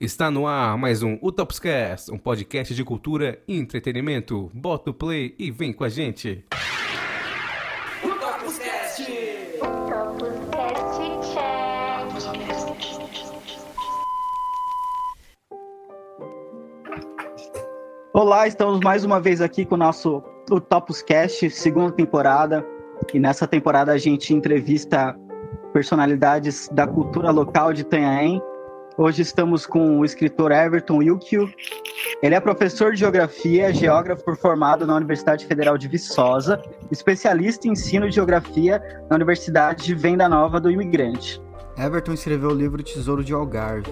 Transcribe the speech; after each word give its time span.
Está 0.00 0.30
no 0.30 0.46
ar 0.46 0.78
mais 0.78 1.02
um 1.02 1.18
Utopscast, 1.22 2.10
um 2.10 2.16
podcast 2.16 2.74
de 2.74 2.82
cultura 2.82 3.38
e 3.46 3.58
entretenimento. 3.58 4.50
Bota 4.54 4.88
o 4.88 4.94
play 4.94 5.34
e 5.38 5.50
vem 5.50 5.74
com 5.74 5.84
a 5.84 5.90
gente. 5.90 6.42
Utopscast! 8.02 9.12
Olá, 18.14 18.48
estamos 18.48 18.80
mais 18.80 19.04
uma 19.04 19.20
vez 19.20 19.42
aqui 19.42 19.66
com 19.66 19.74
o 19.74 19.78
nosso 19.78 20.22
Utopscast, 20.50 21.50
segunda 21.50 21.92
temporada. 21.92 22.66
E 23.12 23.20
nessa 23.20 23.46
temporada 23.46 23.92
a 23.92 23.98
gente 23.98 24.32
entrevista 24.32 25.14
personalidades 25.74 26.70
da 26.72 26.86
cultura 26.86 27.30
local 27.30 27.74
de 27.74 27.82
Itanhaém 27.82 28.40
Hoje 29.02 29.22
estamos 29.22 29.64
com 29.64 29.98
o 29.98 30.04
escritor 30.04 30.52
Everton 30.52 30.98
Wilkio. 30.98 31.50
Ele 32.22 32.34
é 32.34 32.38
professor 32.38 32.92
de 32.92 32.98
geografia, 32.98 33.72
geógrafo 33.72 34.36
formado 34.36 34.86
na 34.86 34.94
Universidade 34.94 35.46
Federal 35.46 35.78
de 35.78 35.88
Viçosa, 35.88 36.62
especialista 36.90 37.66
em 37.66 37.70
ensino 37.70 38.06
de 38.10 38.14
geografia 38.14 38.78
na 39.08 39.16
Universidade 39.16 39.84
de 39.84 39.94
Venda 39.94 40.28
Nova 40.28 40.60
do 40.60 40.70
Imigrante. 40.70 41.40
Everton 41.78 42.12
escreveu 42.12 42.50
o 42.50 42.54
livro 42.54 42.82
Tesouro 42.82 43.24
de 43.24 43.32
Algarve, 43.32 43.90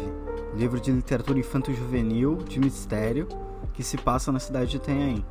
livro 0.55 0.79
de 0.79 0.93
literatura 0.93 1.39
infanto-juvenil 1.39 2.37
de 2.47 2.61
mistério 2.61 3.27
que 3.73 3.83
se 3.83 3.97
passa 3.97 4.31
na 4.31 4.39
cidade 4.39 4.73
de 4.73 4.77
Itanhaém. 4.77 5.25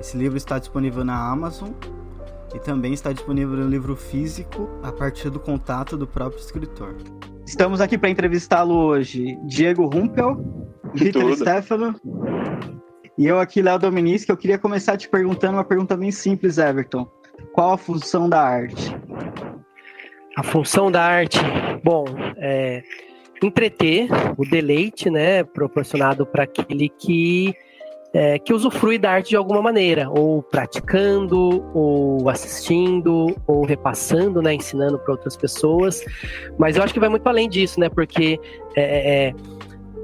Esse 0.00 0.16
livro 0.16 0.38
está 0.38 0.58
disponível 0.58 1.04
na 1.04 1.30
Amazon 1.30 1.72
e 2.54 2.58
também 2.58 2.94
está 2.94 3.12
disponível 3.12 3.54
no 3.54 3.68
livro 3.68 3.94
físico 3.94 4.66
a 4.82 4.90
partir 4.90 5.28
do 5.28 5.38
contato 5.38 5.94
do 5.94 6.06
próprio 6.06 6.40
escritor. 6.40 6.96
Estamos 7.48 7.80
aqui 7.80 7.96
para 7.96 8.10
entrevistá-lo 8.10 8.74
hoje, 8.74 9.38
Diego 9.46 9.86
Rumpel, 9.86 10.36
Vitor 10.92 11.34
Stefano 11.34 11.98
e 13.16 13.26
eu 13.26 13.40
aqui, 13.40 13.62
Léo 13.62 13.78
Dominici, 13.78 14.28
eu 14.28 14.36
queria 14.36 14.58
começar 14.58 14.98
te 14.98 15.08
perguntando 15.08 15.54
uma 15.54 15.64
pergunta 15.64 15.96
bem 15.96 16.12
simples, 16.12 16.58
Everton. 16.58 17.10
Qual 17.54 17.72
a 17.72 17.78
função 17.78 18.28
da 18.28 18.38
arte? 18.38 18.94
A 20.36 20.42
função 20.42 20.92
da 20.92 21.02
arte, 21.02 21.38
bom, 21.82 22.04
é 22.36 22.82
entreter, 23.42 24.08
o 24.36 24.44
deleite, 24.44 25.08
né, 25.08 25.42
proporcionado 25.42 26.26
para 26.26 26.42
aquele 26.42 26.90
que 26.90 27.54
é, 28.12 28.38
que 28.38 28.52
usufrui 28.52 28.98
da 28.98 29.10
arte 29.10 29.30
de 29.30 29.36
alguma 29.36 29.60
maneira, 29.60 30.08
ou 30.10 30.42
praticando, 30.42 31.64
ou 31.74 32.28
assistindo, 32.28 33.36
ou 33.46 33.64
repassando, 33.64 34.40
né, 34.40 34.54
ensinando 34.54 34.98
para 34.98 35.12
outras 35.12 35.36
pessoas. 35.36 36.04
Mas 36.58 36.76
eu 36.76 36.82
acho 36.82 36.94
que 36.94 37.00
vai 37.00 37.08
muito 37.08 37.26
além 37.26 37.48
disso, 37.48 37.78
né, 37.78 37.88
porque 37.88 38.40
é, 38.74 38.82
é, 38.82 39.28
é, 39.28 39.34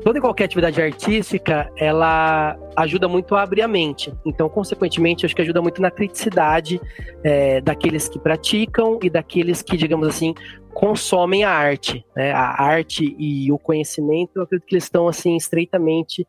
toda 0.02 0.19
e 0.19 0.20
qualquer 0.20 0.44
atividade 0.44 0.80
artística, 0.82 1.70
ela 1.77 2.58
ajuda 2.77 3.08
muito 3.08 3.34
a 3.34 3.42
abrir 3.42 3.62
a 3.62 3.69
mente. 3.69 4.12
Então, 4.27 4.48
consequentemente, 4.50 5.25
acho 5.25 5.34
que 5.34 5.41
ajuda 5.41 5.62
muito 5.62 5.80
na 5.80 5.91
criticidade 5.91 6.80
é, 7.22 7.60
daqueles 7.62 8.06
que 8.06 8.19
praticam 8.19 8.98
e 9.02 9.08
daqueles 9.08 9.62
que, 9.62 9.78
digamos 9.78 10.06
assim, 10.06 10.34
consomem 10.75 11.44
a 11.44 11.50
arte. 11.50 12.05
Né? 12.14 12.32
A 12.32 12.62
arte 12.62 13.16
e 13.19 13.50
o 13.50 13.58
conhecimento, 13.58 14.32
eu 14.36 14.42
acredito 14.42 14.66
que 14.66 14.75
eles 14.75 14.84
estão 14.84 15.08
assim 15.08 15.36
estreitamente 15.36 16.27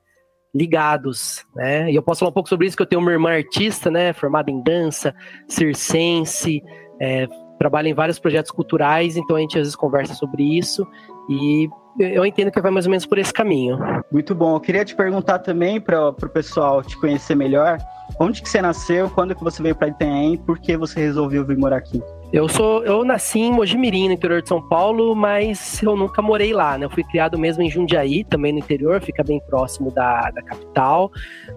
ligados, 0.55 1.45
né? 1.53 1.91
E 1.91 1.95
eu 1.95 2.01
posso 2.01 2.19
falar 2.19 2.29
um 2.29 2.33
pouco 2.33 2.47
sobre 2.47 2.65
isso, 2.65 2.77
que 2.77 2.81
eu 2.81 2.87
tenho 2.87 3.01
uma 3.01 3.11
irmã 3.11 3.31
artista, 3.31 3.91
né? 3.91 4.13
Formada 4.13 4.49
em 4.49 4.63
dança, 4.63 5.13
circense, 5.49 6.63
é, 6.99 7.27
trabalha 7.59 7.89
em 7.89 7.93
vários 7.93 8.17
projetos 8.17 8.51
culturais, 8.51 9.17
então 9.17 9.35
a 9.35 9.39
gente 9.41 9.57
às 9.57 9.63
vezes 9.63 9.75
conversa 9.75 10.13
sobre 10.13 10.43
isso 10.43 10.87
e 11.29 11.67
eu 11.99 12.25
entendo 12.25 12.51
que 12.51 12.61
vai 12.61 12.71
mais 12.71 12.85
ou 12.85 12.89
menos 12.89 13.05
por 13.05 13.17
esse 13.17 13.33
caminho. 13.33 13.77
Muito 14.11 14.35
bom. 14.35 14.55
Eu 14.55 14.59
queria 14.59 14.83
te 14.83 14.95
perguntar 14.95 15.39
também 15.39 15.79
para 15.79 16.09
o 16.09 16.13
pessoal 16.13 16.83
te 16.83 16.97
conhecer 16.99 17.35
melhor, 17.35 17.77
onde 18.19 18.41
que 18.41 18.49
você 18.49 18.61
nasceu, 18.61 19.09
quando 19.09 19.35
que 19.35 19.43
você 19.43 19.61
veio 19.61 19.75
para 19.75 19.87
Itanhaém, 19.87 20.37
por 20.37 20.59
que 20.59 20.77
você 20.77 20.99
resolveu 20.99 21.45
vir 21.45 21.57
morar 21.57 21.77
aqui? 21.77 22.01
Eu 22.33 22.49
sou, 22.49 22.83
eu 22.83 23.05
nasci 23.05 23.39
em 23.39 23.51
Mojimirim, 23.51 24.07
no 24.07 24.13
interior 24.13 24.41
de 24.41 24.49
São 24.49 24.61
Paulo, 24.61 25.15
mas 25.15 25.81
eu 25.81 25.95
nunca 25.95 26.21
morei 26.21 26.51
lá, 26.53 26.77
né? 26.77 26.85
Eu 26.85 26.89
fui 26.89 27.03
criado 27.03 27.37
mesmo 27.37 27.63
em 27.63 27.69
Jundiaí, 27.69 28.23
também 28.23 28.51
no 28.51 28.59
interior, 28.59 28.99
fica 29.01 29.23
bem 29.23 29.39
próximo 29.47 29.91
da, 29.91 30.31
da 30.31 30.41
capital. 30.41 31.11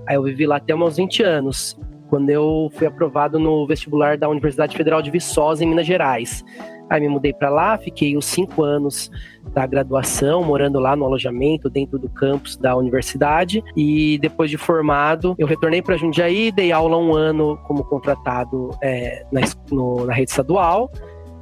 Aí 0.06 0.14
eu 0.14 0.22
vivi 0.22 0.46
lá 0.46 0.56
até 0.56 0.74
uns 0.74 0.96
20 0.96 1.22
anos, 1.22 1.78
quando 2.08 2.30
eu 2.30 2.70
fui 2.74 2.86
aprovado 2.86 3.38
no 3.38 3.66
vestibular 3.66 4.16
da 4.16 4.28
Universidade 4.28 4.76
Federal 4.76 5.02
de 5.02 5.10
Viçosa, 5.10 5.64
em 5.64 5.68
Minas 5.68 5.86
Gerais. 5.86 6.44
Aí 6.90 7.00
me 7.00 7.08
mudei 7.08 7.32
para 7.32 7.50
lá, 7.50 7.76
fiquei 7.76 8.16
os 8.16 8.24
cinco 8.24 8.62
anos 8.62 9.10
da 9.52 9.66
graduação, 9.66 10.42
morando 10.42 10.78
lá 10.78 10.96
no 10.96 11.04
alojamento, 11.04 11.68
dentro 11.68 11.98
do 11.98 12.08
campus 12.08 12.56
da 12.56 12.76
universidade. 12.76 13.62
E 13.76 14.18
depois 14.18 14.50
de 14.50 14.56
formado, 14.56 15.34
eu 15.38 15.46
retornei 15.46 15.82
para 15.82 15.96
Jundiaí, 15.96 16.50
dei 16.50 16.72
aula 16.72 16.96
um 16.96 17.14
ano 17.14 17.58
como 17.66 17.84
contratado 17.84 18.70
é, 18.82 19.24
na, 19.30 19.40
no, 19.70 20.06
na 20.06 20.14
rede 20.14 20.30
estadual. 20.30 20.90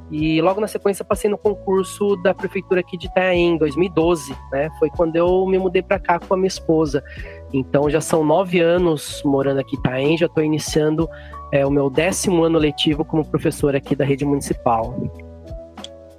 E 0.09 0.41
logo 0.41 0.61
na 0.61 0.67
sequência 0.67 1.03
passei 1.03 1.29
no 1.29 1.37
concurso 1.37 2.15
da 2.23 2.33
prefeitura 2.33 2.79
aqui 2.79 2.97
de 2.97 3.07
Itaém, 3.07 3.55
em 3.55 3.57
2012, 3.57 4.33
né? 4.51 4.69
Foi 4.79 4.89
quando 4.89 5.17
eu 5.17 5.45
me 5.45 5.59
mudei 5.59 5.81
para 5.81 5.99
cá 5.99 6.17
com 6.17 6.33
a 6.33 6.37
minha 6.37 6.47
esposa. 6.47 7.03
Então 7.53 7.89
já 7.89 7.99
são 7.99 8.23
nove 8.23 8.61
anos 8.61 9.21
morando 9.25 9.59
aqui 9.59 9.75
em 9.75 9.79
Itaém, 9.79 10.17
já 10.17 10.27
estou 10.27 10.43
iniciando 10.43 11.09
é, 11.51 11.65
o 11.65 11.71
meu 11.71 11.89
décimo 11.89 12.43
ano 12.43 12.57
letivo 12.57 13.03
como 13.03 13.27
professor 13.27 13.75
aqui 13.75 13.95
da 13.95 14.05
rede 14.05 14.23
municipal. 14.23 14.95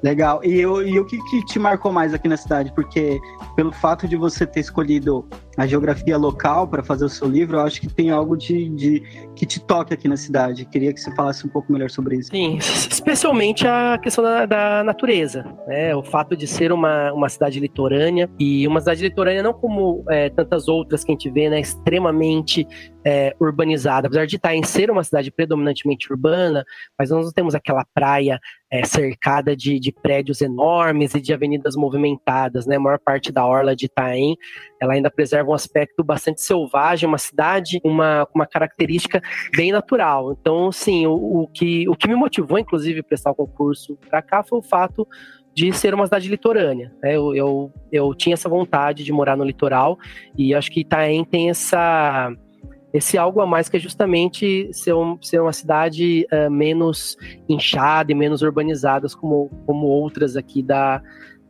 Legal. 0.03 0.41
E, 0.44 0.60
eu, 0.60 0.86
e 0.86 0.98
o 0.98 1.04
que, 1.04 1.19
que, 1.31 1.44
te 1.44 1.59
marcou 1.59 1.92
mais 1.92 2.14
aqui 2.14 2.28
na 2.28 2.36
cidade? 2.36 2.72
Porque 2.75 3.19
pelo 3.56 3.72
fato 3.72 4.06
de 4.06 4.16
você 4.16 4.47
ter 4.47 4.60
escolhido 4.60 5.28
a 5.58 5.66
geografia 5.66 6.16
local 6.16 6.69
para 6.69 6.84
fazer 6.84 7.04
o 7.04 7.08
seu 7.08 7.28
livro, 7.28 7.56
eu 7.56 7.62
acho 7.62 7.80
que 7.80 7.92
tem 7.92 8.10
algo 8.10 8.36
de, 8.36 8.69
de, 8.69 9.00
que 9.34 9.44
te 9.44 9.58
toque 9.58 9.92
aqui 9.92 10.06
na 10.06 10.16
cidade. 10.16 10.64
Queria 10.64 10.94
que 10.94 11.00
você 11.00 11.12
falasse 11.16 11.44
um 11.44 11.50
pouco 11.50 11.72
melhor 11.72 11.91
sobre 11.91 12.16
isso. 12.16 12.30
Sim, 12.30 12.58
especialmente 12.58 13.66
a 13.66 13.98
questão 14.00 14.22
da, 14.22 14.46
da 14.46 14.84
natureza, 14.84 15.44
né? 15.66 15.96
O 15.96 16.02
fato 16.04 16.36
de 16.36 16.46
ser 16.46 16.70
uma, 16.70 17.12
uma 17.12 17.28
cidade 17.28 17.58
litorânea 17.58 18.30
e 18.38 18.69
uma 18.69 18.78
cidade 18.78 19.02
litorânea 19.02 19.42
não 19.42 19.52
como 19.52 20.04
é, 20.08 20.30
tantas 20.30 20.69
outras 20.69 21.02
que 21.02 21.10
a 21.10 21.14
gente 21.14 21.28
vê, 21.28 21.50
né? 21.50 21.58
Extremamente 21.58 22.64
é, 23.04 23.34
urbanizada. 23.40 24.06
Apesar 24.06 24.26
de 24.26 24.36
estar 24.36 24.54
em 24.54 24.62
ser 24.62 24.92
uma 24.92 25.02
cidade 25.02 25.32
predominantemente 25.32 26.12
urbana, 26.12 26.64
mas 26.96 27.10
nós 27.10 27.25
não 27.25 27.32
temos 27.32 27.54
aquela 27.56 27.84
praia 27.92 28.38
é, 28.70 28.84
cercada 28.84 29.56
de, 29.56 29.80
de, 29.80 29.90
prédios 29.90 30.42
enormes 30.42 31.14
e 31.14 31.20
de 31.20 31.32
avenidas 31.32 31.75
movimentadas, 31.75 32.66
né? 32.66 32.76
A 32.76 32.80
maior 32.80 32.98
parte 32.98 33.32
da 33.32 33.46
orla 33.46 33.75
de 33.75 33.86
Itaém, 33.86 34.36
ela 34.80 34.92
ainda 34.92 35.10
preserva 35.10 35.47
um 35.50 35.54
aspecto 35.54 36.04
bastante 36.04 36.41
selvagem, 36.41 37.09
uma 37.09 37.19
cidade, 37.19 37.81
uma, 37.84 38.26
uma 38.34 38.47
característica 38.47 39.22
bem 39.56 39.72
natural. 39.72 40.32
Então, 40.32 40.70
sim, 40.70 41.06
o, 41.06 41.42
o 41.42 41.48
que, 41.48 41.88
o 41.88 41.94
que 41.94 42.09
me 42.09 42.14
motivou, 42.14 42.59
inclusive, 42.59 43.03
prestar 43.03 43.31
o 43.31 43.34
concurso 43.34 43.98
para 44.08 44.22
cá 44.22 44.42
foi 44.42 44.58
o 44.58 44.62
fato 44.62 45.06
de 45.54 45.72
ser 45.72 45.92
uma 45.92 46.06
cidade 46.06 46.28
litorânea. 46.28 46.92
Né? 47.03 47.16
Eu, 47.16 47.34
eu, 47.34 47.72
eu 47.91 48.14
tinha 48.14 48.34
essa 48.34 48.48
vontade 48.48 49.03
de 49.03 49.12
morar 49.12 49.37
no 49.37 49.44
litoral 49.44 49.98
e 50.37 50.54
acho 50.54 50.70
que 50.70 50.81
Itaém 50.81 51.25
tem 51.25 51.50
essa 51.50 52.32
esse 52.92 53.19
algo 53.19 53.41
a 53.42 53.47
mais 53.47 53.69
que 53.69 53.76
é 53.76 53.81
justamente 53.81 54.70
ser, 54.72 54.94
um, 54.94 55.20
ser 55.20 55.41
uma 55.42 55.53
cidade 55.53 56.26
uh, 56.32 56.50
menos 56.50 57.19
inchada 57.47 58.10
e 58.10 58.14
menos 58.14 58.41
urbanizadas 58.41 59.14
como, 59.14 59.50
como 59.66 59.87
outras 59.87 60.37
aqui 60.37 60.62
da, 60.62 61.03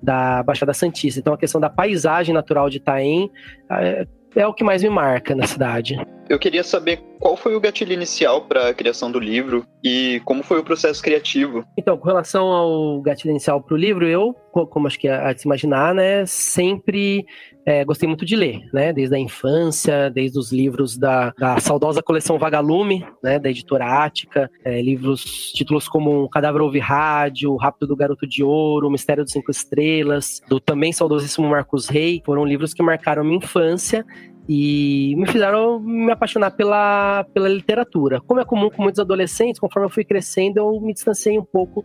da 0.03 0.43
Baixada 0.43 0.73
Santista. 0.73 1.21
Então 1.21 1.35
a 1.35 1.39
questão 1.39 1.61
da 1.61 1.71
paisagem 1.71 2.35
natural 2.35 2.71
de 2.71 2.79
Itaém 2.79 3.31
uh, 3.71 4.09
é 4.37 4.47
o 4.47 4.55
que 4.55 4.65
mais 4.65 4.83
me 4.83 4.91
marca 4.91 5.35
na 5.35 5.47
cidade. 5.47 5.97
Eu 6.29 6.39
queria 6.39 6.63
saber 6.63 7.01
qual 7.19 7.37
foi 7.37 7.57
o 7.57 7.61
gatilho 7.61 7.93
inicial 7.93 8.43
para 8.43 8.69
a 8.69 8.75
criação 8.75 9.11
do 9.11 9.19
livro 9.19 9.65
e 9.83 10.21
como 10.27 10.43
foi 10.43 10.59
o 10.59 10.65
processo 10.65 11.03
criativo. 11.03 11.65
Então, 11.77 11.97
com 11.97 12.07
relação 12.07 12.49
ao 12.49 13.01
gatilho 13.01 13.31
inicial 13.31 13.63
para 13.63 13.75
o 13.75 13.79
livro, 13.79 14.07
eu, 14.07 14.35
como 14.53 14.87
acho 14.87 14.99
que 14.99 15.09
é 15.09 15.33
de 15.33 15.41
se 15.41 15.49
imaginar, 15.49 15.95
né, 15.95 16.27
sempre 16.27 17.25
é, 17.65 17.83
gostei 17.85 18.07
muito 18.07 18.27
de 18.27 18.37
ler, 18.37 18.61
né, 18.75 18.93
desde 18.93 19.15
a 19.15 19.19
infância, 19.19 20.11
desde 20.11 20.39
os 20.39 20.53
livros 20.53 20.99
da, 20.99 21.33
da 21.39 21.59
saudosa 21.61 22.03
coleção 22.03 22.39
Vagalume, 22.39 23.07
né, 23.23 23.39
da 23.39 23.49
editora 23.49 24.05
Ática, 24.05 24.51
é, 24.65 24.83
livros, 24.83 25.53
títulos 25.55 25.89
como 25.89 26.29
Cadáver 26.29 26.61
Ouve 26.61 26.79
Rádio, 26.79 27.57
Rápido 27.57 27.87
do 27.87 27.97
Garoto 27.97 28.27
de 28.27 28.45
Ouro, 28.45 28.91
Mistério 28.91 29.25
dos 29.25 29.33
Cinco 29.33 29.51
Estrelas, 29.51 30.43
do 30.49 30.61
também 30.61 30.93
saudosíssimo 30.93 31.49
Marcos 31.49 31.89
Rey, 31.89 32.23
foram 32.25 32.45
livros 32.45 32.75
que 32.75 32.83
marcaram 32.83 33.25
minha 33.25 33.39
infância 33.39 34.05
e 34.49 35.15
me 35.17 35.27
fizeram 35.27 35.79
me 35.79 36.11
apaixonar 36.11 36.53
pela, 36.53 37.25
pela 37.35 37.49
literatura. 37.49 38.21
Como 38.23 38.41
é 38.41 38.45
comum 38.45 38.71
com 38.71 38.83
muitos 38.83 38.99
adolescentes, 38.99 39.61
conforme 39.61 39.87
eu 39.87 39.91
fui 39.91 40.05
crescendo, 40.05 40.57
eu 40.57 40.81
me 40.81 40.95
distanciei 40.95 41.39
um 41.39 41.45
pouco 41.45 41.85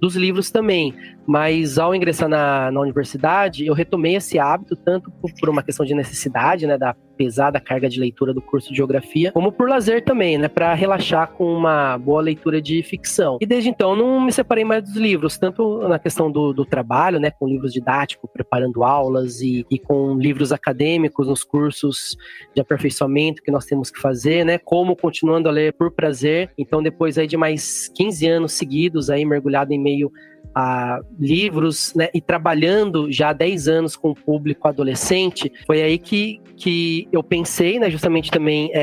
dos 0.00 0.14
livros 0.14 0.50
também. 0.50 0.94
Mas 1.26 1.78
ao 1.78 1.94
ingressar 1.94 2.28
na, 2.28 2.70
na 2.70 2.80
universidade, 2.80 3.66
eu 3.66 3.74
retomei 3.74 4.14
esse 4.14 4.38
hábito, 4.38 4.76
tanto 4.76 5.10
por, 5.20 5.32
por, 5.40 5.48
uma 5.48 5.64
questão 5.64 5.84
de 5.84 5.94
necessidade, 5.94 6.66
né, 6.66 6.78
da 6.78 6.94
pesada 7.16 7.60
carga 7.60 7.88
de 7.88 7.98
leitura 7.98 8.32
do 8.34 8.42
curso 8.42 8.70
de 8.70 8.76
geografia, 8.76 9.32
como 9.32 9.50
por 9.50 9.68
lazer 9.68 10.04
também, 10.04 10.38
né, 10.38 10.48
para 10.48 10.74
relaxar 10.74 11.28
com 11.32 11.52
uma 11.52 11.98
boa 11.98 12.20
leitura 12.20 12.60
de 12.60 12.82
ficção. 12.82 13.38
E 13.40 13.46
desde 13.46 13.68
então 13.68 13.96
não 13.96 14.20
me 14.20 14.32
separei 14.32 14.64
mais 14.64 14.82
dos 14.82 14.96
livros, 14.96 15.38
tanto 15.38 15.86
na 15.88 15.98
questão 15.98 16.30
do, 16.30 16.52
do 16.52 16.64
trabalho, 16.64 17.18
né, 17.18 17.30
com 17.30 17.46
livros 17.48 17.72
didáticos, 17.72 18.30
preparando 18.32 18.84
aulas 18.84 19.40
e, 19.40 19.66
e 19.70 19.78
com 19.78 20.16
livros 20.18 20.52
acadêmicos 20.52 21.26
nos 21.26 21.42
cursos 21.42 22.16
de 22.54 22.60
aperfeiçoamento 22.60 23.42
que 23.42 23.50
nós 23.50 23.64
temos 23.64 23.90
que 23.90 24.00
fazer, 24.00 24.44
né, 24.44 24.58
como 24.58 24.96
continuando 24.96 25.48
a 25.48 25.52
ler 25.52 25.72
por 25.72 25.90
prazer. 25.90 26.50
Então 26.58 26.82
depois 26.82 27.18
aí 27.18 27.26
de 27.26 27.36
mais 27.36 27.88
15 27.94 28.26
anos 28.28 28.52
seguidos 28.52 29.10
aí 29.10 29.24
mergulhado 29.24 29.72
em 29.72 29.78
meio 29.78 30.10
a 30.54 31.00
livros, 31.18 31.94
né, 31.94 32.08
e 32.14 32.20
trabalhando 32.20 33.10
já 33.12 33.30
há 33.30 33.32
10 33.32 33.68
anos 33.68 33.96
com 33.96 34.10
o 34.10 34.14
público 34.14 34.66
adolescente, 34.66 35.52
foi 35.66 35.82
aí 35.82 35.98
que, 35.98 36.40
que 36.56 37.08
eu 37.12 37.22
pensei, 37.22 37.78
né, 37.78 37.90
justamente 37.90 38.30
também 38.30 38.70
é, 38.72 38.80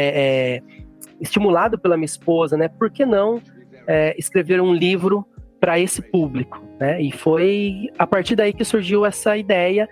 é, 0.58 0.62
estimulado 1.20 1.78
pela 1.78 1.98
minha 1.98 2.06
esposa, 2.06 2.56
né, 2.58 2.68
por 2.68 2.90
que 2.92 3.06
não 3.06 3.42
é, 3.88 4.16
escrever 4.18 4.62
um 4.62 4.74
livro 4.74 5.26
para 5.60 5.80
esse 5.80 6.02
público, 6.02 6.62
né, 6.80 7.02
e 7.02 7.12
foi 7.12 7.90
a 7.98 8.06
partir 8.06 8.36
daí 8.36 8.54
que 8.54 8.64
surgiu 8.64 9.06
essa 9.06 9.36
ideia 9.36 9.88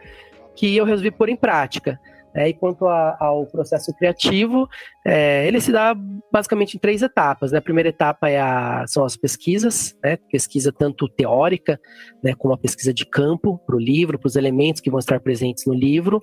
que 0.56 0.76
eu 0.76 0.86
resolvi 0.86 1.12
pôr 1.12 1.30
em 1.30 1.36
prática. 1.36 2.00
É, 2.34 2.50
e 2.50 2.54
quanto 2.54 2.88
a, 2.88 3.18
ao 3.20 3.46
processo 3.46 3.94
criativo, 3.98 4.68
é, 5.06 5.48
ele 5.48 5.60
se 5.60 5.72
dá 5.72 5.96
basicamente 6.32 6.76
em 6.76 6.80
três 6.80 7.02
etapas. 7.02 7.52
Né? 7.52 7.58
A 7.58 7.62
primeira 7.62 7.90
etapa 7.90 8.30
é 8.30 8.40
a, 8.40 8.86
são 8.88 9.04
as 9.04 9.18
pesquisas, 9.18 9.96
né? 10.04 10.18
pesquisa 10.32 10.72
tanto 10.72 11.10
teórica, 11.10 11.80
né, 12.24 12.34
como 12.38 12.54
a 12.54 12.58
pesquisa 12.58 12.94
de 12.94 13.06
campo 13.06 13.58
para 13.66 13.76
o 13.76 13.80
livro, 13.80 14.18
para 14.18 14.28
os 14.28 14.36
elementos 14.36 14.82
que 14.82 14.90
vão 14.90 15.00
estar 15.00 15.20
presentes 15.20 15.66
no 15.66 15.74
livro. 15.74 16.22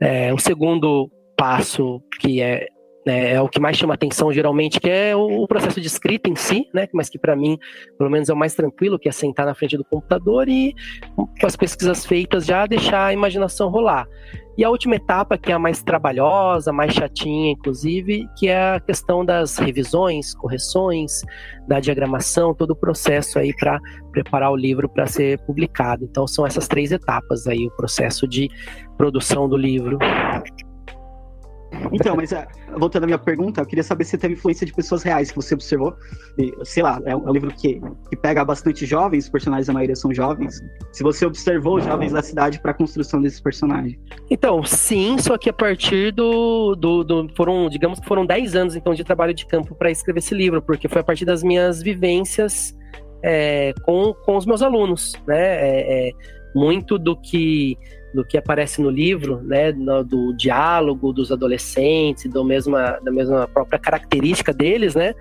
É, 0.00 0.32
o 0.32 0.38
segundo 0.38 1.10
passo, 1.36 2.02
que 2.20 2.42
é 2.42 2.66
né, 3.08 3.32
é 3.32 3.40
o 3.40 3.48
que 3.48 3.58
mais 3.58 3.78
chama 3.78 3.94
atenção 3.94 4.30
geralmente, 4.30 4.78
que 4.78 4.90
é 4.90 5.16
o, 5.16 5.48
processo 5.48 5.80
de 5.80 5.86
escrita 5.86 6.28
em 6.28 6.36
si, 6.36 6.68
né? 6.74 6.86
Mas 6.92 7.08
que 7.08 7.18
para 7.18 7.34
mim, 7.34 7.58
pelo 7.96 8.10
menos, 8.10 8.28
é 8.28 8.34
o 8.34 8.36
mais 8.36 8.54
tranquilo, 8.54 8.98
que 8.98 9.08
é 9.08 9.12
sentar 9.12 9.46
na 9.46 9.54
frente 9.54 9.78
do 9.78 9.84
computador 9.84 10.46
e, 10.46 10.74
com 11.16 11.46
as 11.46 11.56
pesquisas 11.56 12.04
feitas, 12.04 12.44
já 12.44 12.66
deixar 12.66 13.06
a 13.06 13.12
imaginação 13.14 13.70
rolar. 13.70 14.06
E 14.58 14.64
a 14.64 14.68
última 14.68 14.96
etapa, 14.96 15.38
que 15.38 15.50
é 15.50 15.54
a 15.54 15.58
mais 15.58 15.82
trabalhosa, 15.82 16.70
mais 16.70 16.92
chatinha, 16.92 17.52
inclusive, 17.52 18.28
que 18.36 18.48
é 18.48 18.74
a 18.74 18.80
questão 18.80 19.24
das 19.24 19.56
revisões, 19.56 20.34
correções, 20.34 21.22
da 21.66 21.80
diagramação, 21.80 22.52
todo 22.52 22.72
o 22.72 22.76
processo 22.76 23.38
aí 23.38 23.54
para 23.56 23.80
preparar 24.10 24.52
o 24.52 24.56
livro 24.56 24.86
para 24.86 25.06
ser 25.06 25.38
publicado. 25.46 26.04
Então 26.04 26.26
são 26.26 26.46
essas 26.46 26.68
três 26.68 26.92
etapas 26.92 27.46
aí, 27.46 27.68
o 27.68 27.70
processo 27.70 28.28
de 28.28 28.50
produção 28.98 29.48
do 29.48 29.56
livro. 29.56 29.96
Então, 31.92 32.16
mas 32.16 32.32
é, 32.32 32.46
voltando 32.76 33.04
à 33.04 33.06
minha 33.06 33.18
pergunta, 33.18 33.60
eu 33.60 33.66
queria 33.66 33.82
saber 33.82 34.04
se 34.04 34.16
teve 34.18 34.34
influência 34.34 34.66
de 34.66 34.72
pessoas 34.72 35.02
reais 35.02 35.30
que 35.30 35.36
você 35.36 35.54
observou. 35.54 35.96
E, 36.38 36.52
sei 36.64 36.82
lá, 36.82 37.00
é 37.04 37.14
um, 37.16 37.28
é 37.28 37.32
livro 37.32 37.52
que, 37.52 37.80
que 38.08 38.16
pega 38.16 38.44
bastante 38.44 38.86
jovens, 38.86 39.24
os 39.24 39.30
personagens 39.30 39.66
da 39.66 39.72
maioria 39.72 39.96
são 39.96 40.12
jovens. 40.12 40.60
Se 40.92 41.02
você 41.02 41.26
observou 41.26 41.80
jovens 41.80 42.12
da 42.12 42.22
cidade 42.22 42.60
para 42.60 42.72
a 42.72 42.74
construção 42.74 43.20
desses 43.20 43.40
personagens. 43.40 43.98
Então, 44.30 44.62
sim, 44.64 45.16
só 45.18 45.36
que 45.38 45.48
a 45.48 45.52
partir 45.52 46.12
do, 46.12 46.74
do, 46.74 47.04
do 47.04 47.28
foram, 47.34 47.68
digamos 47.68 48.00
que 48.00 48.06
foram 48.06 48.26
10 48.26 48.54
anos 48.54 48.76
então 48.76 48.94
de 48.94 49.04
trabalho 49.04 49.34
de 49.34 49.46
campo 49.46 49.74
para 49.74 49.90
escrever 49.90 50.18
esse 50.18 50.34
livro, 50.34 50.60
porque 50.62 50.88
foi 50.88 51.00
a 51.00 51.04
partir 51.04 51.24
das 51.24 51.42
minhas 51.42 51.82
vivências 51.82 52.76
é, 53.22 53.72
com, 53.82 54.14
com 54.24 54.36
os 54.36 54.46
meus 54.46 54.62
alunos, 54.62 55.12
né? 55.26 55.38
É, 55.38 56.08
é, 56.08 56.12
muito 56.54 56.98
do 56.98 57.16
que 57.16 57.76
do 58.14 58.24
que 58.24 58.38
aparece 58.38 58.80
no 58.80 58.90
livro, 58.90 59.40
né, 59.42 59.72
no, 59.72 60.02
do 60.02 60.32
diálogo 60.32 61.12
dos 61.12 61.30
adolescentes, 61.30 62.30
do 62.30 62.44
mesma, 62.44 62.98
da 63.02 63.10
mesma 63.10 63.46
própria 63.48 63.78
característica 63.78 64.52
deles, 64.52 64.94
né, 64.94 65.14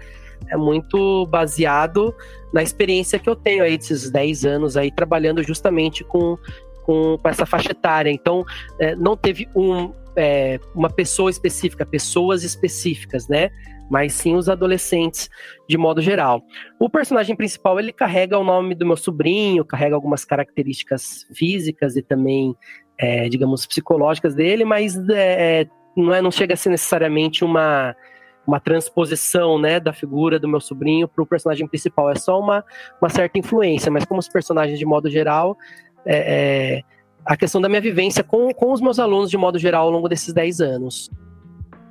é 0.49 0.55
muito 0.55 1.25
baseado 1.27 2.13
na 2.53 2.63
experiência 2.63 3.19
que 3.19 3.29
eu 3.29 3.35
tenho 3.35 3.63
aí 3.63 3.77
desses 3.77 4.09
10 4.09 4.45
anos 4.45 4.77
aí 4.77 4.91
trabalhando 4.91 5.43
justamente 5.43 6.03
com, 6.03 6.37
com, 6.83 7.17
com 7.17 7.29
essa 7.29 7.45
faixa 7.45 7.71
etária. 7.71 8.09
Então, 8.09 8.45
é, 8.79 8.95
não 8.95 9.17
teve 9.17 9.47
um, 9.55 9.91
é, 10.15 10.59
uma 10.73 10.89
pessoa 10.89 11.29
específica, 11.29 11.85
pessoas 11.85 12.43
específicas, 12.43 13.27
né? 13.27 13.49
Mas 13.89 14.13
sim 14.13 14.35
os 14.35 14.49
adolescentes 14.49 15.29
de 15.67 15.77
modo 15.77 16.01
geral. 16.01 16.43
O 16.79 16.89
personagem 16.89 17.35
principal 17.35 17.79
ele 17.79 17.91
carrega 17.91 18.37
o 18.37 18.43
nome 18.43 18.75
do 18.75 18.85
meu 18.85 18.97
sobrinho, 18.97 19.65
carrega 19.65 19.95
algumas 19.95 20.25
características 20.25 21.25
físicas 21.33 21.95
e 21.95 22.01
também, 22.01 22.55
é, 22.97 23.29
digamos, 23.29 23.65
psicológicas 23.65 24.35
dele, 24.35 24.65
mas 24.65 24.97
é, 25.09 25.61
é, 25.61 25.67
não, 25.95 26.13
é, 26.13 26.21
não 26.21 26.31
chega 26.31 26.53
a 26.53 26.57
ser 26.57 26.69
necessariamente 26.69 27.43
uma 27.43 27.95
uma 28.47 28.61
transposição 28.61 29.59
né, 29.59 29.77
da 29.77 29.91
figura 29.91 30.39
do 30.39 30.47
meu 30.47 30.61
sobrinho 30.61 31.05
para 31.05 31.21
o 31.21 31.27
personagem 31.27 31.67
principal. 31.67 32.09
É 32.09 32.15
só 32.15 32.39
uma, 32.39 32.63
uma 33.01 33.09
certa 33.09 33.37
influência, 33.37 33.91
mas 33.91 34.05
como 34.05 34.21
os 34.21 34.29
personagens 34.29 34.79
de 34.79 34.85
modo 34.85 35.09
geral, 35.09 35.57
é, 36.05 36.77
é, 36.77 36.81
a 37.25 37.35
questão 37.35 37.59
da 37.59 37.67
minha 37.67 37.81
vivência 37.81 38.23
com, 38.23 38.53
com 38.53 38.71
os 38.71 38.79
meus 38.79 38.99
alunos 38.99 39.29
de 39.29 39.37
modo 39.37 39.59
geral 39.59 39.83
ao 39.83 39.91
longo 39.91 40.07
desses 40.07 40.33
10 40.33 40.61
anos. 40.61 41.11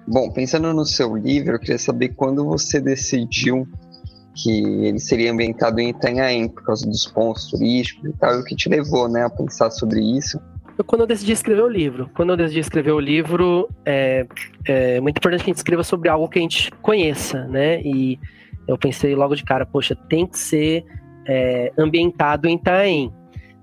Bom, 0.06 0.31
pensando 0.31 0.73
no 0.73 0.85
seu 0.85 1.17
livro, 1.17 1.56
eu 1.56 1.58
queria 1.58 1.79
saber 1.79 2.11
quando 2.11 2.44
você 2.44 2.81
decidiu 2.81 3.67
que 4.35 4.50
ele 4.87 4.99
seria 4.99 5.32
ambientado 5.32 5.81
em 5.81 5.88
Itanhaém, 5.88 6.49
por 6.49 6.62
causa 6.62 6.87
dos 6.87 7.06
pontos 7.06 7.50
turísticos 7.50 8.11
e 8.11 8.12
tal, 8.19 8.37
e 8.37 8.41
o 8.41 8.44
que 8.44 8.55
te 8.55 8.69
levou 8.69 9.08
né, 9.08 9.25
a 9.25 9.31
pensar 9.31 9.70
sobre 9.70 10.00
isso? 10.00 10.38
Quando 10.87 11.00
eu 11.00 11.06
decidi 11.06 11.32
escrever 11.32 11.62
o 11.62 11.69
livro. 11.69 12.11
Quando 12.14 12.31
eu 12.31 12.37
decidi 12.37 12.61
escrever 12.61 12.93
o 12.93 13.00
livro, 13.00 13.69
é, 13.85 14.26
é 14.67 15.00
muito 15.00 15.17
importante 15.17 15.43
que 15.43 15.50
a 15.50 15.53
gente 15.53 15.56
escreva 15.56 15.82
sobre 15.82 16.11
algo 16.11 16.29
que 16.29 16.38
a 16.38 16.43
gente 16.43 16.70
conheça, 16.82 17.47
né? 17.47 17.81
E 17.81 18.19
eu 18.69 18.76
pensei 18.76 19.14
logo 19.14 19.35
de 19.35 19.43
cara, 19.43 19.64
poxa, 19.64 19.97
tem 20.08 20.26
que 20.26 20.38
ser 20.38 20.85
é, 21.26 21.73
ambientado 21.79 22.47
em 22.47 22.56
Itaém. 22.56 23.12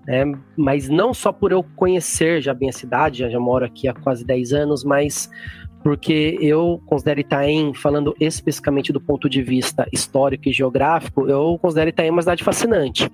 Né? 0.07 0.23
Mas 0.57 0.89
não 0.89 1.13
só 1.13 1.31
por 1.31 1.51
eu 1.51 1.63
conhecer 1.75 2.41
já 2.41 2.53
bem 2.53 2.69
a 2.69 2.73
cidade, 2.73 3.19
já, 3.19 3.29
já 3.29 3.39
moro 3.39 3.63
aqui 3.63 3.87
há 3.87 3.93
quase 3.93 4.25
10 4.25 4.53
anos, 4.53 4.83
mas 4.83 5.29
porque 5.83 6.37
eu 6.39 6.81
considero 6.85 7.19
Itaém, 7.19 7.73
falando 7.73 8.15
especificamente 8.17 8.93
do 8.93 9.01
ponto 9.01 9.29
de 9.29 9.43
vista 9.43 9.85
histórico 9.91 10.47
e 10.47 10.53
geográfico, 10.53 11.27
eu 11.27 11.59
considero 11.61 11.89
Itaém 11.89 12.09
uma 12.09 12.21
cidade 12.21 12.43
fascinante. 12.43 13.11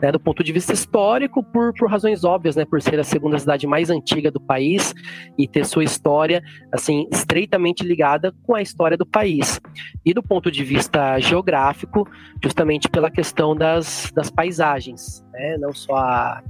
Né, 0.00 0.10
do 0.10 0.18
ponto 0.18 0.42
de 0.42 0.50
vista 0.50 0.72
histórico, 0.72 1.42
por, 1.42 1.74
por 1.74 1.90
razões 1.90 2.24
óbvias, 2.24 2.56
né, 2.56 2.64
por 2.64 2.80
ser 2.80 2.98
a 2.98 3.04
segunda 3.04 3.38
cidade 3.38 3.66
mais 3.66 3.90
antiga 3.90 4.30
do 4.30 4.40
país 4.40 4.94
e 5.36 5.46
ter 5.46 5.66
sua 5.66 5.84
história 5.84 6.42
assim 6.72 7.06
estreitamente 7.12 7.84
ligada 7.84 8.32
com 8.46 8.54
a 8.54 8.62
história 8.62 8.96
do 8.96 9.04
país. 9.04 9.60
E 10.02 10.14
do 10.14 10.22
ponto 10.22 10.50
de 10.50 10.64
vista 10.64 11.18
geográfico, 11.18 12.08
justamente 12.42 12.88
pela 12.88 13.10
questão 13.10 13.54
das, 13.54 14.10
das 14.14 14.30
paisagens, 14.30 15.22
né, 15.34 15.58
não 15.58 15.72
só 15.72 15.96
a, 15.96 16.42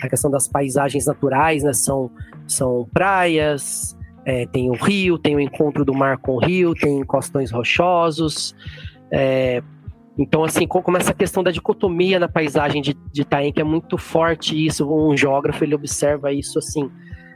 a 0.00 0.08
questão 0.08 0.30
das 0.30 0.46
paisagens 0.46 1.06
naturais, 1.06 1.64
né, 1.64 1.72
são, 1.72 2.08
são 2.46 2.88
praias, 2.92 3.96
é, 4.24 4.46
tem 4.46 4.70
o 4.70 4.74
rio, 4.74 5.18
tem 5.18 5.34
o 5.34 5.40
encontro 5.40 5.84
do 5.84 5.94
mar 5.94 6.18
com 6.18 6.36
o 6.36 6.38
rio, 6.38 6.74
tem 6.74 7.02
costões 7.04 7.50
rochosos. 7.50 8.54
É, 9.10 9.62
então, 10.16 10.44
assim, 10.44 10.66
como 10.66 10.96
essa 10.96 11.14
questão 11.14 11.42
da 11.42 11.50
dicotomia 11.50 12.18
na 12.18 12.28
paisagem 12.28 12.82
de, 12.82 12.94
de 13.10 13.22
Itaém, 13.22 13.52
que 13.52 13.60
é 13.60 13.64
muito 13.64 13.96
forte 13.96 14.54
isso, 14.54 14.88
um 14.92 15.16
geógrafo 15.16 15.64
ele 15.64 15.74
observa 15.74 16.32
isso 16.32 16.58
assim, 16.58 16.90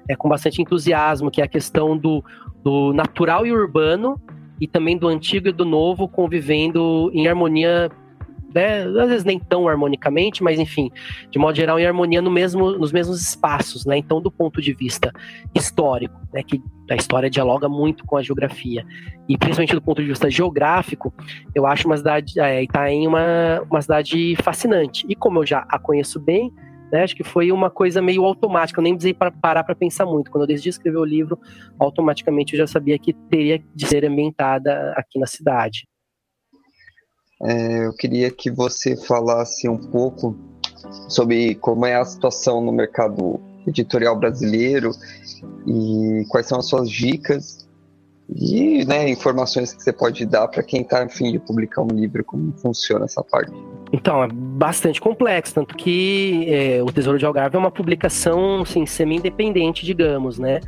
é, 0.09 0.15
com 0.15 0.29
bastante 0.29 0.61
entusiasmo, 0.61 1.31
que 1.31 1.41
é 1.41 1.45
a 1.45 1.49
questão 1.49 1.97
do, 1.97 2.23
do 2.63 2.93
natural 2.93 3.47
e 3.47 3.53
urbano, 3.53 4.21
e 4.61 4.67
também 4.67 4.97
do 4.97 5.09
antigo 5.09 5.49
e 5.49 5.53
do 5.53 5.65
novo 5.65 6.09
convivendo 6.09 7.11
em 7.13 7.29
harmonia 7.29 7.91
né? 8.57 8.85
Às 8.85 9.09
vezes 9.11 9.25
nem 9.25 9.39
tão 9.39 9.69
harmonicamente, 9.69 10.43
mas 10.43 10.59
enfim, 10.59 10.91
de 11.31 11.39
modo 11.39 11.55
geral, 11.55 11.79
em 11.79 11.85
harmonia 11.85 12.23
no 12.23 12.31
mesmo, 12.31 12.73
nos 12.73 12.91
mesmos 12.91 13.21
espaços, 13.21 13.85
né? 13.85 13.99
Então, 13.99 14.19
do 14.21 14.31
ponto 14.31 14.63
de 14.63 14.73
vista 14.73 15.13
histórico, 15.55 16.19
né? 16.33 16.43
Que 16.43 16.63
a 16.91 16.97
história 16.97 17.29
dialoga 17.29 17.69
muito 17.69 18.05
com 18.07 18.17
a 18.17 18.23
geografia. 18.23 18.87
E 19.29 19.37
principalmente 19.37 19.75
do 19.75 19.83
ponto 19.83 20.01
de 20.01 20.09
vista 20.09 20.31
geográfico, 20.31 21.13
eu 21.55 21.67
acho 21.67 21.87
uma 21.87 21.99
cidade, 21.99 22.41
é, 22.41 22.63
Itaém 22.63 23.07
uma, 23.07 23.61
uma 23.71 23.83
cidade 23.83 24.35
fascinante. 24.37 25.05
E 25.07 25.15
como 25.15 25.41
eu 25.41 25.47
já 25.47 25.67
a 25.69 25.79
conheço 25.79 26.19
bem, 26.19 26.51
né, 26.91 27.03
acho 27.03 27.15
que 27.15 27.25
foi 27.25 27.53
uma 27.53 27.69
coisa 27.69 28.01
meio 28.01 28.25
automática, 28.25 28.81
eu 28.81 28.85
nem 28.85 28.95
precisei 28.95 29.13
parar 29.15 29.65
para 29.65 29.75
pensar 29.75 30.07
muito. 30.07 30.31
Quando 30.31 30.45
eu 30.45 30.49
decidi 30.49 30.71
escrever 30.71 30.99
o 30.99 31.05
livro, 31.05 31.39
automaticamente 31.79 32.55
eu 32.55 32.59
já 32.59 32.67
sabia 32.67 32.99
que 32.99 33.13
teria 33.13 33.63
de 33.75 33.87
ser 33.87 34.05
ambientada 34.07 34.95
aqui 34.97 35.19
na 35.19 35.27
cidade. 35.27 35.87
É, 37.43 37.87
eu 37.87 37.93
queria 37.93 38.31
que 38.31 38.51
você 38.51 38.97
falasse 38.97 39.69
um 39.69 39.77
pouco 39.77 40.37
sobre 41.09 41.55
como 41.57 41.85
é 41.85 41.97
a 41.97 42.05
situação 42.05 42.61
no 42.61 42.73
mercado 42.73 43.41
editorial 43.67 44.17
brasileiro 44.17 44.93
e 45.67 46.25
quais 46.29 46.47
são 46.47 46.59
as 46.59 46.69
suas 46.69 46.89
dicas 46.89 47.67
E 48.29 48.85
né, 48.85 49.09
informações 49.09 49.73
que 49.73 49.83
você 49.83 49.93
pode 49.93 50.27
dar 50.27 50.49
para 50.49 50.63
quem 50.63 50.83
está 50.83 51.05
afim 51.05 51.31
de 51.31 51.39
publicar 51.39 51.83
um 51.83 51.89
livro, 51.89 52.25
como 52.25 52.53
funciona 52.55 53.05
essa 53.05 53.23
parte. 53.23 53.53
Então, 53.93 54.23
é 54.23 54.29
bastante 54.29 55.01
complexo, 55.01 55.55
tanto 55.55 55.77
que 55.77 56.45
é, 56.49 56.83
o 56.83 56.87
Tesouro 56.87 57.19
de 57.19 57.25
Algarve 57.25 57.55
é 57.55 57.59
uma 57.59 57.71
publicação 57.71 58.63
assim, 58.63 58.85
semi-independente, 58.85 59.87
digamos, 59.87 60.39
né? 60.39 60.61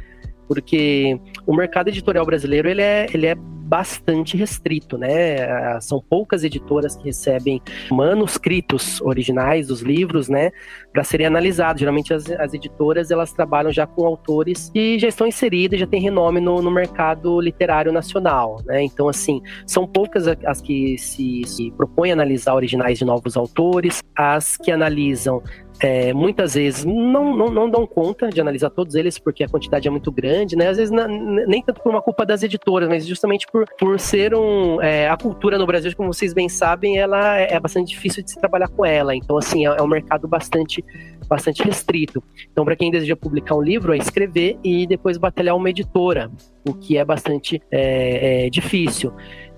Porque 0.49 1.21
o 1.47 1.55
mercado 1.55 1.89
editorial 1.89 2.25
brasileiro 2.25 2.69
ele 2.69 2.83
é, 2.83 3.07
ele 3.13 3.27
é 3.27 3.37
bastante 3.69 4.35
restrito, 4.35 4.97
né? 4.97 5.79
São 5.81 6.01
poucas 6.01 6.43
editoras 6.43 6.97
que 6.97 7.05
recebem 7.05 7.61
manuscritos 7.91 9.01
originais 9.03 9.67
dos 9.67 9.83
livros, 9.83 10.29
né, 10.29 10.51
para 10.91 11.05
serem 11.05 11.27
analisados. 11.27 11.81
Geralmente 11.81 12.15
as, 12.15 12.31
as, 12.31 12.55
editoras 12.55 13.11
elas 13.11 13.31
trabalham 13.33 13.71
já 13.71 13.87
com 13.87 14.07
autores 14.07 14.71
que 14.73 14.99
já 14.99 15.09
estão 15.09 15.27
inseridos, 15.27 15.79
já 15.79 15.87
têm 15.87 16.01
renome 16.01 16.41
no, 16.41 16.63
no 16.63 16.71
mercado 16.71 17.39
literário 17.41 17.93
nacional, 17.93 18.63
né? 18.65 18.83
Então 18.83 19.07
assim 19.07 19.43
são 19.67 19.87
poucas 19.87 20.27
as 20.27 20.63
que 20.63 20.97
se, 20.97 21.43
se 21.45 21.71
propõem 21.73 22.11
a 22.11 22.15
analisar 22.15 22.55
originais 22.55 22.99
de 22.99 23.05
novos 23.05 23.37
autores, 23.37 24.03
as 24.17 24.57
que 24.57 24.71
analisam 24.71 25.43
é, 25.81 26.13
muitas 26.13 26.55
vezes 26.55 26.85
não, 26.85 27.37
não, 27.37 27.49
não, 27.49 27.71
dão 27.71 27.87
conta 27.87 28.29
de 28.29 28.41
analisar 28.41 28.71
todos 28.71 28.95
eles 28.95 29.19
porque 29.19 29.45
a 29.45 29.49
quantidade 29.49 29.87
é 29.87 29.91
muito 29.91 30.11
grande, 30.11 30.57
né? 30.57 30.69
Às 30.69 30.77
vezes 30.77 30.91
na, 30.91 31.07
nem 31.07 31.63
tanto 31.63 31.81
por 31.81 31.91
uma 31.91 32.03
culpa 32.03 32.27
das 32.27 32.43
editoras, 32.43 32.89
mas 32.89 33.07
justamente 33.07 33.47
por, 33.51 33.65
por 33.79 33.99
ser 34.01 34.35
um. 34.35 34.83
É, 34.83 35.09
a 35.09 35.17
cultura 35.17 35.57
no 35.57 35.67
Brasil, 35.67 35.95
como 35.97 36.13
vocês 36.13 36.35
bem 36.35 36.49
sabem, 36.49 36.99
ela 36.99 37.39
é, 37.39 37.55
é 37.55 37.61
bastante 37.61 37.89
difícil 37.89 38.23
de 38.25 38.31
se 38.31 38.41
trabalhar 38.41 38.69
com 38.69 38.85
ela. 38.85 39.15
Então, 39.15 39.37
assim, 39.39 39.67
é, 39.67 39.71
é 39.71 39.83
um 39.83 39.87
mercado 39.87 40.27
bastante, 40.27 40.85
bastante 41.29 41.63
restrito. 41.63 42.23
Então, 42.51 42.65
para 42.65 42.75
quem 42.75 42.91
deseja 42.91 43.15
publicar 43.15 43.55
um 43.55 43.63
livro, 43.63 43.95
é 43.95 43.99
escrever 43.99 44.59
e 44.65 44.87
depois 44.87 45.17
batalhar 45.17 45.55
uma 45.55 45.71
editora, 45.71 46.31
o 46.69 46.75
que 46.75 46.99
é 46.99 47.05
bastante 47.05 47.63
é, 47.71 48.47
é 48.47 48.51
difícil. 48.51 49.13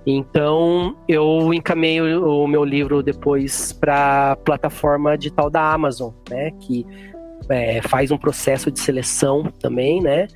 Então, 0.07 0.97
eu 1.07 1.53
encaminhei 1.53 2.01
o 2.01 2.47
meu 2.47 2.65
livro 2.65 3.03
depois 3.03 3.73
para 3.73 4.37
plataforma 4.37 5.17
digital 5.17 5.51
da 5.51 5.73
Amazon, 5.73 6.13
né, 6.29 6.51
que 6.61 6.87
é, 7.49 7.83
faz 7.83 8.11
um 8.11 8.19
processo 8.19 8.71
de 8.71 8.81
seleção 8.81 9.45
também, 9.59 10.01
né, 10.01 10.27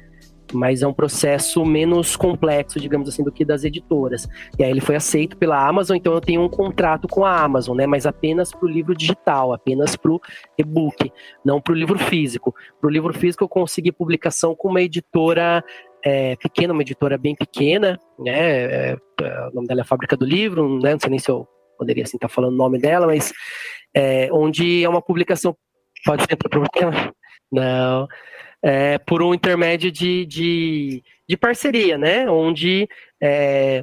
mas 0.53 0.83
é 0.83 0.87
um 0.87 0.93
processo 0.93 1.65
menos 1.65 2.17
complexo, 2.17 2.79
digamos 2.79 3.09
assim, 3.09 3.23
do 3.23 3.33
que 3.33 3.45
das 3.45 3.65
editoras. 3.65 4.29
E 4.59 4.65
aí 4.65 4.71
ele 4.71 4.81
foi 4.81 4.97
aceito 4.97 5.37
pela 5.37 5.67
Amazon, 5.67 5.97
então 5.97 6.13
eu 6.13 6.21
tenho 6.21 6.43
um 6.43 6.49
contrato 6.49 7.09
com 7.09 7.25
a 7.25 7.43
Amazon, 7.43 7.77
né? 7.77 7.87
Mas 7.87 8.07
apenas 8.07 8.53
para 8.53 8.67
o 8.67 8.69
livro 8.69 8.95
digital, 8.95 9.53
apenas 9.53 9.97
para 9.97 10.13
o 10.13 10.21
e-book, 10.59 11.11
não 11.45 11.61
para 11.61 11.73
o 11.73 11.77
livro 11.77 11.99
físico. 11.99 12.55
Para 12.81 12.89
o 12.89 12.91
livro 12.91 13.13
físico 13.13 13.45
eu 13.45 13.49
consegui 13.49 13.91
publicação 13.91 14.55
com 14.55 14.69
uma 14.69 14.83
editora 14.83 15.65
é, 16.05 16.37
pequena, 16.37 16.75
uma 16.75 16.83
editora 16.83 17.17
bem 17.17 17.35
pequena, 17.35 17.99
né? 18.19 18.33
É, 18.33 18.97
é, 19.23 19.49
o 19.49 19.55
nome 19.55 19.67
dela 19.67 19.81
é 19.81 19.85
Fábrica 19.85 20.17
do 20.17 20.27
Livro, 20.27 20.79
né? 20.81 20.93
Não 20.93 21.01
sei 21.01 21.09
nem 21.09 21.19
se 21.19 21.31
eu 21.31 21.49
poderia 21.79 22.03
assim 22.05 22.19
estar 22.19 22.29
tá 22.29 22.35
falando 22.35 22.53
o 22.53 22.57
nome 22.57 22.79
dela, 22.79 23.07
mas 23.07 23.33
é, 23.97 24.29
onde 24.31 24.85
é 24.85 24.89
uma 24.89 25.01
publicação. 25.01 25.57
Pode 26.05 26.25
ser 26.25 26.37
problema? 26.37 27.15
Não. 27.51 28.07
É, 28.63 28.99
por 28.99 29.23
um 29.23 29.33
intermédio 29.33 29.91
de, 29.91 30.27
de, 30.27 31.03
de, 31.27 31.37
parceria, 31.37 31.97
né? 31.97 32.29
Onde 32.31 32.87
é, 33.23 33.83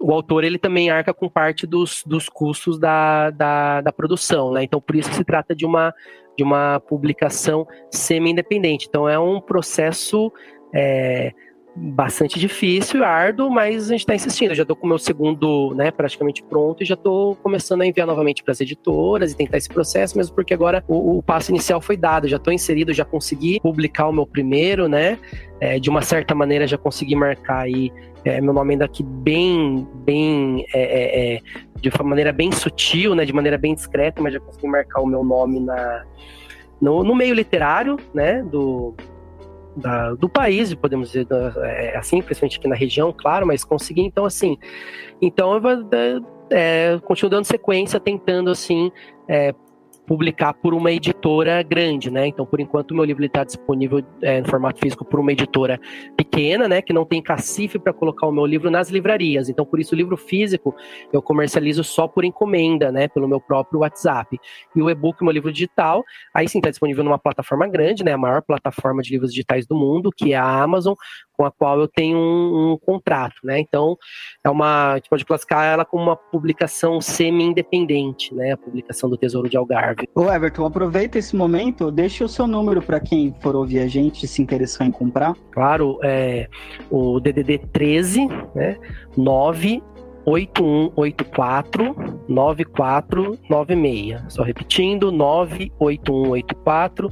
o 0.00 0.12
autor 0.12 0.44
ele 0.44 0.58
também 0.58 0.90
arca 0.90 1.12
com 1.12 1.28
parte 1.28 1.66
dos, 1.66 2.04
dos 2.06 2.28
custos 2.28 2.78
da, 2.78 3.30
da, 3.30 3.80
da 3.80 3.92
produção, 3.92 4.52
né? 4.52 4.62
Então, 4.62 4.80
por 4.80 4.94
isso 4.94 5.12
se 5.12 5.24
trata 5.24 5.56
de 5.56 5.66
uma, 5.66 5.92
de 6.36 6.44
uma 6.44 6.78
publicação 6.80 7.66
semi-independente. 7.90 8.86
Então, 8.88 9.08
é 9.08 9.18
um 9.18 9.40
processo 9.40 10.32
é, 10.74 11.32
bastante 11.80 12.38
difícil, 12.38 13.04
árduo, 13.04 13.50
mas 13.50 13.86
a 13.86 13.92
gente 13.92 14.00
está 14.00 14.14
insistindo. 14.14 14.50
Eu 14.50 14.56
já 14.56 14.62
estou 14.62 14.76
com 14.76 14.86
o 14.86 14.88
meu 14.88 14.98
segundo, 14.98 15.74
né, 15.74 15.90
praticamente 15.90 16.42
pronto 16.42 16.82
e 16.82 16.86
já 16.86 16.94
estou 16.94 17.36
começando 17.36 17.82
a 17.82 17.86
enviar 17.86 18.06
novamente 18.06 18.42
para 18.42 18.52
as 18.52 18.60
editoras 18.60 19.32
e 19.32 19.36
tentar 19.36 19.56
esse 19.56 19.68
processo, 19.68 20.16
mesmo 20.16 20.34
porque 20.34 20.52
agora 20.52 20.84
o, 20.88 21.18
o 21.18 21.22
passo 21.22 21.50
inicial 21.50 21.80
foi 21.80 21.96
dado, 21.96 22.28
já 22.28 22.36
estou 22.36 22.52
inserido, 22.52 22.92
já 22.92 23.04
consegui 23.04 23.60
publicar 23.60 24.08
o 24.08 24.12
meu 24.12 24.26
primeiro, 24.26 24.88
né? 24.88 25.18
É, 25.60 25.78
de 25.78 25.90
uma 25.90 26.02
certa 26.02 26.34
maneira 26.34 26.66
já 26.68 26.78
consegui 26.78 27.16
marcar 27.16 27.62
aí 27.62 27.92
é, 28.24 28.40
meu 28.40 28.52
nome 28.52 28.74
ainda 28.74 28.84
aqui 28.84 29.02
bem, 29.02 29.86
bem, 30.04 30.66
é, 30.74 30.82
é, 30.82 31.36
é, 31.36 31.40
de 31.80 31.88
uma 31.88 32.10
maneira 32.10 32.32
bem 32.32 32.50
sutil, 32.52 33.14
né, 33.14 33.24
de 33.24 33.32
maneira 33.32 33.56
bem 33.56 33.74
discreta, 33.74 34.20
mas 34.20 34.34
já 34.34 34.40
consegui 34.40 34.66
marcar 34.66 35.00
o 35.00 35.06
meu 35.06 35.24
nome 35.24 35.60
na, 35.60 36.04
no, 36.80 37.02
no 37.04 37.14
meio 37.14 37.34
literário, 37.34 37.96
né, 38.12 38.42
do, 38.42 38.94
da, 39.78 40.14
do 40.14 40.28
país, 40.28 40.74
podemos 40.74 41.08
dizer 41.08 41.24
da, 41.24 41.52
é, 41.64 41.96
assim, 41.96 42.20
principalmente 42.20 42.58
aqui 42.58 42.68
na 42.68 42.74
região, 42.74 43.12
claro, 43.16 43.46
mas 43.46 43.64
consegui, 43.64 44.02
então 44.02 44.24
assim, 44.24 44.58
então 45.20 45.54
eu 45.54 45.60
vou, 45.60 45.70
é, 46.50 46.98
continuo 47.04 47.30
dando 47.30 47.44
sequência, 47.44 47.98
tentando 48.00 48.50
assim, 48.50 48.90
é, 49.28 49.54
publicar 50.08 50.54
por 50.54 50.72
uma 50.72 50.90
editora 50.90 51.62
grande, 51.62 52.10
né? 52.10 52.26
Então, 52.26 52.46
por 52.46 52.58
enquanto, 52.60 52.92
o 52.92 52.94
meu 52.94 53.04
livro 53.04 53.22
está 53.22 53.44
disponível 53.44 54.02
é, 54.22 54.40
no 54.40 54.48
formato 54.48 54.80
físico 54.80 55.04
por 55.04 55.20
uma 55.20 55.32
editora 55.32 55.78
pequena, 56.16 56.66
né? 56.66 56.80
Que 56.80 56.94
não 56.94 57.04
tem 57.04 57.22
cacife 57.22 57.78
para 57.78 57.92
colocar 57.92 58.26
o 58.26 58.32
meu 58.32 58.46
livro 58.46 58.70
nas 58.70 58.88
livrarias. 58.88 59.50
Então, 59.50 59.66
por 59.66 59.78
isso, 59.78 59.94
o 59.94 59.98
livro 59.98 60.16
físico 60.16 60.74
eu 61.12 61.20
comercializo 61.20 61.84
só 61.84 62.08
por 62.08 62.24
encomenda, 62.24 62.90
né? 62.90 63.06
Pelo 63.06 63.28
meu 63.28 63.38
próprio 63.38 63.80
WhatsApp. 63.80 64.40
E 64.74 64.80
o 64.80 64.88
e-book, 64.88 65.22
meu 65.22 65.32
livro 65.32 65.52
digital, 65.52 66.02
aí 66.34 66.48
sim 66.48 66.58
está 66.58 66.70
disponível 66.70 67.04
numa 67.04 67.18
plataforma 67.18 67.68
grande, 67.68 68.02
né? 68.02 68.14
A 68.14 68.18
maior 68.18 68.40
plataforma 68.40 69.02
de 69.02 69.10
livros 69.10 69.30
digitais 69.30 69.66
do 69.66 69.76
mundo, 69.76 70.10
que 70.10 70.32
é 70.32 70.36
a 70.36 70.62
Amazon, 70.62 70.94
com 71.38 71.44
a 71.44 71.52
qual 71.52 71.78
eu 71.78 71.86
tenho 71.86 72.18
um, 72.18 72.72
um, 72.72 72.78
contrato, 72.78 73.36
né? 73.44 73.60
Então, 73.60 73.96
é 74.42 74.50
uma, 74.50 74.92
a 74.92 74.94
gente 74.96 75.08
pode 75.08 75.24
classificar 75.24 75.64
ela 75.64 75.84
como 75.84 76.02
uma 76.02 76.16
publicação 76.16 77.00
semi-independente, 77.00 78.34
né? 78.34 78.52
A 78.52 78.56
publicação 78.56 79.08
do 79.08 79.16
Tesouro 79.16 79.48
de 79.48 79.56
Algarve. 79.56 79.97
Ô 80.14 80.30
Everton, 80.30 80.64
aproveita 80.64 81.18
esse 81.18 81.34
momento, 81.34 81.90
deixa 81.90 82.24
o 82.24 82.28
seu 82.28 82.46
número 82.46 82.80
para 82.80 83.00
quem 83.00 83.34
for 83.40 83.56
ouvir 83.56 83.80
a 83.80 83.88
gente 83.88 84.26
se 84.26 84.40
interessar 84.40 84.86
em 84.86 84.90
comprar. 84.90 85.34
Claro, 85.50 85.98
é 86.02 86.48
o 86.90 87.20
DDD 87.20 87.58
13, 87.72 88.26
né? 88.54 88.76
9 89.16 89.82
8184 90.24 91.94
9496. 92.28 94.22
Só 94.28 94.42
repetindo, 94.42 95.10
98184 95.10 97.10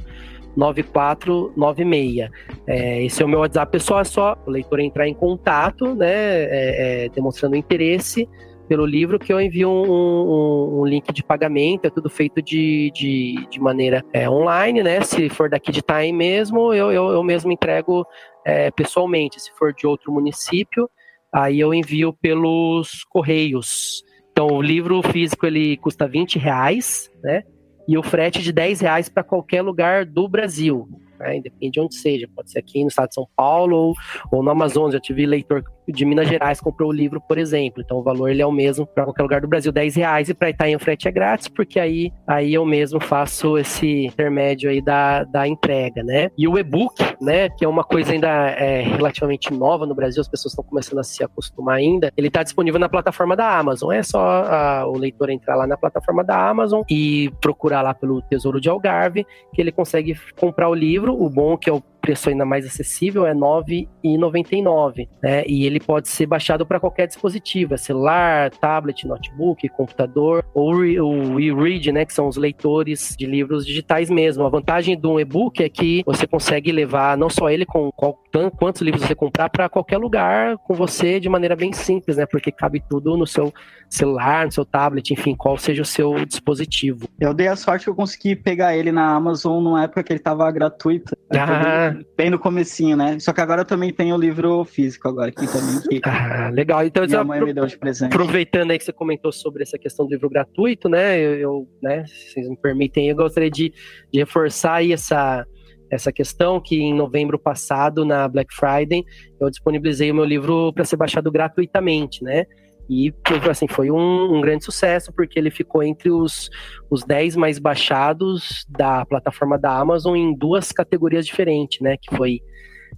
9496. 0.55 2.29
É, 2.65 3.03
esse 3.03 3.21
é 3.21 3.25
o 3.25 3.29
meu 3.29 3.39
WhatsApp 3.39 3.71
pessoal, 3.71 4.01
é 4.01 4.03
só 4.03 4.37
o 4.45 4.49
leitor 4.49 4.79
entrar 4.79 5.07
em 5.07 5.13
contato, 5.13 5.95
né, 5.95 6.09
é, 6.09 7.05
é, 7.05 7.09
demonstrando 7.09 7.55
interesse 7.55 8.27
pelo 8.67 8.85
livro, 8.85 9.17
que 9.17 9.31
eu 9.31 9.39
envio 9.39 9.69
um, 9.69 9.91
um, 9.91 10.79
um, 10.81 10.85
link 10.85 11.11
de 11.13 11.23
pagamento, 11.23 11.85
é 11.85 11.89
tudo 11.89 12.09
feito 12.09 12.41
de, 12.41 12.91
de, 12.93 13.47
de 13.49 13.59
maneira 13.59 14.03
é, 14.13 14.29
online, 14.29 14.83
né? 14.83 15.01
Se 15.01 15.29
for 15.29 15.49
daqui 15.49 15.71
de 15.71 15.79
Itaim 15.79 16.13
mesmo, 16.13 16.73
eu, 16.73 16.91
eu, 16.91 17.09
eu 17.09 17.23
mesmo 17.23 17.51
entrego 17.51 18.05
é, 18.45 18.69
pessoalmente. 18.71 19.39
Se 19.39 19.51
for 19.57 19.73
de 19.73 19.87
outro 19.87 20.11
município, 20.11 20.89
aí 21.33 21.59
eu 21.59 21.73
envio 21.73 22.13
pelos 22.13 23.03
correios. 23.05 24.03
Então, 24.31 24.47
o 24.47 24.61
livro 24.61 25.01
físico 25.01 25.45
ele 25.45 25.77
custa 25.77 26.07
20 26.07 26.37
reais, 26.37 27.09
né? 27.23 27.43
e 27.87 27.97
o 27.97 28.03
frete 28.03 28.41
de 28.41 28.51
10 28.51 28.81
reais 28.81 29.09
para 29.09 29.23
qualquer 29.23 29.61
lugar 29.61 30.05
do 30.05 30.27
Brasil. 30.27 30.87
Né? 31.17 31.37
Independe 31.37 31.71
de 31.71 31.79
onde 31.79 31.95
seja, 31.95 32.29
pode 32.35 32.51
ser 32.51 32.59
aqui 32.59 32.81
no 32.81 32.89
estado 32.89 33.07
de 33.07 33.15
São 33.15 33.27
Paulo 33.35 33.77
ou, 33.77 33.93
ou 34.31 34.43
no 34.43 34.51
Amazonas. 34.51 34.93
Já 34.93 34.99
tive 34.99 35.25
leitor 35.25 35.63
de 35.87 36.05
Minas 36.05 36.27
Gerais 36.27 36.59
comprou 36.59 36.89
o 36.89 36.93
livro, 36.93 37.21
por 37.21 37.37
exemplo. 37.37 37.81
Então 37.83 37.97
o 37.97 38.03
valor 38.03 38.29
ele 38.29 38.41
é 38.41 38.45
o 38.45 38.51
mesmo 38.51 38.85
para 38.85 39.03
qualquer 39.03 39.23
lugar 39.23 39.41
do 39.41 39.47
Brasil, 39.47 39.71
10 39.71 39.95
reais. 39.95 40.29
E 40.29 40.33
para 40.33 40.49
Itaim 40.49 40.75
o 40.75 40.79
frete 40.79 41.07
é 41.07 41.11
grátis, 41.11 41.47
porque 41.47 41.79
aí, 41.79 42.11
aí 42.25 42.53
eu 42.53 42.65
mesmo 42.65 42.99
faço 42.99 43.57
esse 43.57 44.05
intermédio 44.05 44.69
aí 44.69 44.81
da, 44.81 45.23
da 45.23 45.47
entrega, 45.47 46.03
né? 46.03 46.29
E 46.37 46.47
o 46.47 46.57
e-book, 46.57 46.95
né, 47.21 47.49
que 47.49 47.63
é 47.63 47.67
uma 47.67 47.83
coisa 47.83 48.11
ainda 48.11 48.27
é, 48.27 48.81
relativamente 48.81 49.51
nova 49.53 49.85
no 49.85 49.95
Brasil, 49.95 50.21
as 50.21 50.27
pessoas 50.27 50.53
estão 50.53 50.63
começando 50.63 50.99
a 50.99 51.03
se 51.03 51.23
acostumar 51.23 51.77
ainda, 51.77 52.11
ele 52.17 52.27
está 52.27 52.43
disponível 52.43 52.79
na 52.79 52.89
plataforma 52.89 53.35
da 53.35 53.57
Amazon. 53.57 53.91
É 53.91 54.03
só 54.03 54.19
a, 54.19 54.87
o 54.87 54.97
leitor 54.97 55.29
entrar 55.29 55.55
lá 55.55 55.67
na 55.67 55.77
plataforma 55.77 56.23
da 56.23 56.49
Amazon 56.49 56.81
e 56.89 57.31
procurar 57.41 57.81
lá 57.81 57.93
pelo 57.93 58.21
Tesouro 58.21 58.59
de 58.59 58.69
Algarve, 58.69 59.25
que 59.53 59.61
ele 59.61 59.71
consegue 59.71 60.17
comprar 60.39 60.69
o 60.69 60.73
livro. 60.73 61.13
O 61.13 61.29
bom 61.29 61.53
é 61.53 61.57
que 61.57 61.69
é 61.69 61.73
o 61.73 61.81
preço 62.07 62.29
ainda 62.29 62.45
mais 62.45 62.65
acessível 62.65 63.25
é 63.25 63.33
R$ 63.33 63.39
9,99, 63.39 65.09
né? 65.21 65.43
E 65.45 65.65
ele 65.65 65.77
pode 65.77 66.07
ser 66.07 66.25
baixado 66.25 66.65
para 66.65 66.79
qualquer 66.79 67.05
dispositivo, 67.05 67.73
é 67.73 67.77
celular, 67.77 68.49
tablet, 68.49 69.05
notebook, 69.05 69.67
computador 69.69 70.45
ou 70.53 70.75
o 70.77 71.37
e-read, 71.37 71.91
né, 71.91 72.05
que 72.05 72.13
são 72.13 72.27
os 72.29 72.37
leitores 72.37 73.13
de 73.17 73.25
livros 73.25 73.65
digitais 73.65 74.09
mesmo. 74.09 74.45
A 74.45 74.49
vantagem 74.49 74.97
do 74.97 75.19
e-book 75.19 75.61
é 75.61 75.67
que 75.67 76.01
você 76.05 76.25
consegue 76.25 76.71
levar 76.71 77.17
não 77.17 77.29
só 77.29 77.49
ele 77.49 77.65
com 77.65 77.91
qual, 77.91 78.17
quantos 78.57 78.81
livros 78.81 79.03
você 79.03 79.13
comprar 79.13 79.49
para 79.49 79.67
qualquer 79.67 79.97
lugar 79.97 80.57
com 80.59 80.73
você 80.73 81.19
de 81.19 81.27
maneira 81.27 81.57
bem 81.57 81.73
simples, 81.73 82.15
né? 82.15 82.25
Porque 82.25 82.53
cabe 82.53 82.81
tudo 82.89 83.17
no 83.17 83.27
seu 83.27 83.53
celular, 83.89 84.45
no 84.45 84.51
seu 84.51 84.63
tablet, 84.63 85.11
enfim, 85.11 85.35
qual 85.35 85.57
seja 85.57 85.81
o 85.81 85.85
seu 85.85 86.25
dispositivo. 86.25 87.09
Eu 87.19 87.33
dei 87.33 87.47
a 87.47 87.55
sorte 87.57 87.83
que 87.83 87.89
eu 87.89 87.95
consegui 87.95 88.33
pegar 88.33 88.77
ele 88.77 88.93
na 88.93 89.13
Amazon 89.13 89.61
numa 89.61 89.83
época 89.83 90.03
que 90.03 90.13
ele 90.13 90.19
estava 90.19 90.49
gratuito. 90.51 91.17
Ah, 91.33 91.96
bem 92.15 92.29
no 92.29 92.39
comecinho, 92.39 92.95
né? 92.95 93.19
Só 93.19 93.33
que 93.33 93.41
agora 93.41 93.61
eu 93.61 93.65
também 93.65 93.93
tenho 93.93 94.15
o 94.15 94.19
livro 94.19 94.63
físico 94.65 95.07
agora 95.07 95.29
aqui 95.29 95.45
também. 95.47 95.81
Que 95.81 96.01
ah, 96.03 96.49
legal. 96.49 96.85
Então, 96.85 97.05
minha 97.05 97.23
mãe 97.23 97.41
me 97.41 97.53
deu 97.53 97.65
de 97.65 97.77
presente. 97.77 98.13
Aproveitando 98.13 98.71
aí 98.71 98.77
que 98.77 98.85
você 98.85 98.93
comentou 98.93 99.31
sobre 99.31 99.63
essa 99.63 99.77
questão 99.77 100.05
do 100.05 100.11
livro 100.11 100.29
gratuito, 100.29 100.89
né? 100.89 101.19
Eu, 101.19 101.33
eu 101.35 101.67
né, 101.81 102.05
se 102.05 102.33
vocês 102.33 102.49
me 102.49 102.57
permitem, 102.57 103.09
eu 103.09 103.15
gostaria 103.15 103.49
de, 103.49 103.73
de 104.11 104.19
reforçar 104.19 104.75
aí 104.75 104.91
essa, 104.93 105.45
essa 105.91 106.11
questão 106.11 106.59
que 106.59 106.77
em 106.77 106.93
novembro 106.93 107.39
passado, 107.39 108.05
na 108.05 108.27
Black 108.27 108.53
Friday, 108.53 109.03
eu 109.39 109.49
disponibilizei 109.49 110.11
o 110.11 110.15
meu 110.15 110.25
livro 110.25 110.71
para 110.73 110.85
ser 110.85 110.97
baixado 110.97 111.31
gratuitamente, 111.31 112.23
né? 112.23 112.45
E 112.89 113.13
assim, 113.49 113.67
foi 113.67 113.91
um, 113.91 114.37
um, 114.37 114.41
grande 114.41 114.63
sucesso, 114.63 115.11
porque 115.13 115.37
ele 115.37 115.51
ficou 115.51 115.83
entre 115.83 116.09
os, 116.09 116.49
os 116.89 117.03
10 117.03 117.35
mais 117.35 117.59
baixados 117.59 118.65
da 118.69 119.05
plataforma 119.05 119.57
da 119.57 119.77
Amazon 119.77 120.15
em 120.15 120.33
duas 120.33 120.71
categorias 120.71 121.25
diferentes, 121.25 121.81
né? 121.81 121.97
Que 121.97 122.15
foi 122.15 122.39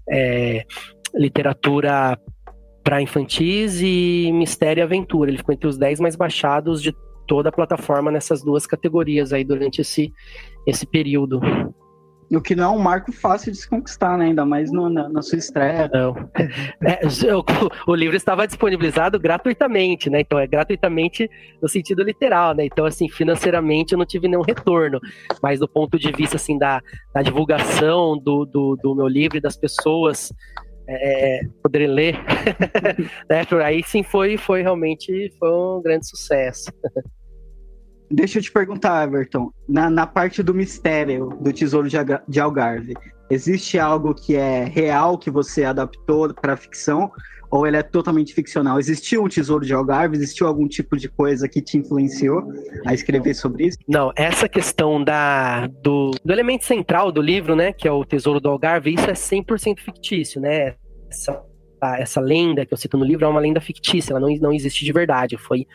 é, 0.08 0.64
literatura 1.16 2.20
para 2.84 3.02
infantis 3.02 3.82
e 3.82 4.32
mistério 4.34 4.82
e 4.82 4.84
aventura. 4.84 5.30
Ele 5.30 5.38
ficou 5.38 5.54
entre 5.54 5.68
os 5.68 5.78
10 5.78 6.00
mais 6.00 6.16
baixados 6.16 6.82
de 6.82 6.94
toda 7.28 7.50
a 7.50 7.52
plataforma 7.52 8.12
nessas 8.12 8.44
duas 8.44 8.66
categorias 8.66 9.32
aí 9.32 9.44
durante 9.44 9.82
esse, 9.82 10.12
esse 10.66 10.86
período. 10.86 11.40
O 12.32 12.42
que 12.42 12.56
não 12.56 12.64
é 12.64 12.68
um 12.78 12.80
marco 12.80 13.12
fácil 13.12 13.52
de 13.52 13.58
se 13.58 13.68
conquistar, 13.68 14.18
né? 14.18 14.26
Ainda 14.26 14.46
mais 14.46 14.72
no, 14.72 14.90
na, 14.90 15.10
na, 15.10 15.22
sua 15.22 15.40
estreia. 15.40 15.90
Não. 15.92 16.16
É, 16.82 17.02
o, 17.34 17.92
o, 17.92 17.96
livro 17.96 18.16
estava 18.16 18.46
disponibilizado 18.46 19.20
gratuitamente, 19.20 20.10
né? 20.10 20.22
Então 20.22 20.38
é 20.38 20.46
gratuitamente 20.46 21.30
no 21.62 21.68
sentido 21.68 22.04
literal, 22.04 22.54
né? 22.54 22.66
Então, 22.66 22.86
assim, 22.86 23.10
financeiramente 23.10 23.94
eu 23.94 23.98
não 23.98 24.06
tive 24.06 24.28
nenhum 24.28 24.44
retorno. 24.44 25.00
Mas 25.42 25.60
do 25.60 25.68
ponto 25.68 25.98
de 25.98 26.12
vista, 26.12 26.36
assim, 26.36 26.58
da, 26.58 26.82
da 27.14 27.22
divulgação 27.22 28.18
do, 28.18 28.46
do, 28.46 28.76
do 28.76 28.96
meu 28.96 29.08
livro 29.08 29.38
e 29.38 29.42
das 29.42 29.58
pessoas 29.58 30.32
é, 30.88 31.42
poderem 31.62 31.88
ler, 31.88 32.16
né? 33.30 33.46
Aí 33.64 33.84
sim 33.84 34.04
foi, 34.04 34.38
foi 34.38 34.62
realmente 34.62 35.32
foi 35.40 35.52
um 35.52 35.82
grande 35.82 36.08
sucesso. 36.08 36.72
Deixa 38.12 38.40
eu 38.40 38.44
te 38.44 38.52
perguntar, 38.52 39.08
Everton. 39.08 39.52
Na, 39.68 39.90
na 39.90 40.08
parte 40.08 40.42
do 40.42 40.54
mistério 40.54 41.30
do 41.42 41.54
Tesouro 41.54 41.88
de, 41.88 41.98
de 42.28 42.40
Algarve, 42.40 42.94
existe 43.30 43.78
algo 43.78 44.16
que 44.16 44.36
é 44.36 44.64
real 44.64 45.18
que 45.18 45.30
você 45.30 45.64
adaptou 45.64 46.34
para 46.34 46.58
ficção? 46.58 47.12
Ou 47.52 47.66
ele 47.66 47.78
é 47.78 47.84
totalmente 47.84 48.34
ficcional? 48.34 48.80
Existiu 48.80 49.24
um 49.24 49.28
Tesouro 49.28 49.66
de 49.66 49.74
Algarve? 49.74 50.16
Existiu 50.16 50.48
algum 50.48 50.68
tipo 50.68 50.96
de 50.96 51.10
coisa 51.10 51.48
que 51.48 51.62
te 51.62 51.78
influenciou 51.78 52.44
a 52.86 52.94
escrever 52.94 53.34
sobre 53.34 53.68
isso? 53.68 53.78
Não, 53.88 54.12
essa 54.16 54.48
questão 54.48 55.04
da, 55.04 55.66
do, 55.68 56.12
do 56.24 56.32
elemento 56.32 56.66
central 56.66 57.12
do 57.12 57.22
livro, 57.22 57.56
né, 57.56 57.74
que 57.74 57.88
é 57.88 57.92
o 57.92 58.06
Tesouro 58.06 58.40
do 58.40 58.50
Algarve, 58.50 58.94
isso 58.94 59.10
é 59.10 59.14
100% 59.14 59.80
fictício, 59.80 60.40
né? 60.40 60.76
Essa, 61.10 61.42
essa 61.98 62.22
lenda 62.22 62.68
que 62.68 62.74
eu 62.74 62.78
cito 62.78 62.98
no 62.98 63.06
livro 63.06 63.26
é 63.26 63.28
uma 63.28 63.40
lenda 63.40 63.60
fictícia, 63.60 64.14
ela 64.14 64.20
não, 64.20 64.30
não 64.36 64.54
existe 64.54 64.86
de 64.86 64.94
verdade. 64.94 65.36
Foi 65.36 65.66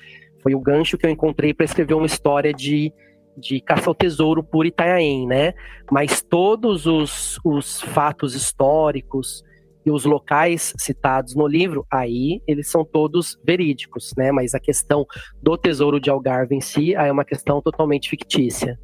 foi 0.45 0.55
o 0.55 0.61
gancho 0.61 0.99
que 0.99 1.07
eu 1.07 1.11
encontrei 1.11 1.55
para 1.55 1.65
escrever 1.65 1.95
uma 1.95 2.05
história 2.05 2.53
de, 2.53 2.93
de 3.35 3.63
caça 3.63 3.89
ao 3.89 3.95
tesouro 3.95 4.45
por 4.45 4.67
Itanhaém, 4.67 5.27
né? 5.27 5.55
Mas 5.91 6.23
todos 6.23 6.85
os, 6.87 7.41
os 7.43 7.81
fatos 7.81 8.35
históricos 8.35 9.43
e 9.87 9.91
os 9.91 10.05
locais 10.05 10.75
citados 10.79 11.35
no 11.35 11.47
livro, 11.47 11.87
aí 11.91 12.43
eles 12.47 12.71
são 12.71 12.85
todos 12.85 13.41
verídicos, 13.43 14.13
né? 14.19 14.31
Mas 14.31 14.55
a 14.55 14.61
questão 14.61 15.07
do 15.43 15.57
tesouro 15.57 15.99
de 15.99 16.11
Algarve 16.11 16.55
em 16.55 16.61
si 16.61 16.95
aí 16.95 17.09
é 17.09 17.13
uma 17.13 17.25
questão 17.25 17.63
totalmente 17.63 18.11
fictícia. 18.11 18.79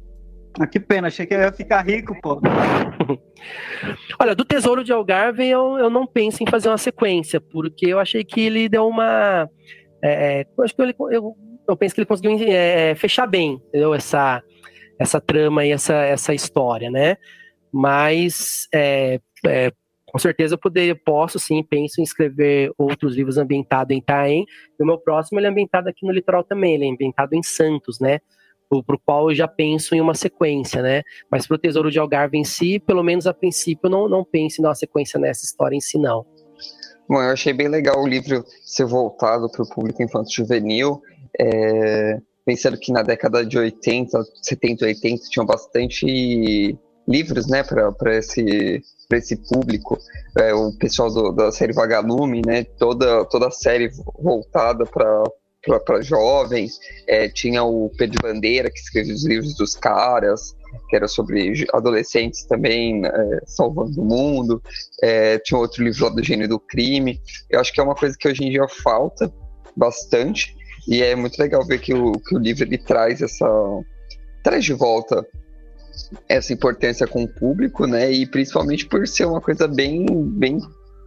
Ah, 0.59 0.67
que 0.67 0.79
pena, 0.79 1.07
achei 1.07 1.25
que 1.25 1.33
eu 1.33 1.39
ia 1.39 1.51
ficar 1.51 1.81
rico, 1.81 2.19
pô. 2.21 2.41
Olha, 4.19 4.35
do 4.35 4.43
Tesouro 4.43 4.83
de 4.83 4.91
Algarve 4.91 5.47
eu, 5.47 5.77
eu 5.77 5.89
não 5.89 6.05
penso 6.05 6.43
em 6.43 6.45
fazer 6.49 6.67
uma 6.67 6.77
sequência, 6.77 7.39
porque 7.39 7.87
eu 7.87 7.99
achei 7.99 8.23
que 8.23 8.41
ele 8.41 8.67
deu 8.67 8.85
uma. 8.85 9.49
É, 10.03 10.41
é 10.41 10.45
eu 10.57 10.63
acho 10.63 10.75
que 10.75 10.81
ele, 10.81 10.93
eu 11.11 11.35
eu 11.67 11.77
penso 11.77 11.95
que 11.95 12.01
ele 12.01 12.07
conseguiu 12.07 12.37
é, 12.49 12.95
fechar 12.95 13.27
bem 13.27 13.61
entendeu? 13.69 13.93
essa 13.93 14.43
essa 15.01 15.19
trama 15.19 15.65
e 15.65 15.71
essa, 15.71 15.95
essa 15.95 16.33
história, 16.33 16.91
né? 16.91 17.17
Mas 17.73 18.67
é, 18.73 19.19
é, 19.47 19.71
com 20.05 20.19
certeza 20.19 20.53
eu 20.53 20.59
poderia, 20.59 20.95
posso 20.95 21.39
sim, 21.39 21.63
penso 21.63 21.99
em 21.99 22.03
escrever 22.03 22.71
outros 22.77 23.15
livros 23.15 23.37
ambientados 23.37 23.95
em 23.95 23.99
Itaém. 23.99 24.45
E 24.79 24.83
o 24.83 24.85
meu 24.85 24.99
próximo 24.99 25.39
ele 25.39 25.47
é 25.47 25.49
ambientado 25.49 25.89
aqui 25.89 26.05
no 26.05 26.11
litoral 26.11 26.43
também, 26.43 26.75
ele 26.75 26.85
é 26.85 26.91
ambientado 26.91 27.33
em 27.35 27.41
Santos, 27.41 27.99
né? 27.99 28.19
Para 28.69 28.95
o 28.95 28.99
qual 28.99 29.29
eu 29.29 29.35
já 29.35 29.47
penso 29.47 29.95
em 29.95 29.99
uma 29.99 30.13
sequência, 30.13 30.81
né? 30.81 31.01
Mas 31.29 31.47
para 31.47 31.55
o 31.55 31.57
Tesouro 31.57 31.91
de 31.91 31.99
Algarve 31.99 32.37
em 32.37 32.43
si, 32.43 32.79
pelo 32.79 33.03
menos 33.03 33.25
a 33.25 33.33
princípio, 33.33 33.89
não, 33.89 34.07
não 34.07 34.23
penso 34.23 34.61
em 34.61 34.65
uma 34.65 34.75
sequência 34.75 35.19
nessa 35.19 35.43
história 35.43 35.75
em 35.75 35.81
si, 35.81 35.97
não. 35.97 36.25
Bom, 37.09 37.21
eu 37.21 37.31
achei 37.31 37.51
bem 37.51 37.67
legal 37.67 38.01
o 38.01 38.07
livro 38.07 38.45
ser 38.63 38.85
voltado 38.85 39.49
para 39.51 39.63
o 39.63 39.69
público 39.69 40.01
infanto-juvenil 40.01 41.01
é, 41.39 42.17
pensando 42.45 42.77
que 42.77 42.91
na 42.91 43.01
década 43.01 43.45
de 43.45 43.57
80, 43.57 44.23
70, 44.41 44.85
80 44.85 45.23
tinham 45.29 45.45
bastante 45.45 46.77
livros, 47.07 47.47
né, 47.47 47.63
para 47.63 48.17
esse 48.17 48.81
esse 49.11 49.35
público, 49.35 49.97
é, 50.37 50.53
o 50.53 50.71
pessoal 50.77 51.11
do, 51.11 51.33
da 51.33 51.51
série 51.51 51.73
Vagalume, 51.73 52.41
né, 52.45 52.63
toda 52.63 53.25
toda 53.25 53.47
a 53.47 53.51
série 53.51 53.89
voltada 54.17 54.85
para 54.85 55.23
para 55.85 56.01
jovens, 56.01 56.79
é, 57.07 57.29
tinha 57.29 57.63
o 57.63 57.91
Pedro 57.95 58.17
Bandeira 58.23 58.71
que 58.71 58.79
escreveu 58.79 59.13
os 59.13 59.25
livros 59.25 59.55
dos 59.55 59.75
caras, 59.75 60.55
que 60.89 60.95
era 60.95 61.07
sobre 61.07 61.67
adolescentes 61.71 62.45
também 62.45 63.05
é, 63.05 63.39
salvando 63.45 64.01
o 64.01 64.05
mundo, 64.05 64.61
é, 65.03 65.37
tinha 65.39 65.59
outro 65.59 65.83
livro 65.83 66.05
lá 66.05 66.09
do 66.09 66.23
Gênio 66.23 66.47
do 66.47 66.59
Crime. 66.59 67.19
Eu 67.49 67.59
acho 67.59 67.71
que 67.71 67.79
é 67.79 67.83
uma 67.83 67.93
coisa 67.93 68.15
que 68.17 68.27
hoje 68.27 68.43
em 68.43 68.49
dia 68.49 68.67
falta 68.67 69.31
bastante, 69.75 70.55
e 70.87 71.01
é 71.01 71.15
muito 71.15 71.37
legal 71.37 71.65
ver 71.65 71.79
que 71.79 71.93
o, 71.93 72.13
que 72.13 72.35
o 72.35 72.39
livro 72.39 72.63
ele 72.63 72.77
traz 72.77 73.21
essa. 73.21 73.45
traz 74.43 74.63
de 74.63 74.73
volta 74.73 75.25
essa 76.27 76.51
importância 76.51 77.07
com 77.07 77.23
o 77.23 77.27
público, 77.27 77.85
né? 77.85 78.11
E 78.11 78.25
principalmente 78.25 78.85
por 78.85 79.07
ser 79.07 79.25
uma 79.25 79.41
coisa 79.41 79.67
bem, 79.67 80.05
bem 80.37 80.59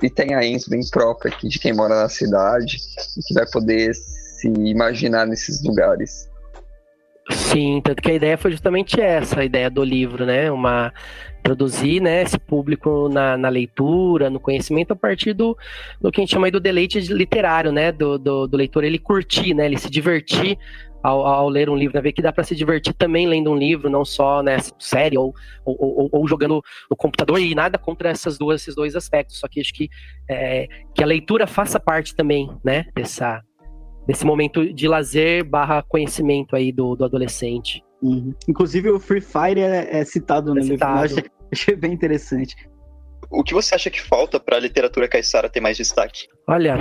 itanhaense, 0.03 0.71
bem 0.71 0.81
própria 0.91 1.33
aqui 1.33 1.49
de 1.49 1.59
quem 1.59 1.73
mora 1.73 2.03
na 2.03 2.09
cidade 2.09 2.79
e 3.17 3.23
que 3.23 3.35
vai 3.35 3.47
poder 3.51 3.95
se 3.95 4.49
imaginar 4.49 5.27
nesses 5.27 5.63
lugares. 5.63 6.29
Sim, 7.31 7.81
tanto 7.83 8.03
que 8.03 8.11
a 8.11 8.15
ideia 8.15 8.37
foi 8.37 8.51
justamente 8.51 9.01
essa, 9.01 9.41
a 9.41 9.45
ideia 9.45 9.71
do 9.71 9.83
livro, 9.83 10.27
né? 10.27 10.51
Uma 10.51 10.93
produzir 11.43 12.01
né, 12.01 12.23
esse 12.23 12.39
público 12.39 13.09
na, 13.11 13.37
na, 13.37 13.51
leitura, 13.51 14.31
no 14.31 14.41
conhecimento, 14.41 14.93
a 14.93 14.97
partir 14.97 15.35
do, 15.35 15.55
do 16.01 16.11
que 16.11 16.19
a 16.21 16.23
gente 16.23 16.33
chama 16.33 16.51
do 16.51 16.59
deleite 16.59 16.99
literário, 17.01 17.71
né? 17.71 17.93
Do, 17.93 18.19
do, 18.19 18.47
do 18.47 18.57
leitor 18.57 18.85
ele 18.85 18.99
curtir, 18.99 19.55
né? 19.55 19.67
Ele 19.67 19.79
se 19.79 19.91
divertir 19.91 20.59
ao, 21.03 21.27
ao, 21.27 21.49
ler 21.51 21.69
um 21.69 21.77
livro, 21.77 21.95
né? 21.95 22.03
Ver 22.03 22.13
que 22.13 22.23
dá 22.23 22.33
para 22.33 22.45
se 22.45 22.55
divertir 22.55 22.95
também 22.95 23.27
lendo 23.27 23.51
um 23.51 23.57
livro, 23.57 23.91
não 23.91 24.07
só 24.07 24.43
né, 24.43 24.57
série 24.79 25.19
ou, 25.19 25.35
ou, 25.65 25.77
ou, 25.79 26.09
ou, 26.13 26.27
jogando 26.27 26.63
no 26.91 26.97
computador, 26.97 27.39
e 27.39 27.55
nada 27.55 27.77
contra 27.77 28.09
essas 28.09 28.39
duas, 28.39 28.63
esses 28.63 28.75
dois 28.75 28.97
aspectos. 28.97 29.39
Só 29.39 29.47
que 29.47 29.61
acho 29.61 29.75
que, 29.75 29.91
é, 30.29 30.67
que 30.95 31.03
a 31.03 31.07
leitura 31.07 31.47
faça 31.47 31.79
parte 31.79 32.17
também, 32.17 32.51
né? 32.65 32.87
Dessa, 32.95 33.43
desse 34.07 34.25
momento 34.25 34.73
de 34.73 34.87
lazer 34.89 35.45
barra 35.45 35.83
conhecimento 35.83 36.55
aí 36.55 36.73
do, 36.73 36.95
do 36.95 37.05
adolescente. 37.05 37.83
Uhum. 38.03 38.35
Inclusive 38.47 38.91
o 38.91 39.01
Free 39.01 39.21
Fire 39.21 39.61
é, 39.61 40.01
é 40.01 40.05
citado 40.05 40.53
é 40.53 40.55
no 40.55 40.63
citado. 40.63 41.07
livro. 41.07 41.31
Achei 41.53 41.77
bem 41.77 41.93
interessante. 41.93 42.55
O 43.31 43.43
que 43.43 43.55
você 43.55 43.75
acha 43.75 43.91
que 43.91 44.01
falta 44.01 44.39
para 44.39 44.57
a 44.57 44.61
literatura 44.61 45.09
caiçara 45.09 45.49
ter 45.49 45.61
mais 45.61 45.77
destaque? 45.77 46.27
Olha, 46.47 46.77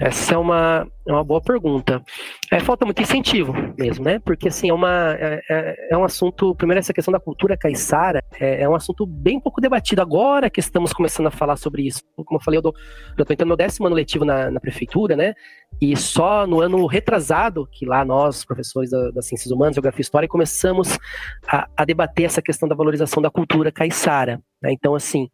essa 0.00 0.34
é 0.34 0.36
uma, 0.36 0.86
é 1.06 1.12
uma 1.12 1.22
boa 1.22 1.40
pergunta. 1.40 2.02
É, 2.50 2.58
falta 2.58 2.84
muito 2.84 3.00
incentivo 3.00 3.54
mesmo, 3.78 4.04
né? 4.04 4.18
Porque 4.18 4.48
assim, 4.48 4.70
é, 4.70 4.74
uma, 4.74 5.14
é, 5.14 5.40
é, 5.48 5.88
é 5.92 5.96
um 5.96 6.04
assunto. 6.04 6.54
Primeiro, 6.56 6.80
essa 6.80 6.92
questão 6.92 7.12
da 7.12 7.20
cultura 7.20 7.56
caiçara 7.56 8.24
é, 8.40 8.62
é, 8.62 8.68
um 8.68 8.74
assunto 8.74 9.06
bem 9.06 9.38
pouco 9.38 9.60
debatido 9.60 10.02
agora 10.02 10.50
que 10.50 10.58
estamos 10.58 10.92
começando 10.92 11.28
a 11.28 11.30
falar 11.30 11.56
sobre 11.56 11.86
isso. 11.86 12.02
Como 12.16 12.40
eu 12.40 12.44
falei, 12.44 12.58
eu 12.58 12.74
estou 13.10 13.32
entrando 13.32 13.50
no 13.50 13.56
décimo 13.56 13.86
ano 13.86 13.94
letivo 13.94 14.24
na, 14.24 14.50
na, 14.50 14.58
prefeitura, 14.58 15.14
né? 15.14 15.34
E 15.80 15.96
só 15.96 16.44
no 16.46 16.60
ano 16.60 16.84
retrasado, 16.86 17.68
que 17.70 17.86
lá 17.86 18.04
nós, 18.04 18.44
professores 18.44 18.90
da, 18.90 19.10
das 19.12 19.26
ciências 19.26 19.52
humanas, 19.52 19.76
geografia 19.76 20.00
e 20.00 20.02
história, 20.02 20.28
começamos 20.28 20.98
a, 21.46 21.68
a 21.76 21.84
debater 21.84 22.26
essa 22.26 22.42
questão 22.42 22.68
da 22.68 22.74
valorização 22.74 23.22
da 23.22 23.30
cultura 23.30 23.70
caiçara. 23.70 24.40
Né? 24.60 24.72
Então, 24.72 24.94
assim. 24.94 25.28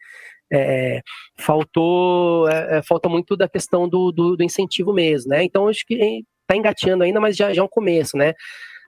É, 0.54 1.00
faltou 1.42 2.48
é, 2.48 2.78
é, 2.78 2.82
falta 2.82 3.08
muito 3.08 3.36
da 3.36 3.48
questão 3.48 3.88
do, 3.88 4.12
do, 4.12 4.36
do, 4.36 4.44
incentivo 4.44 4.92
mesmo, 4.92 5.30
né? 5.30 5.44
Então 5.44 5.68
acho 5.68 5.84
que 5.86 5.94
está 5.94 6.56
engateando 6.56 7.04
ainda, 7.04 7.20
mas 7.20 7.36
já, 7.36 7.52
já 7.52 7.60
é 7.60 7.64
um 7.64 7.68
começo, 7.68 8.16
né? 8.16 8.32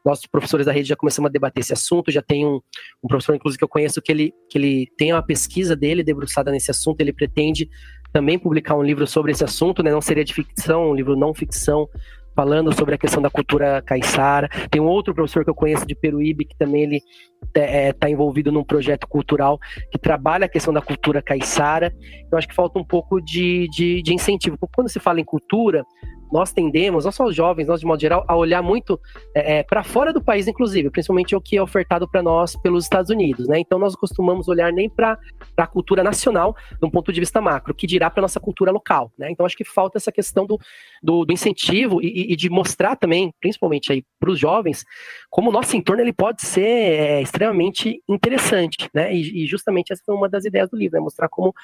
Nós, 0.05 0.21
professores 0.27 0.67
da 0.67 0.73
rede, 0.73 0.89
já 0.89 0.97
começamos 0.97 1.31
a 1.31 1.33
debater 1.33 1.63
esse 1.63 1.73
assunto. 1.73 2.13
Já 2.13 2.21
tem 2.21 2.45
um, 2.45 2.61
um 3.03 3.09
professor, 3.09 3.35
inclusive, 3.35 3.59
que 3.59 3.65
eu 3.65 3.69
conheço, 3.69 4.03
que 4.03 4.13
ele, 4.13 4.35
que 4.51 4.59
ele 4.59 4.87
tem 4.99 5.13
uma 5.15 5.23
pesquisa 5.23 5.75
dele 5.75 6.05
debruçada 6.05 6.51
nesse 6.51 6.71
assunto. 6.71 7.01
Ele 7.01 7.13
pretende 7.13 7.71
também 8.13 8.39
publicar 8.39 8.77
um 8.77 8.83
livro 8.83 9.07
sobre 9.07 9.33
esse 9.33 9.43
assunto, 9.43 9.83
né? 9.83 9.91
Não 9.91 10.03
seria 10.03 10.23
de 10.23 10.35
ficção, 10.35 10.91
um 10.91 10.95
livro 10.95 11.17
não 11.17 11.33
ficção 11.33 11.89
falando 12.35 12.75
sobre 12.75 12.95
a 12.95 12.99
questão 12.99 13.23
da 13.23 13.31
cultura 13.31 13.83
caiçara. 13.83 14.49
Tem 14.71 14.81
um 14.81 14.87
outro 14.87 15.15
professor 15.15 15.45
que 15.45 15.51
eu 15.51 15.55
conheço 15.55 15.87
de 15.87 15.95
Peruíbe 15.95 16.45
que 16.45 16.57
também 16.57 16.83
ele 16.83 17.03
está 17.45 17.61
é, 17.61 17.93
tá 17.93 18.11
envolvido 18.11 18.51
num 18.51 18.65
projeto 18.65 19.07
cultural 19.07 19.59
que 19.91 19.99
trabalha 19.99 20.47
a 20.47 20.49
questão 20.49 20.73
da 20.73 20.81
cultura 20.81 21.23
caiçara. 21.23 21.95
Eu 22.31 22.39
acho 22.39 22.49
que 22.49 22.55
falta 22.55 22.79
um 22.79 22.85
pouco 22.85 23.21
de, 23.21 23.69
de, 23.71 24.03
de 24.03 24.15
incentivo. 24.15 24.59
Quando 24.75 24.89
se 24.89 24.99
fala 24.99 25.21
em 25.21 25.25
cultura, 25.25 25.85
nós 26.33 26.53
tendemos, 26.53 27.05
não 27.05 27.13
só 27.13 27.25
os 27.25 27.35
jovens, 27.35 27.67
nós 27.67 27.81
de 27.81 27.87
modo 27.87 28.01
geral, 28.01 28.25
a 28.27 28.37
olhar 28.37 28.63
muito 28.63 29.01
é, 29.35 29.59
é 29.59 29.63
para 29.63 29.83
fora 29.83 30.13
do 30.13 30.23
país, 30.23 30.49
inclusive, 30.49 30.91
principalmente 30.91 31.35
o 31.35 31.41
que 31.41 31.57
é 31.57 31.63
ofertado 31.63 32.09
para 32.09 32.23
nós 32.23 32.57
pelos 32.57 32.85
Estados 32.85 33.11
Unidos, 33.11 33.49
né? 33.49 33.59
Então 33.59 33.79
nós 33.79 33.95
costumamos 33.95 34.49
olhar 34.49 34.73
nem 34.73 34.89
para 34.89 35.19
a 35.57 35.67
cultura 35.67 36.03
nacional, 36.03 36.57
de 36.81 36.87
um 36.87 36.91
ponto 36.91 37.13
de 37.13 37.21
vista 37.21 37.41
macro, 37.41 37.75
que 37.75 37.87
dirá 37.87 38.11
para 38.11 38.23
nossa 38.23 38.41
cultura 38.41 38.71
local, 38.71 39.13
né? 39.19 39.31
Então 39.31 39.45
acho 39.47 39.57
que 39.57 39.65
falta 39.65 39.99
essa 39.99 40.11
questão 40.13 40.47
do, 40.47 40.59
do, 41.03 41.25
do 41.25 41.33
incentivo 41.33 42.01
e, 42.03 42.33
e, 42.33 42.37
de 42.37 42.49
mostrar 42.51 42.97
também, 42.97 43.33
principalmente 43.41 43.93
aí 43.93 44.05
para 44.19 44.31
os 44.31 44.39
jovens, 44.39 44.85
como 45.31 45.51
o 45.51 45.53
nosso 45.53 45.77
entorno 45.77 46.03
ele 46.03 46.13
pode 46.13 46.43
ser 46.43 46.63
é, 46.63 47.23
extremamente 47.23 48.03
interessante, 48.09 48.89
né? 48.95 49.15
E, 49.15 49.45
e, 49.45 49.47
justamente 49.47 49.93
essa 49.93 50.03
foi 50.05 50.15
uma 50.15 50.29
das 50.29 50.45
ideias 50.45 50.71
do 50.71 50.77
livro, 50.77 50.99
né? 50.99 51.05
Mostrar 51.05 51.29
como 51.29 51.55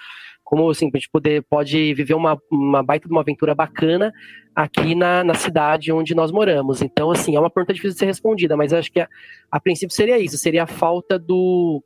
como 0.42 0.68
assim, 0.68 0.90
a 0.92 0.96
gente 0.96 1.08
poder, 1.12 1.44
pode 1.48 1.94
viver 1.94 2.14
uma, 2.14 2.36
uma 2.50 2.82
baita 2.82 3.06
de 3.06 3.14
uma 3.14 3.20
aventura 3.20 3.54
bacana 3.54 4.12
aqui 4.54 4.94
na, 4.94 5.24
na 5.24 5.34
cidade 5.34 5.92
onde 5.92 6.14
nós 6.14 6.30
moramos. 6.30 6.82
Então, 6.82 7.10
assim, 7.10 7.36
é 7.36 7.40
uma 7.40 7.50
pergunta 7.50 7.72
difícil 7.72 7.94
de 7.94 7.98
ser 7.98 8.06
respondida, 8.06 8.56
mas 8.56 8.72
acho 8.72 8.90
que 8.90 9.00
a, 9.00 9.08
a 9.50 9.60
princípio 9.60 9.94
seria 9.94 10.18
isso, 10.18 10.36
seria 10.36 10.64
a 10.64 10.66
falta 10.66 11.18
do, 11.18 11.82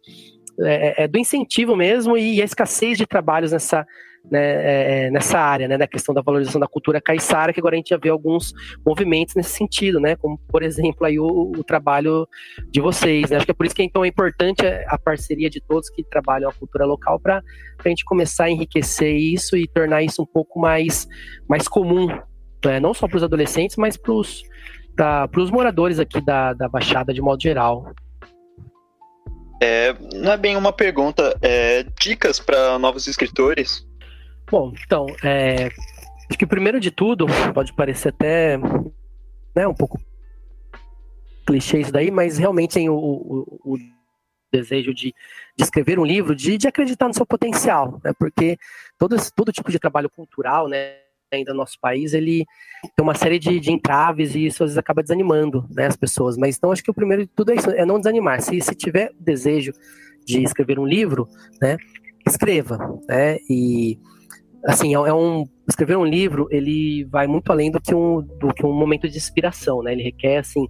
é, 0.60 1.04
é, 1.04 1.08
do 1.08 1.18
incentivo 1.18 1.76
mesmo 1.76 2.16
e 2.16 2.40
a 2.40 2.44
escassez 2.44 2.96
de 2.96 3.06
trabalhos 3.06 3.52
nessa, 3.52 3.86
né, 4.30 4.40
é, 4.40 5.06
é, 5.06 5.10
nessa 5.10 5.38
área, 5.38 5.68
né, 5.68 5.76
da 5.76 5.86
questão 5.86 6.14
da 6.14 6.22
valorização 6.22 6.60
da 6.60 6.66
cultura 6.66 7.00
caiçara, 7.00 7.52
que 7.52 7.60
agora 7.60 7.74
a 7.74 7.78
gente 7.78 7.90
já 7.90 7.98
vê 7.98 8.08
alguns 8.08 8.52
movimentos 8.84 9.34
nesse 9.34 9.50
sentido, 9.50 10.00
né, 10.00 10.16
como 10.16 10.38
por 10.48 10.62
exemplo 10.62 11.06
aí 11.06 11.18
o, 11.18 11.26
o 11.26 11.64
trabalho 11.64 12.26
de 12.70 12.80
vocês, 12.80 13.30
né, 13.30 13.36
acho 13.36 13.44
que 13.44 13.50
é 13.50 13.54
por 13.54 13.66
isso 13.66 13.74
que 13.74 13.82
então 13.82 14.04
é 14.04 14.08
importante 14.08 14.64
a 14.86 14.98
parceria 14.98 15.50
de 15.50 15.60
todos 15.60 15.90
que 15.90 16.02
trabalham 16.04 16.48
a 16.48 16.52
cultura 16.52 16.86
local 16.86 17.20
para 17.20 17.42
a 17.84 17.88
gente 17.88 18.04
começar 18.04 18.44
a 18.44 18.50
enriquecer 18.50 19.14
isso 19.14 19.56
e 19.56 19.68
tornar 19.68 20.02
isso 20.02 20.22
um 20.22 20.26
pouco 20.26 20.58
mais, 20.58 21.06
mais 21.48 21.68
comum, 21.68 22.08
né, 22.64 22.80
não 22.80 22.94
só 22.94 23.06
para 23.06 23.16
os 23.16 23.22
adolescentes, 23.22 23.76
mas 23.76 23.96
para 23.96 24.12
os 24.12 25.50
moradores 25.50 25.98
aqui 25.98 26.20
da, 26.20 26.52
da 26.52 26.68
Baixada 26.68 27.12
de 27.12 27.20
modo 27.20 27.42
geral. 27.42 27.92
É, 29.62 29.94
não 30.14 30.32
é 30.32 30.36
bem 30.36 30.56
uma 30.56 30.72
pergunta, 30.72 31.36
é 31.40 31.84
dicas 32.00 32.40
para 32.40 32.78
novos 32.78 33.06
escritores? 33.06 33.86
Bom, 34.50 34.72
então, 34.84 35.06
é, 35.22 35.66
acho 36.28 36.38
que 36.38 36.46
primeiro 36.46 36.78
de 36.78 36.90
tudo, 36.90 37.26
pode 37.54 37.72
parecer 37.72 38.08
até 38.08 38.58
né, 39.54 39.66
um 39.66 39.74
pouco 39.74 39.98
clichê 41.46 41.80
isso 41.80 41.92
daí, 41.92 42.10
mas 42.10 42.38
realmente 42.38 42.74
tem 42.74 42.88
o, 42.88 42.94
o, 42.94 43.60
o 43.64 43.78
desejo 44.52 44.92
de, 44.94 45.14
de, 45.56 45.64
escrever 45.64 45.98
um 45.98 46.04
livro, 46.04 46.34
de, 46.34 46.56
de 46.56 46.68
acreditar 46.68 47.08
no 47.08 47.14
seu 47.14 47.26
potencial, 47.26 48.00
né, 48.04 48.12
porque 48.18 48.58
todo, 48.98 49.16
todo 49.34 49.52
tipo 49.52 49.70
de 49.70 49.78
trabalho 49.78 50.10
cultural, 50.10 50.68
né, 50.68 50.96
ainda 51.34 51.52
no 51.52 51.58
nosso 51.58 51.78
país, 51.80 52.14
ele 52.14 52.44
tem 52.96 53.02
uma 53.02 53.14
série 53.14 53.38
de, 53.38 53.58
de 53.60 53.72
entraves 53.72 54.34
e 54.34 54.46
isso 54.46 54.62
às 54.62 54.70
vezes 54.70 54.78
acaba 54.78 55.02
desanimando 55.02 55.66
né, 55.70 55.86
as 55.86 55.96
pessoas. 55.96 56.36
Mas 56.36 56.56
então 56.56 56.72
acho 56.72 56.82
que 56.82 56.90
o 56.90 56.94
primeiro 56.94 57.24
de 57.24 57.30
tudo 57.34 57.52
é 57.52 57.54
isso, 57.56 57.70
é 57.70 57.84
não 57.84 57.98
desanimar. 57.98 58.40
Se, 58.40 58.60
se 58.60 58.74
tiver 58.74 59.10
desejo 59.18 59.72
de 60.26 60.42
escrever 60.42 60.78
um 60.78 60.86
livro, 60.86 61.28
né, 61.60 61.76
escreva, 62.26 62.78
né, 63.08 63.38
e 63.48 63.98
assim, 64.66 64.94
é, 64.94 64.98
é 64.98 65.14
um 65.14 65.44
escrever 65.68 65.96
um 65.96 66.04
livro, 66.04 66.48
ele 66.50 67.04
vai 67.04 67.26
muito 67.26 67.50
além 67.50 67.70
do 67.70 67.80
que 67.80 67.94
um, 67.94 68.22
do 68.22 68.52
que 68.54 68.64
um 68.64 68.72
momento 68.72 69.08
de 69.08 69.16
inspiração, 69.16 69.82
né? 69.82 69.92
Ele 69.92 70.02
requer 70.02 70.38
assim 70.38 70.66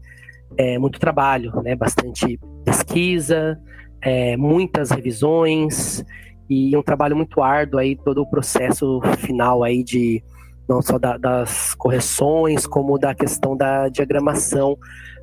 é, 0.57 0.79
muito 0.79 0.99
trabalho, 0.99 1.53
né? 1.63 1.75
Bastante 1.75 2.39
pesquisa, 2.65 3.59
é, 4.01 4.37
muitas 4.37 4.91
revisões 4.91 6.05
e 6.49 6.77
um 6.77 6.83
trabalho 6.83 7.17
muito 7.17 7.43
árduo 7.43 7.81
aí 7.81 7.97
todo 7.97 8.21
o 8.21 8.29
processo 8.29 9.01
final 9.19 9.63
aí 9.63 9.83
de 9.83 10.23
não 10.69 10.81
só 10.83 10.99
da, 10.99 11.17
das 11.17 11.75
correções 11.75 12.67
como 12.67 12.99
da 12.99 13.15
questão 13.15 13.57
da 13.57 13.89
diagramação 13.89 14.79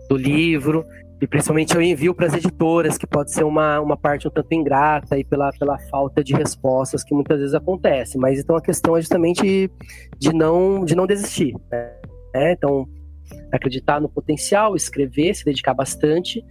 do 0.10 0.16
livro 0.16 0.86
e 1.22 1.28
principalmente 1.28 1.76
eu 1.76 1.82
envio 1.82 2.16
para 2.16 2.26
as 2.26 2.34
editoras, 2.34 2.98
que 2.98 3.06
pode 3.06 3.32
ser 3.32 3.44
uma, 3.44 3.80
uma 3.80 3.96
parte 3.96 4.28
um 4.28 4.32
tanto 4.32 4.52
ingrata 4.54 5.20
e 5.20 5.24
pela, 5.24 5.52
pela 5.52 5.78
falta 5.78 6.24
de 6.24 6.34
respostas 6.34 7.04
que 7.04 7.14
muitas 7.14 7.38
vezes 7.38 7.54
acontece. 7.54 8.18
Mas 8.18 8.40
então 8.40 8.56
a 8.56 8.62
questão 8.62 8.98
é 8.98 9.02
justamente 9.02 9.72
de 10.18 10.34
não, 10.34 10.84
de 10.84 10.96
não 10.96 11.06
desistir. 11.06 11.54
Né? 11.72 11.92
É, 12.34 12.54
então, 12.54 12.88
acreditar 13.54 14.02
no 14.02 14.10
potencial, 14.10 14.76
escrever, 14.76 15.36
se 15.36 15.46
dedicar 15.46 15.76
bastante 15.76 16.44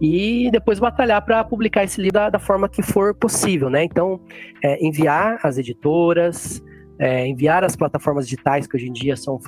e 0.00 0.50
depois 0.50 0.78
batalhar 0.78 1.22
para 1.22 1.44
publicar 1.44 1.84
esse 1.84 2.00
livro 2.00 2.14
da, 2.14 2.30
da, 2.30 2.38
forma 2.38 2.70
que 2.70 2.82
for 2.82 3.14
possível. 3.14 3.68
Né? 3.68 3.84
Então, 3.84 4.18
é, 4.64 4.82
enviar 4.82 5.38
às 5.42 5.58
editoras, 5.58 6.62
é, 6.98 7.26
enviar 7.26 7.64
as 7.64 7.76
plataformas 7.76 8.26
digitais 8.26 8.66
que 8.66 8.76
hoje 8.76 8.88
em 8.88 8.92
dia 8.92 9.16
são 9.16 9.38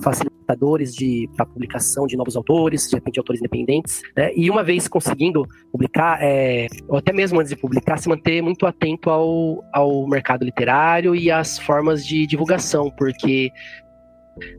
facilitadores 0.00 0.94
de 0.94 1.28
para 1.36 1.46
publicação 1.46 2.06
de 2.06 2.16
novos 2.16 2.36
autores, 2.36 2.88
de 2.88 2.94
repente 2.94 3.18
autores 3.18 3.40
independentes, 3.40 4.00
né? 4.16 4.30
E 4.34 4.50
uma 4.50 4.62
vez 4.62 4.88
conseguindo 4.88 5.46
publicar, 5.70 6.18
é, 6.20 6.66
ou 6.88 6.98
até 6.98 7.12
mesmo 7.12 7.40
antes 7.40 7.50
de 7.50 7.56
publicar, 7.56 7.98
se 7.98 8.08
manter 8.08 8.42
muito 8.42 8.66
atento 8.66 9.10
ao, 9.10 9.64
ao 9.72 10.06
mercado 10.06 10.44
literário 10.44 11.14
e 11.14 11.30
às 11.30 11.58
formas 11.58 12.06
de 12.06 12.26
divulgação, 12.26 12.90
porque 12.90 13.50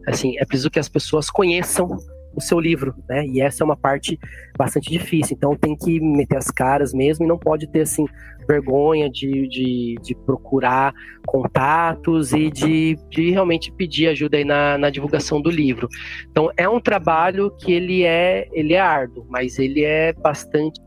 assim 0.08 0.38
é 0.38 0.46
preciso 0.46 0.70
que 0.70 0.80
as 0.80 0.90
pessoas 0.90 1.30
conheçam 1.30 1.98
o 2.36 2.42
seu 2.42 2.60
livro, 2.60 2.96
né? 3.08 3.26
E 3.26 3.42
essa 3.42 3.64
é 3.64 3.66
uma 3.66 3.78
parte 3.78 4.20
bastante 4.58 4.90
difícil. 4.90 5.36
Então 5.38 5.56
tem 5.56 5.76
que 5.76 6.00
meter 6.00 6.38
as 6.38 6.50
caras 6.50 6.94
mesmo 6.94 7.26
e 7.26 7.28
não 7.28 7.38
pode 7.38 7.68
ter 7.68 7.82
assim 7.82 8.06
vergonha 8.48 9.10
de, 9.10 9.48
de, 9.48 9.96
de 10.02 10.16
procurar 10.26 10.94
contatos 11.26 12.34
e 12.34 12.50
de, 12.50 12.98
de 13.10 13.32
realmente 13.32 13.72
pedir 13.72 14.08
ajuda 14.08 14.38
aí 14.38 14.44
na, 14.44 14.78
na 14.78 14.90
divulgação 14.90 15.42
do 15.42 15.50
livro. 15.50 15.88
Então 16.30 16.52
é 16.58 16.68
um 16.68 16.80
trabalho 16.80 17.52
que 17.52 17.72
ele 17.72 18.04
é 18.04 18.48
ele 18.52 18.74
é 18.74 18.80
árduo, 18.80 19.26
mas 19.30 19.58
ele 19.58 19.84
é 19.84 20.14
bastante 20.14 20.80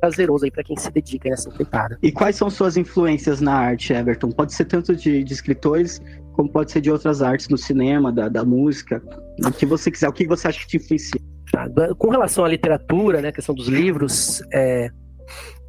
prazeroso 0.00 0.44
aí 0.44 0.50
para 0.50 0.62
quem 0.62 0.76
se 0.76 0.90
dedica 0.92 1.28
nessa 1.28 1.48
empreitada. 1.48 1.98
E 2.02 2.12
quais 2.12 2.36
são 2.36 2.48
suas 2.48 2.76
influências 2.76 3.40
na 3.40 3.54
arte, 3.54 3.92
Everton? 3.92 4.30
Pode 4.30 4.54
ser 4.54 4.66
tanto 4.66 4.94
de, 4.94 5.24
de 5.24 5.32
escritores 5.32 6.00
como 6.32 6.50
pode 6.50 6.72
ser 6.72 6.80
de 6.80 6.90
outras 6.90 7.22
artes, 7.22 7.48
no 7.48 7.58
cinema, 7.58 8.12
da, 8.12 8.28
da 8.28 8.44
música, 8.44 9.02
o 9.44 9.52
que 9.52 9.66
você 9.66 9.90
quiser, 9.90 10.08
o 10.08 10.12
que 10.12 10.26
você 10.26 10.48
acha 10.48 10.60
que 10.60 10.66
te 10.66 10.76
influencia. 10.76 11.20
Tá, 11.52 11.68
com 11.96 12.10
relação 12.10 12.44
à 12.44 12.48
literatura, 12.48 13.20
né, 13.20 13.28
a 13.28 13.32
questão 13.32 13.54
dos 13.54 13.66
livros, 13.66 14.40
é, 14.52 14.88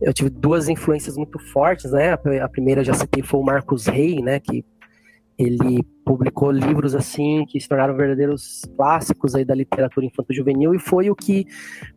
eu 0.01 0.13
tive 0.13 0.29
duas 0.29 0.69
influências 0.69 1.17
muito 1.17 1.39
fortes, 1.51 1.91
né? 1.91 2.13
A 2.41 2.49
primeira 2.49 2.83
já 2.83 2.93
citei 2.93 3.23
foi 3.23 3.39
o 3.39 3.43
Marcos 3.43 3.87
Rey, 3.87 4.21
né, 4.21 4.39
que 4.39 4.65
ele 5.37 5.83
publicou 6.05 6.51
livros 6.51 6.93
assim 6.93 7.45
que 7.47 7.59
se 7.59 7.67
tornaram 7.67 7.95
verdadeiros 7.95 8.61
clássicos 8.75 9.33
aí 9.33 9.43
da 9.43 9.55
literatura 9.55 10.05
infanto-juvenil 10.05 10.75
e 10.75 10.79
foi 10.79 11.09
o 11.09 11.15
que 11.15 11.47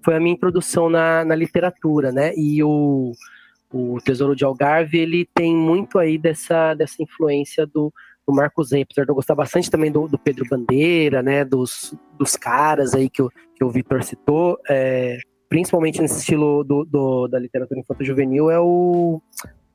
foi 0.02 0.14
a 0.14 0.20
minha 0.20 0.34
introdução 0.34 0.88
na, 0.88 1.24
na 1.24 1.34
literatura, 1.34 2.10
né? 2.10 2.32
E 2.36 2.62
o, 2.62 3.12
o 3.72 3.98
Tesouro 4.02 4.34
de 4.36 4.44
Algarve 4.44 4.98
ele 4.98 5.28
tem 5.34 5.54
muito 5.54 5.98
aí 5.98 6.16
dessa, 6.16 6.74
dessa 6.74 7.02
influência 7.02 7.66
do, 7.66 7.92
do 8.26 8.34
Marcos 8.34 8.70
de 8.70 8.86
eu 8.96 9.14
gostar 9.14 9.34
bastante 9.34 9.70
também 9.70 9.92
do, 9.92 10.08
do 10.08 10.18
Pedro 10.18 10.46
Bandeira, 10.48 11.22
né, 11.22 11.44
dos, 11.44 11.94
dos 12.18 12.36
caras 12.36 12.94
aí 12.94 13.08
que 13.08 13.22
o, 13.22 13.30
que 13.54 13.62
o 13.62 13.70
Vitor 13.70 14.02
citou, 14.02 14.58
é, 14.68 15.18
principalmente 15.48 16.00
nesse 16.00 16.18
estilo 16.18 16.64
do, 16.64 16.84
do 16.84 17.28
da 17.28 17.38
literatura 17.38 17.80
infanto-juvenil, 17.80 18.50
é 18.50 18.58
o, 18.58 19.20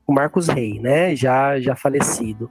o 0.06 0.12
Marcos 0.12 0.48
Rey, 0.48 0.80
né, 0.80 1.14
já, 1.14 1.60
já 1.60 1.76
falecido. 1.76 2.50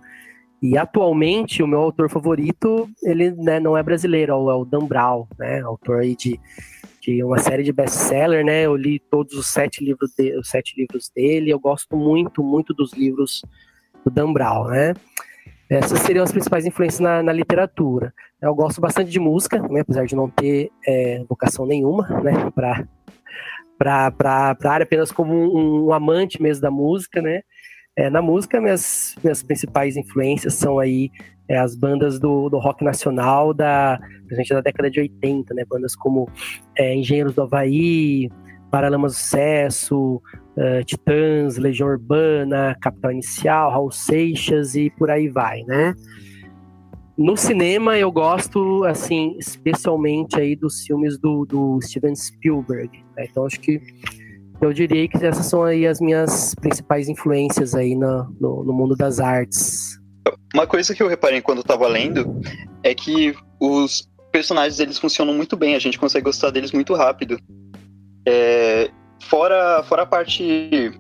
E 0.62 0.78
atualmente 0.78 1.64
o 1.64 1.68
meu 1.68 1.80
autor 1.80 2.10
favorito, 2.10 2.90
ele 3.04 3.32
né, 3.32 3.60
não 3.60 3.78
é 3.78 3.84
brasileiro, 3.84 4.50
é 4.50 4.54
o 4.54 4.66
Dan 4.66 4.86
Brown, 4.86 5.28
né, 5.38 5.62
autor 5.62 6.00
aí 6.00 6.16
de, 6.16 6.40
de 7.02 7.24
uma 7.24 7.40
série 7.40 7.64
de 7.64 7.74
best-seller, 7.74 8.46
né, 8.46 8.66
eu 8.66 8.76
li 8.76 9.00
todos 9.00 9.34
os 9.34 9.48
sete 9.48 9.84
livros, 9.84 10.14
de, 10.18 10.38
os 10.38 10.50
sete 10.50 10.76
livros 10.78 11.12
dele, 11.14 11.50
eu 11.50 11.60
gosto 11.60 11.96
muito, 11.98 12.42
muito 12.42 12.74
dos 12.74 12.94
livros 12.94 13.42
do 14.06 14.12
Dan 14.12 14.32
Brown, 14.32 14.68
né. 14.68 14.94
Essas 15.70 16.00
seriam 16.00 16.24
as 16.24 16.32
principais 16.32 16.66
influências 16.66 17.00
na, 17.00 17.22
na 17.22 17.32
literatura. 17.32 18.12
Eu 18.42 18.56
gosto 18.56 18.82
bastante 18.82 19.12
de 19.12 19.20
música, 19.20 19.62
né, 19.62 19.82
apesar 19.82 20.06
de 20.06 20.16
não 20.16 20.28
ter 20.28 20.72
é, 20.88 21.24
vocação 21.30 21.66
nenhuma 21.66 22.08
né, 22.24 22.50
para 22.52 24.12
a 24.24 24.70
área, 24.70 24.84
apenas 24.84 25.12
como 25.12 25.32
um, 25.32 25.86
um, 25.86 25.94
amante 25.94 26.42
mesmo 26.42 26.64
da 26.64 26.72
música. 26.72 27.22
Né. 27.22 27.42
É, 27.96 28.10
na 28.10 28.22
música, 28.22 28.60
minhas, 28.60 29.16
minhas 29.24 29.44
principais 29.44 29.96
influências 29.96 30.56
são 30.56 30.80
aí 30.80 31.12
é, 31.48 31.60
as 31.60 31.76
bandas 31.76 32.20
do, 32.20 32.50
do 32.50 32.58
rock 32.58 32.84
nacional 32.84 33.54
da, 33.54 34.00
da 34.50 34.62
década 34.62 34.90
de 34.90 35.00
80, 35.02 35.54
né, 35.54 35.64
bandas 35.70 35.96
como 35.96 36.28
é, 36.76 36.96
Engenheiros 36.96 37.36
do 37.36 37.44
Havaí, 37.44 38.28
Paralamas 38.72 39.14
do 39.14 39.18
Sucesso, 39.18 40.22
uh, 40.60 40.84
Titãs, 40.84 41.58
Legião 41.58 41.88
Urbana, 41.88 42.76
Capital 42.82 43.14
Inicial, 43.14 43.72
Raul 43.72 43.92
Seixas 43.92 44.76
e 44.76 44.90
por 44.92 45.10
aí 45.10 45.28
vai, 45.30 45.64
né? 45.64 45.96
no 47.20 47.36
cinema 47.36 47.98
eu 47.98 48.10
gosto, 48.10 48.86
assim, 48.86 49.36
especialmente 49.38 50.40
aí 50.40 50.56
dos 50.56 50.84
filmes 50.86 51.20
do, 51.20 51.46
do 51.46 51.78
Steven 51.82 52.16
Spielberg. 52.16 52.90
Né? 53.18 53.28
Então 53.30 53.46
acho 53.46 53.60
que 53.60 53.82
eu 54.62 54.72
diria 54.72 55.06
que 55.06 55.18
essas 55.26 55.46
são 55.46 55.64
aí 55.66 55.86
as 55.86 56.00
minhas 56.00 56.56
principais 56.56 57.10
influências 57.10 57.76
aí 57.76 57.94
no, 57.94 58.24
no, 58.40 58.64
no 58.64 58.74
mundo 58.74 58.96
das 58.96 59.20
artes. 59.20 60.00
Uma 60.54 60.66
coisa 60.66 60.96
que 60.96 61.04
eu 61.04 61.10
reparei 61.10 61.42
quando 61.42 61.58
eu 61.58 61.64
tava 61.64 61.90
lendo 61.90 62.40
é 62.84 62.96
que 62.96 63.36
os 63.60 64.10
personagens 64.32 64.80
eles 64.80 64.98
funcionam 64.98 65.34
muito 65.34 65.58
bem, 65.58 65.76
a 65.76 65.80
gente 65.80 66.00
consegue 66.00 66.24
gostar 66.24 66.52
deles 66.52 66.72
muito 66.72 66.96
rápido. 66.96 67.38
É, 68.26 68.90
fora, 69.22 69.84
fora 69.84 70.04
a 70.04 70.06
parte 70.06 70.92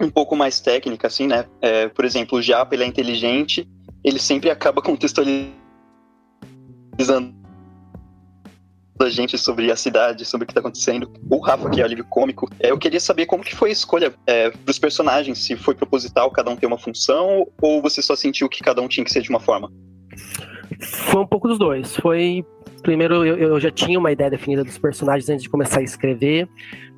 um 0.00 0.10
pouco 0.10 0.34
mais 0.34 0.60
técnica, 0.60 1.06
assim, 1.06 1.26
né? 1.26 1.46
É, 1.60 1.88
por 1.88 2.04
exemplo, 2.04 2.38
o 2.38 2.42
Japa 2.42 2.74
ele 2.74 2.84
é 2.84 2.86
inteligente, 2.86 3.68
ele 4.04 4.18
sempre 4.18 4.50
acaba 4.50 4.82
contextualizando 4.82 5.52
da 8.98 9.08
gente 9.08 9.36
sobre 9.36 9.70
a 9.70 9.76
cidade, 9.76 10.24
sobre 10.24 10.44
o 10.44 10.46
que 10.46 10.52
está 10.52 10.60
acontecendo. 10.60 11.10
O 11.28 11.38
Rafa, 11.38 11.68
que 11.70 11.80
é 11.80 11.82
o 11.82 11.86
alívio 11.86 12.04
cômico. 12.04 12.48
É, 12.60 12.70
eu 12.70 12.78
queria 12.78 13.00
saber 13.00 13.26
como 13.26 13.42
que 13.42 13.54
foi 13.54 13.70
a 13.70 13.72
escolha 13.72 14.14
é, 14.26 14.50
dos 14.50 14.78
personagens, 14.78 15.38
se 15.38 15.56
foi 15.56 15.74
proposital, 15.74 16.30
cada 16.30 16.50
um 16.50 16.56
tem 16.56 16.66
uma 16.66 16.78
função, 16.78 17.46
ou 17.60 17.82
você 17.82 18.00
só 18.00 18.14
sentiu 18.14 18.48
que 18.48 18.62
cada 18.62 18.80
um 18.80 18.88
tinha 18.88 19.04
que 19.04 19.10
ser 19.10 19.22
de 19.22 19.30
uma 19.30 19.40
forma? 19.40 19.72
Foi 20.80 21.20
um 21.20 21.26
pouco 21.26 21.48
dos 21.48 21.58
dois. 21.58 21.96
Foi 21.96 22.44
primeiro 22.82 23.24
eu, 23.24 23.36
eu, 23.36 23.60
já 23.60 23.70
tinha 23.70 23.98
uma 23.98 24.12
ideia 24.12 24.30
definida 24.30 24.64
dos 24.64 24.78
personagens 24.78 25.28
antes 25.28 25.42
de 25.42 25.48
começar 25.48 25.80
a 25.80 25.82
escrever, 25.82 26.48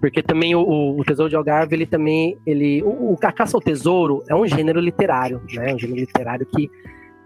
porque 0.01 0.23
também 0.23 0.55
o, 0.55 0.97
o 0.99 1.05
Tesouro 1.05 1.31
de 1.31 1.37
Algarve, 1.37 1.75
ele 1.75 1.87
também, 1.87 2.39
ele, 2.47 2.83
o, 2.83 3.17
a 3.23 3.33
caça 3.33 3.57
ao 3.57 3.61
tesouro 3.61 4.23
é 4.29 4.35
um 4.35 4.47
gênero 4.47 4.81
literário, 4.81 5.41
né? 5.53 5.75
Um 5.75 5.79
gênero 5.79 6.01
literário 6.01 6.47
que 6.47 6.71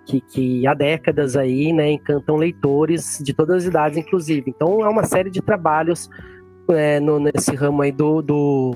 que, 0.08 0.22
que 0.22 0.66
há 0.66 0.72
décadas 0.72 1.36
aí, 1.36 1.70
né, 1.70 1.90
encantam 1.90 2.36
leitores 2.36 3.20
de 3.22 3.34
todas 3.34 3.56
as 3.56 3.64
idades, 3.64 3.98
inclusive. 3.98 4.44
Então 4.48 4.82
é 4.82 4.88
uma 4.88 5.04
série 5.04 5.28
de 5.28 5.42
trabalhos 5.42 6.08
é, 6.70 6.98
no, 6.98 7.18
nesse 7.18 7.54
ramo 7.54 7.82
aí 7.82 7.92
do, 7.92 8.22
do, 8.22 8.74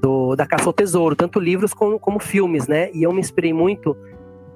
do, 0.00 0.34
da 0.34 0.46
caça 0.46 0.66
ao 0.66 0.72
tesouro, 0.72 1.14
tanto 1.14 1.38
livros 1.38 1.74
como, 1.74 1.98
como 1.98 2.18
filmes, 2.18 2.66
né? 2.66 2.90
E 2.94 3.02
eu 3.02 3.12
me 3.12 3.20
inspirei 3.20 3.52
muito 3.52 3.94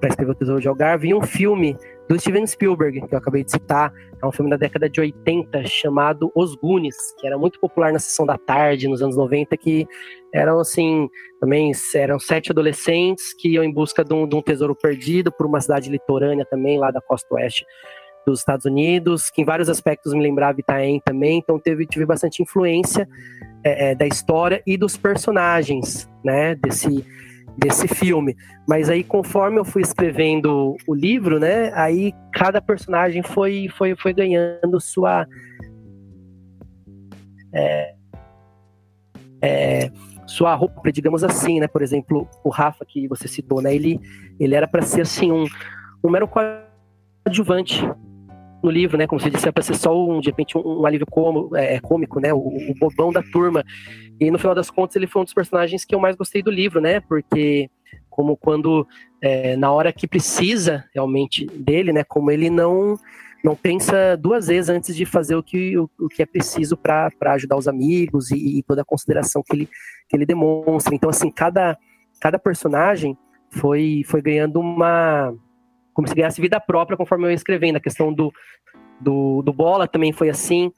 para 0.00 0.08
escrever 0.08 0.32
o 0.32 0.34
Tesouro 0.34 0.60
de 0.60 0.68
Algarve 0.68 1.08
em 1.08 1.14
um 1.14 1.22
filme 1.22 1.76
do 2.08 2.18
Steven 2.18 2.46
Spielberg, 2.46 3.06
que 3.06 3.14
eu 3.14 3.18
acabei 3.18 3.44
de 3.44 3.50
citar. 3.50 3.92
É 4.22 4.26
um 4.26 4.32
filme 4.32 4.50
da 4.50 4.56
década 4.56 4.88
de 4.88 5.00
80 5.00 5.66
chamado 5.66 6.30
Os 6.34 6.54
Goonies, 6.54 6.96
que 7.18 7.26
era 7.26 7.38
muito 7.38 7.58
popular 7.58 7.92
na 7.92 7.98
sessão 7.98 8.26
da 8.26 8.36
tarde, 8.36 8.88
nos 8.88 9.02
anos 9.02 9.16
90, 9.16 9.56
que 9.56 9.86
eram 10.32 10.58
assim, 10.58 11.08
também 11.40 11.72
eram 11.94 12.18
sete 12.18 12.50
adolescentes 12.50 13.34
que 13.34 13.50
iam 13.50 13.64
em 13.64 13.72
busca 13.72 14.04
de 14.04 14.12
um, 14.12 14.26
de 14.26 14.34
um 14.34 14.42
tesouro 14.42 14.74
perdido 14.74 15.32
por 15.32 15.46
uma 15.46 15.60
cidade 15.60 15.90
litorânea 15.90 16.44
também, 16.44 16.78
lá 16.78 16.90
da 16.90 17.00
costa 17.00 17.34
oeste 17.34 17.64
dos 18.26 18.38
Estados 18.40 18.64
Unidos, 18.64 19.30
que 19.30 19.42
em 19.42 19.44
vários 19.44 19.68
aspectos 19.68 20.14
me 20.14 20.22
lembrava 20.22 20.58
Itaém 20.58 21.00
também, 21.04 21.38
então 21.38 21.58
teve, 21.58 21.86
tive 21.86 22.06
bastante 22.06 22.42
influência 22.42 23.06
é, 23.62 23.90
é, 23.90 23.94
da 23.94 24.06
história 24.06 24.62
e 24.66 24.76
dos 24.76 24.96
personagens, 24.96 26.08
né, 26.24 26.54
desse, 26.54 27.04
desse 27.56 27.88
filme. 27.88 28.36
Mas 28.68 28.88
aí, 28.88 29.04
conforme 29.04 29.58
eu 29.58 29.64
fui 29.64 29.82
escrevendo 29.82 30.76
o 30.86 30.94
livro, 30.94 31.38
né, 31.38 31.72
aí 31.74 32.12
cada 32.32 32.60
personagem 32.60 33.22
foi, 33.22 33.68
foi, 33.76 33.94
foi 33.96 34.12
ganhando 34.12 34.80
sua. 34.80 35.26
É, 37.52 37.94
é, 39.40 39.90
sua 40.26 40.54
roupa, 40.54 40.90
digamos 40.90 41.22
assim, 41.22 41.60
né? 41.60 41.68
Por 41.68 41.82
exemplo, 41.82 42.28
o 42.42 42.48
Rafa 42.48 42.84
que 42.84 43.06
você 43.06 43.28
citou, 43.28 43.60
né? 43.60 43.74
Ele, 43.74 44.00
ele 44.40 44.54
era 44.54 44.66
para 44.66 44.82
ser 44.82 45.02
assim 45.02 45.30
um, 45.30 45.44
um 46.02 46.10
mero 46.10 46.26
coadjuvante 46.26 47.84
no 48.64 48.70
livro, 48.70 48.96
né? 48.96 49.06
Como 49.06 49.20
você 49.20 49.30
disse, 49.30 49.48
é 49.48 49.52
para 49.52 49.62
ser 49.62 49.74
só 49.74 49.94
um, 49.94 50.20
de 50.20 50.30
repente 50.30 50.56
um, 50.56 50.80
um 50.80 50.86
alívio 50.86 51.06
cômico, 51.06 51.54
é, 51.54 51.78
cômico, 51.80 52.18
né? 52.18 52.32
O, 52.32 52.38
o 52.38 52.74
bobão 52.78 53.12
da 53.12 53.22
turma. 53.22 53.62
E 54.18 54.30
no 54.30 54.38
final 54.38 54.54
das 54.54 54.70
contas, 54.70 54.96
ele 54.96 55.06
foi 55.06 55.22
um 55.22 55.24
dos 55.24 55.34
personagens 55.34 55.84
que 55.84 55.94
eu 55.94 56.00
mais 56.00 56.16
gostei 56.16 56.42
do 56.42 56.50
livro, 56.50 56.80
né? 56.80 57.00
Porque 57.00 57.70
como 58.08 58.36
quando 58.36 58.86
é, 59.20 59.56
na 59.56 59.70
hora 59.70 59.92
que 59.92 60.08
precisa 60.08 60.84
realmente 60.94 61.46
dele, 61.46 61.92
né? 61.92 62.02
Como 62.02 62.30
ele 62.30 62.48
não 62.48 62.96
não 63.44 63.54
pensa 63.54 64.16
duas 64.16 64.46
vezes 64.46 64.70
antes 64.70 64.96
de 64.96 65.04
fazer 65.04 65.36
o 65.36 65.42
que, 65.42 65.76
o, 65.76 65.90
o 66.00 66.08
que 66.08 66.22
é 66.22 66.26
preciso 66.26 66.78
para 66.78 67.10
ajudar 67.34 67.58
os 67.58 67.68
amigos 67.68 68.30
e, 68.30 68.58
e, 68.58 68.62
toda 68.62 68.80
a 68.80 68.86
consideração 68.86 69.42
que 69.42 69.54
ele, 69.54 69.68
que 70.08 70.16
ele 70.16 70.24
demonstra. 70.24 70.94
Então, 70.94 71.10
assim, 71.10 71.30
cada, 71.30 71.76
cada 72.18 72.38
personagem 72.38 73.14
foi, 73.50 74.02
foi 74.06 74.22
ganhando 74.22 74.58
uma. 74.58 75.34
Como 75.94 76.08
se 76.08 76.14
ganhasse 76.14 76.40
vida 76.40 76.60
própria 76.60 76.96
conforme 76.96 77.26
eu 77.26 77.30
ia 77.30 77.34
escrevendo. 77.34 77.76
A 77.76 77.80
questão 77.80 78.12
do, 78.12 78.32
do, 79.00 79.42
do 79.42 79.52
Bola 79.52 79.88
também 79.88 80.12
foi 80.12 80.28
assim. 80.28 80.72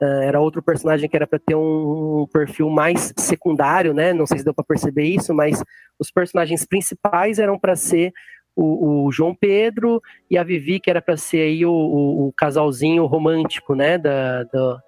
Uh, 0.00 0.22
era 0.22 0.40
outro 0.40 0.60
personagem 0.60 1.08
que 1.08 1.14
era 1.14 1.28
para 1.28 1.38
ter 1.38 1.54
um, 1.54 2.22
um, 2.22 2.26
perfil 2.26 2.68
mais 2.68 3.12
secundário, 3.16 3.94
né? 3.94 4.12
Não 4.12 4.26
sei 4.26 4.38
se 4.38 4.44
deu 4.44 4.52
para 4.52 4.64
perceber 4.64 5.04
isso, 5.04 5.32
mas 5.32 5.62
os 5.96 6.10
personagens 6.10 6.66
principais 6.66 7.38
eram 7.38 7.56
para 7.56 7.76
ser 7.76 8.12
o, 8.56 9.06
o, 9.06 9.12
João 9.12 9.34
Pedro 9.34 10.02
e 10.28 10.36
a 10.36 10.42
Vivi, 10.42 10.80
que 10.80 10.90
era 10.90 11.00
para 11.00 11.16
ser 11.16 11.42
aí 11.42 11.64
o, 11.64 11.72
o, 11.72 12.26
o, 12.26 12.32
casalzinho 12.32 13.06
romântico, 13.06 13.76
né? 13.76 13.96
Da, 13.96 14.42
da, 14.44 14.82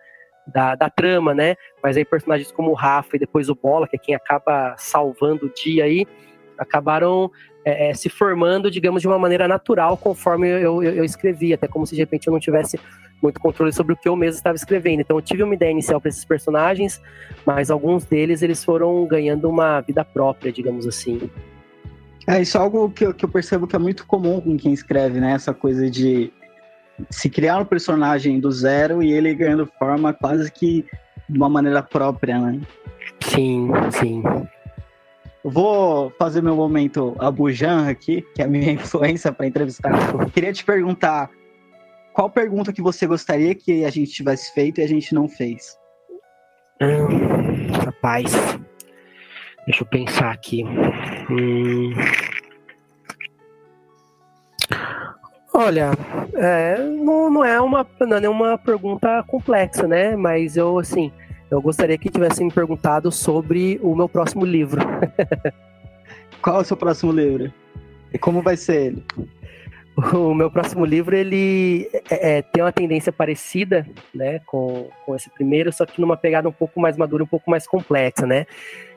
da, 0.46 0.74
da, 0.74 0.90
trama, 0.90 1.32
né? 1.32 1.54
Mas 1.82 1.96
aí 1.96 2.04
personagens 2.04 2.50
como 2.50 2.70
o 2.70 2.74
Rafa 2.74 3.14
e 3.14 3.20
depois 3.20 3.48
o 3.48 3.54
Bola, 3.54 3.86
que 3.86 3.94
é 3.94 3.98
quem 3.98 4.14
acaba 4.16 4.74
salvando 4.76 5.46
o 5.46 5.52
dia 5.54 5.84
aí, 5.84 6.06
acabaram 6.58 7.30
é, 7.64 7.90
é, 7.90 7.94
se 7.94 8.08
formando, 8.08 8.70
digamos, 8.70 9.00
de 9.00 9.08
uma 9.08 9.18
maneira 9.18 9.48
natural 9.48 9.96
conforme 9.96 10.48
eu, 10.48 10.82
eu, 10.82 10.94
eu, 10.94 11.04
escrevi, 11.04 11.54
até 11.54 11.66
como 11.66 11.86
se 11.86 11.94
de 11.94 12.00
repente 12.00 12.26
eu 12.26 12.32
não 12.32 12.40
tivesse 12.40 12.78
muito 13.22 13.40
controle 13.40 13.72
sobre 13.72 13.94
o 13.94 13.96
que 13.96 14.08
eu 14.08 14.14
mesmo 14.14 14.36
estava 14.36 14.54
escrevendo. 14.54 15.00
Então 15.00 15.16
eu 15.16 15.22
tive 15.22 15.42
uma 15.42 15.54
ideia 15.54 15.70
inicial 15.70 16.00
para 16.00 16.10
esses 16.10 16.24
personagens, 16.24 17.00
mas 17.46 17.70
alguns 17.70 18.04
deles 18.04 18.42
eles 18.42 18.62
foram 18.62 19.06
ganhando 19.06 19.48
uma 19.48 19.80
vida 19.80 20.04
própria, 20.04 20.52
digamos 20.52 20.86
assim. 20.86 21.30
É, 22.26 22.40
isso 22.40 22.56
é 22.56 22.60
algo 22.60 22.90
que 22.90 23.04
eu, 23.04 23.14
que 23.14 23.24
eu 23.24 23.28
percebo 23.28 23.66
que 23.66 23.76
é 23.76 23.78
muito 23.78 24.06
comum 24.06 24.40
com 24.40 24.56
quem 24.56 24.72
escreve, 24.72 25.20
né? 25.20 25.32
Essa 25.32 25.52
coisa 25.52 25.90
de 25.90 26.32
se 27.10 27.28
criar 27.28 27.58
um 27.58 27.64
personagem 27.64 28.38
do 28.38 28.50
zero 28.50 29.02
e 29.02 29.12
ele 29.12 29.34
ganhando 29.34 29.68
forma 29.78 30.12
quase 30.12 30.50
que 30.50 30.84
de 31.28 31.36
uma 31.36 31.48
maneira 31.48 31.82
própria, 31.82 32.38
né? 32.38 32.60
Sim, 33.20 33.70
sim. 33.90 34.22
Vou 35.44 36.10
fazer 36.18 36.42
meu 36.42 36.56
momento 36.56 37.14
Abujan 37.18 37.86
aqui, 37.90 38.22
que 38.34 38.40
é 38.40 38.46
a 38.46 38.48
minha 38.48 38.72
influência 38.72 39.30
para 39.30 39.46
entrevistar. 39.46 39.92
Queria 40.32 40.52
te 40.52 40.64
perguntar 40.64 41.30
qual 42.14 42.30
pergunta 42.30 42.72
que 42.72 42.80
você 42.80 43.06
gostaria 43.06 43.54
que 43.54 43.84
a 43.84 43.90
gente 43.90 44.10
tivesse 44.10 44.54
feito 44.54 44.80
e 44.80 44.84
a 44.84 44.88
gente 44.88 45.14
não 45.14 45.28
fez? 45.28 45.76
Hum, 46.80 47.72
rapaz, 47.84 48.32
deixa 49.66 49.82
eu 49.82 49.86
pensar 49.86 50.30
aqui. 50.30 50.64
Hum... 51.30 51.92
Olha, 55.56 55.92
é, 56.34 56.78
não, 56.78 57.30
não, 57.30 57.44
é 57.44 57.60
uma, 57.60 57.86
não 58.00 58.16
é 58.16 58.28
uma 58.28 58.58
pergunta 58.58 59.22
complexa, 59.28 59.86
né? 59.86 60.16
Mas 60.16 60.56
eu, 60.56 60.78
assim, 60.78 61.12
eu 61.50 61.60
gostaria 61.60 61.98
que 61.98 62.08
tivessem 62.08 62.46
me 62.46 62.52
perguntado 62.52 63.10
sobre 63.12 63.78
o 63.82 63.94
meu 63.94 64.08
próximo 64.08 64.44
livro. 64.44 64.80
Qual 66.42 66.58
é 66.58 66.60
o 66.60 66.64
seu 66.64 66.76
próximo 66.76 67.12
livro? 67.12 67.52
E 68.12 68.18
como 68.18 68.42
vai 68.42 68.56
ser 68.56 68.86
ele? 68.86 69.04
O 70.12 70.34
meu 70.34 70.50
próximo 70.50 70.84
livro, 70.84 71.14
ele 71.14 71.88
é, 72.10 72.38
é, 72.38 72.42
tem 72.42 72.62
uma 72.62 72.72
tendência 72.72 73.12
parecida, 73.12 73.86
né, 74.12 74.40
com, 74.40 74.88
com 75.06 75.14
esse 75.14 75.30
primeiro, 75.30 75.72
só 75.72 75.86
que 75.86 76.00
numa 76.00 76.16
pegada 76.16 76.48
um 76.48 76.52
pouco 76.52 76.80
mais 76.80 76.96
madura, 76.96 77.22
um 77.22 77.28
pouco 77.28 77.48
mais 77.48 77.64
complexa, 77.64 78.26
né? 78.26 78.44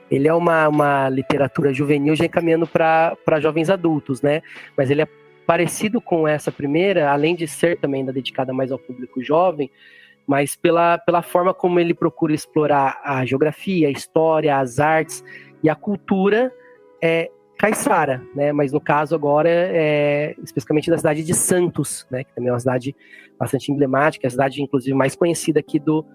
Ele 0.09 0.27
é 0.27 0.33
uma, 0.33 0.67
uma 0.67 1.09
literatura 1.09 1.71
juvenil 1.71 2.15
já 2.15 2.25
encaminhando 2.25 2.65
para 2.65 3.39
jovens 3.39 3.69
adultos, 3.69 4.21
né? 4.21 4.41
Mas 4.75 4.89
ele 4.89 5.03
é 5.03 5.07
parecido 5.45 6.01
com 6.01 6.27
essa 6.27 6.51
primeira, 6.51 7.11
além 7.11 7.35
de 7.35 7.47
ser 7.47 7.77
também 7.77 8.01
ainda 8.01 8.11
dedicada 8.11 8.51
mais 8.51 8.71
ao 8.71 8.79
público 8.79 9.23
jovem, 9.23 9.69
mas 10.27 10.55
pela, 10.55 10.97
pela 10.97 11.21
forma 11.21 11.53
como 11.53 11.79
ele 11.79 11.93
procura 11.93 12.33
explorar 12.33 12.99
a 13.03 13.25
geografia, 13.25 13.87
a 13.87 13.91
história, 13.91 14.57
as 14.59 14.79
artes 14.79 15.23
e 15.63 15.69
a 15.69 15.75
cultura 15.75 16.53
é, 17.01 17.31
caiçara, 17.57 18.21
né? 18.35 18.51
Mas 18.51 18.73
no 18.73 18.81
caso 18.81 19.15
agora 19.15 19.49
é 19.49 20.35
especificamente 20.43 20.91
da 20.91 20.97
cidade 20.97 21.23
de 21.23 21.33
Santos, 21.33 22.05
né? 22.11 22.25
Que 22.25 22.35
também 22.35 22.49
é 22.49 22.53
uma 22.53 22.59
cidade 22.59 22.95
bastante 23.39 23.71
emblemática, 23.71 24.27
a 24.27 24.29
cidade 24.29 24.61
inclusive 24.61 24.95
mais 24.95 25.15
conhecida 25.15 25.59
aqui 25.59 25.79
do, 25.79 26.05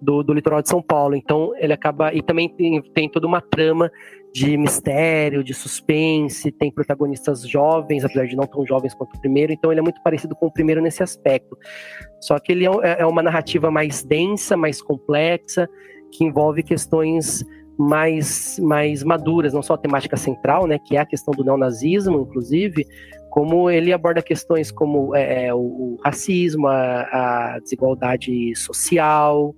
do, 0.00 0.22
do 0.22 0.32
litoral 0.32 0.62
de 0.62 0.68
São 0.68 0.82
Paulo. 0.82 1.14
Então 1.14 1.52
ele 1.56 1.72
acaba 1.72 2.12
e 2.14 2.22
também 2.22 2.48
tem, 2.48 2.82
tem 2.94 3.08
toda 3.08 3.26
uma 3.26 3.40
trama 3.40 3.90
de 4.32 4.56
mistério, 4.56 5.42
de 5.42 5.52
suspense, 5.52 6.52
tem 6.52 6.70
protagonistas 6.70 7.42
jovens, 7.42 8.04
apesar 8.04 8.26
de 8.26 8.36
não 8.36 8.46
tão 8.46 8.64
jovens 8.64 8.94
quanto 8.94 9.16
o 9.16 9.20
primeiro, 9.20 9.52
então 9.52 9.72
ele 9.72 9.80
é 9.80 9.82
muito 9.82 10.00
parecido 10.02 10.36
com 10.36 10.46
o 10.46 10.52
primeiro 10.52 10.80
nesse 10.80 11.02
aspecto. 11.02 11.58
Só 12.20 12.38
que 12.38 12.52
ele 12.52 12.64
é, 12.64 13.00
é 13.00 13.06
uma 13.06 13.22
narrativa 13.22 13.70
mais 13.70 14.04
densa, 14.04 14.56
mais 14.56 14.80
complexa, 14.80 15.68
que 16.12 16.24
envolve 16.24 16.62
questões 16.62 17.44
mais, 17.76 18.58
mais 18.60 19.02
maduras, 19.02 19.52
não 19.52 19.62
só 19.62 19.74
a 19.74 19.78
temática 19.78 20.16
central, 20.16 20.66
né, 20.66 20.78
que 20.78 20.96
é 20.96 21.00
a 21.00 21.06
questão 21.06 21.32
do 21.32 21.42
neonazismo, 21.42 22.20
inclusive, 22.20 22.86
como 23.30 23.70
ele 23.70 23.92
aborda 23.92 24.20
questões 24.20 24.70
como 24.70 25.14
é, 25.14 25.46
é 25.46 25.54
o, 25.54 25.58
o, 25.58 25.98
racismo, 26.04 26.68
a, 26.68 27.54
a 27.54 27.58
desigualdade 27.60 28.54
social, 28.54 29.54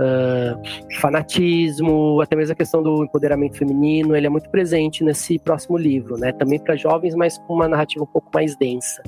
uh, 0.00 0.98
fanatismo, 1.00 2.20
até 2.20 2.34
mesmo 2.34 2.52
a 2.52 2.56
questão 2.56 2.82
do 2.82 3.04
empoderamento 3.04 3.56
feminino, 3.56 4.16
ele 4.16 4.26
é 4.26 4.30
muito 4.30 4.48
presente 4.50 5.04
nesse 5.04 5.38
próximo 5.38 5.76
livro, 5.76 6.16
né? 6.16 6.32
Também 6.32 6.58
para 6.58 6.74
jovens, 6.76 7.14
mas 7.14 7.38
com 7.38 7.54
uma 7.54 7.68
narrativa 7.68 8.02
um 8.04 8.06
pouco 8.06 8.30
mais 8.34 8.56
densa. 8.56 9.02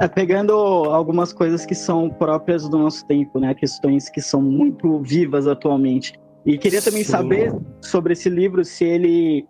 É, 0.00 0.08
pegando 0.08 0.52
algumas 0.52 1.32
coisas 1.32 1.64
que 1.64 1.74
são 1.74 2.10
próprias 2.10 2.68
do 2.68 2.78
nosso 2.78 3.06
tempo, 3.06 3.38
né? 3.38 3.54
Questões 3.54 4.08
que 4.08 4.20
são 4.20 4.42
muito 4.42 5.00
vivas 5.00 5.46
atualmente. 5.46 6.14
E 6.44 6.58
queria 6.58 6.82
também 6.82 7.04
Sim. 7.04 7.10
saber 7.10 7.54
sobre 7.80 8.12
esse 8.12 8.28
livro, 8.28 8.64
se 8.64 8.84
ele 8.84 9.46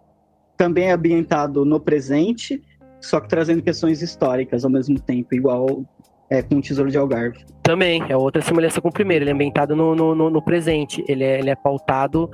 também 0.56 0.84
é 0.84 0.92
ambientado 0.92 1.64
no 1.64 1.80
presente, 1.80 2.62
só 3.00 3.20
que 3.20 3.28
trazendo 3.28 3.62
questões 3.62 4.00
históricas 4.00 4.64
ao 4.64 4.70
mesmo 4.70 5.00
tempo, 5.00 5.34
igual 5.34 5.84
é, 6.30 6.42
com 6.42 6.56
o 6.56 6.60
Tesouro 6.60 6.90
de 6.90 6.98
Algarve. 6.98 7.44
Também, 7.62 8.02
é 8.08 8.16
outra 8.16 8.42
semelhança 8.42 8.80
com 8.80 8.88
o 8.88 8.92
primeiro. 8.92 9.24
Ele 9.24 9.30
é 9.30 9.34
ambientado 9.34 9.74
no, 9.74 9.94
no, 9.94 10.30
no 10.30 10.42
presente. 10.42 11.04
Ele 11.08 11.24
é, 11.24 11.38
ele 11.38 11.50
é 11.50 11.54
pautado 11.54 12.30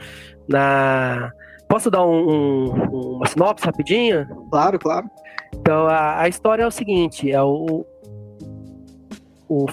na. 0.49 1.31
Posso 1.69 1.91
dar 1.91 2.05
um, 2.05 2.31
um, 2.31 3.17
uma 3.17 3.27
sinopse 3.27 3.65
rapidinho? 3.65 4.27
Claro, 4.51 4.79
claro. 4.79 5.09
Então, 5.55 5.87
a, 5.87 6.23
a 6.23 6.29
história 6.29 6.63
é 6.63 6.67
o 6.67 6.71
seguinte: 6.71 7.31
é 7.31 7.43
o, 7.43 7.87
o 9.49 9.67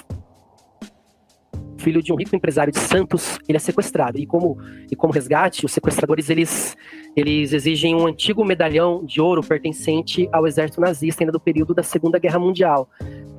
filho 1.88 2.04
de 2.04 2.12
um 2.12 2.16
rico 2.16 2.36
empresário 2.36 2.74
de 2.74 2.80
Santos, 2.80 3.40
ele 3.48 3.56
é 3.56 3.60
sequestrado. 3.60 4.20
E 4.20 4.26
como, 4.26 4.58
e 4.92 4.96
como 4.96 5.14
resgate, 5.14 5.66
os 5.66 5.72
sequestradores 5.72 6.30
eles, 6.30 6.76
eles 7.16 7.54
exigem 7.54 7.96
um 7.96 8.06
antigo 8.06 8.44
medalhão 8.44 9.06
de 9.06 9.22
ouro 9.22 9.42
pertencente 9.42 10.28
ao 10.32 10.46
exército 10.46 10.82
nazista 10.82 11.24
ainda 11.24 11.32
do 11.32 11.40
período 11.40 11.74
da 11.74 11.84
Segunda 11.84 12.20
Guerra 12.20 12.40
Mundial, 12.40 12.90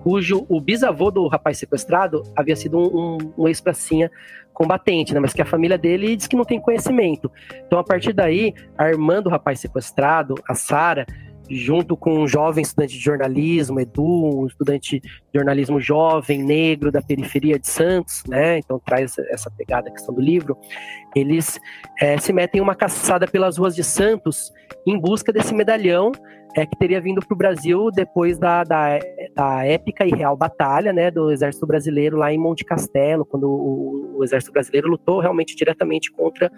cujo 0.08 0.46
o 0.48 0.58
bisavô 0.58 1.10
do 1.10 1.28
rapaz 1.28 1.58
sequestrado 1.58 2.22
havia 2.34 2.56
sido 2.56 2.78
um, 2.78 3.18
um, 3.18 3.32
um 3.36 3.46
ex-pracinha 3.46 4.10
combatente, 4.54 5.12
né? 5.12 5.20
mas 5.20 5.34
que 5.34 5.42
a 5.42 5.44
família 5.44 5.76
dele 5.76 6.16
diz 6.16 6.26
que 6.26 6.34
não 6.34 6.46
tem 6.46 6.58
conhecimento. 6.58 7.30
Então, 7.66 7.78
a 7.78 7.84
partir 7.84 8.14
daí, 8.14 8.54
a 8.78 8.88
irmã 8.88 9.20
do 9.20 9.28
rapaz 9.28 9.60
sequestrado, 9.60 10.34
a 10.48 10.54
Sara, 10.54 11.04
junto 11.50 11.94
com 11.94 12.20
um 12.20 12.26
jovem 12.26 12.62
estudante 12.62 12.94
de 12.94 13.04
jornalismo, 13.04 13.80
Edu, 13.80 14.02
um 14.02 14.46
estudante 14.46 14.98
de 14.98 15.10
jornalismo 15.34 15.78
jovem, 15.78 16.42
negro, 16.42 16.90
da 16.90 17.02
periferia 17.02 17.58
de 17.58 17.68
Santos, 17.68 18.22
né? 18.26 18.56
Então 18.56 18.80
traz 18.82 19.18
essa 19.30 19.50
pegada, 19.50 19.90
a 19.90 19.92
questão 19.92 20.14
do 20.14 20.22
livro. 20.22 20.56
Eles 21.14 21.60
é, 22.00 22.16
se 22.16 22.32
metem 22.32 22.60
em 22.60 22.62
uma 22.62 22.74
caçada 22.74 23.26
pelas 23.26 23.58
ruas 23.58 23.76
de 23.76 23.84
Santos 23.84 24.50
em 24.86 24.98
busca 24.98 25.34
desse 25.34 25.54
medalhão 25.54 26.12
é, 26.54 26.66
que 26.66 26.76
teria 26.76 27.00
vindo 27.00 27.20
para 27.20 27.34
o 27.34 27.36
Brasil 27.36 27.90
depois 27.90 28.38
da, 28.38 28.64
da, 28.64 28.98
da, 29.34 29.64
épica 29.64 30.06
e 30.06 30.10
real 30.10 30.36
batalha 30.36 30.92
né, 30.92 31.10
do 31.10 31.30
Exército 31.30 31.66
Brasileiro 31.66 32.16
lá 32.16 32.32
em 32.32 32.38
Monte 32.38 32.64
Castelo, 32.64 33.24
quando 33.24 33.44
o, 33.44 34.16
o, 34.18 34.24
Exército 34.24 34.52
Brasileiro 34.52 34.88
lutou 34.88 35.20
realmente 35.20 35.54
diretamente 35.54 36.10
contra 36.10 36.50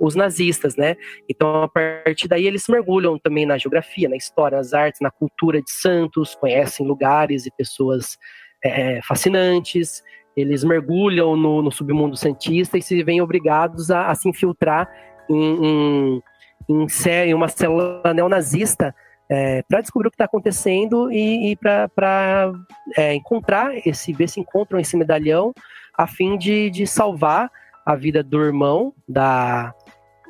os 0.00 0.14
nazistas. 0.14 0.76
Né? 0.76 0.96
Então, 1.28 1.62
a 1.62 1.68
partir 1.68 2.28
daí, 2.28 2.46
eles 2.46 2.64
mergulham 2.68 3.18
também 3.18 3.46
na 3.46 3.56
geografia, 3.56 4.08
na 4.08 4.16
história, 4.16 4.58
nas 4.58 4.74
artes, 4.74 5.00
na 5.00 5.10
cultura 5.10 5.62
de 5.62 5.70
Santos, 5.70 6.34
conhecem 6.34 6.86
lugares 6.86 7.46
e 7.46 7.50
pessoas 7.56 8.18
é, 8.62 9.00
fascinantes. 9.02 10.02
Eles 10.36 10.62
mergulham 10.64 11.36
no, 11.36 11.62
no, 11.62 11.70
submundo 11.70 12.16
santista 12.16 12.76
e 12.76 12.82
se 12.82 13.02
veem 13.02 13.20
obrigados 13.20 13.90
a, 13.90 14.08
a 14.08 14.14
se 14.14 14.28
infiltrar 14.28 14.88
em, 15.28 15.66
em, 15.66 16.22
em, 16.68 16.86
em 17.26 17.34
uma 17.34 17.48
célula 17.48 18.12
neonazista 18.14 18.94
é, 19.28 19.62
para 19.62 19.80
descobrir 19.80 20.08
o 20.08 20.10
que 20.10 20.14
está 20.14 20.24
acontecendo 20.24 21.12
e, 21.12 21.52
e 21.52 21.56
para 21.56 22.52
é, 22.96 23.14
encontrar 23.14 23.74
esse, 23.86 24.12
ver 24.12 24.28
se 24.28 24.40
encontram 24.40 24.80
esse 24.80 24.96
medalhão 24.96 25.52
a 25.96 26.06
fim 26.06 26.38
de, 26.38 26.70
de 26.70 26.86
salvar 26.86 27.50
a 27.84 27.94
vida 27.94 28.22
do 28.22 28.40
irmão 28.42 28.94
da, 29.08 29.74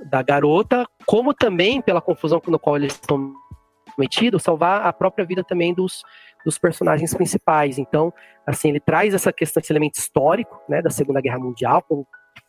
da 0.06 0.22
garota, 0.22 0.86
como 1.06 1.34
também 1.34 1.80
pela 1.80 2.00
confusão 2.00 2.40
no 2.46 2.58
qual 2.58 2.76
eles 2.76 2.94
estão 2.94 3.34
metidos, 3.98 4.42
salvar 4.42 4.86
a 4.86 4.92
própria 4.92 5.24
vida 5.24 5.44
também 5.44 5.74
dos, 5.74 6.02
dos 6.44 6.58
personagens 6.58 7.12
principais. 7.14 7.78
Então, 7.78 8.12
assim, 8.46 8.70
ele 8.70 8.80
traz 8.80 9.12
essa 9.12 9.32
questão, 9.32 9.60
esse 9.60 9.72
elemento 9.72 9.98
histórico, 9.98 10.60
né, 10.68 10.80
da 10.80 10.90
Segunda 10.90 11.20
Guerra 11.20 11.38
Mundial, 11.38 11.82
com 11.82 12.04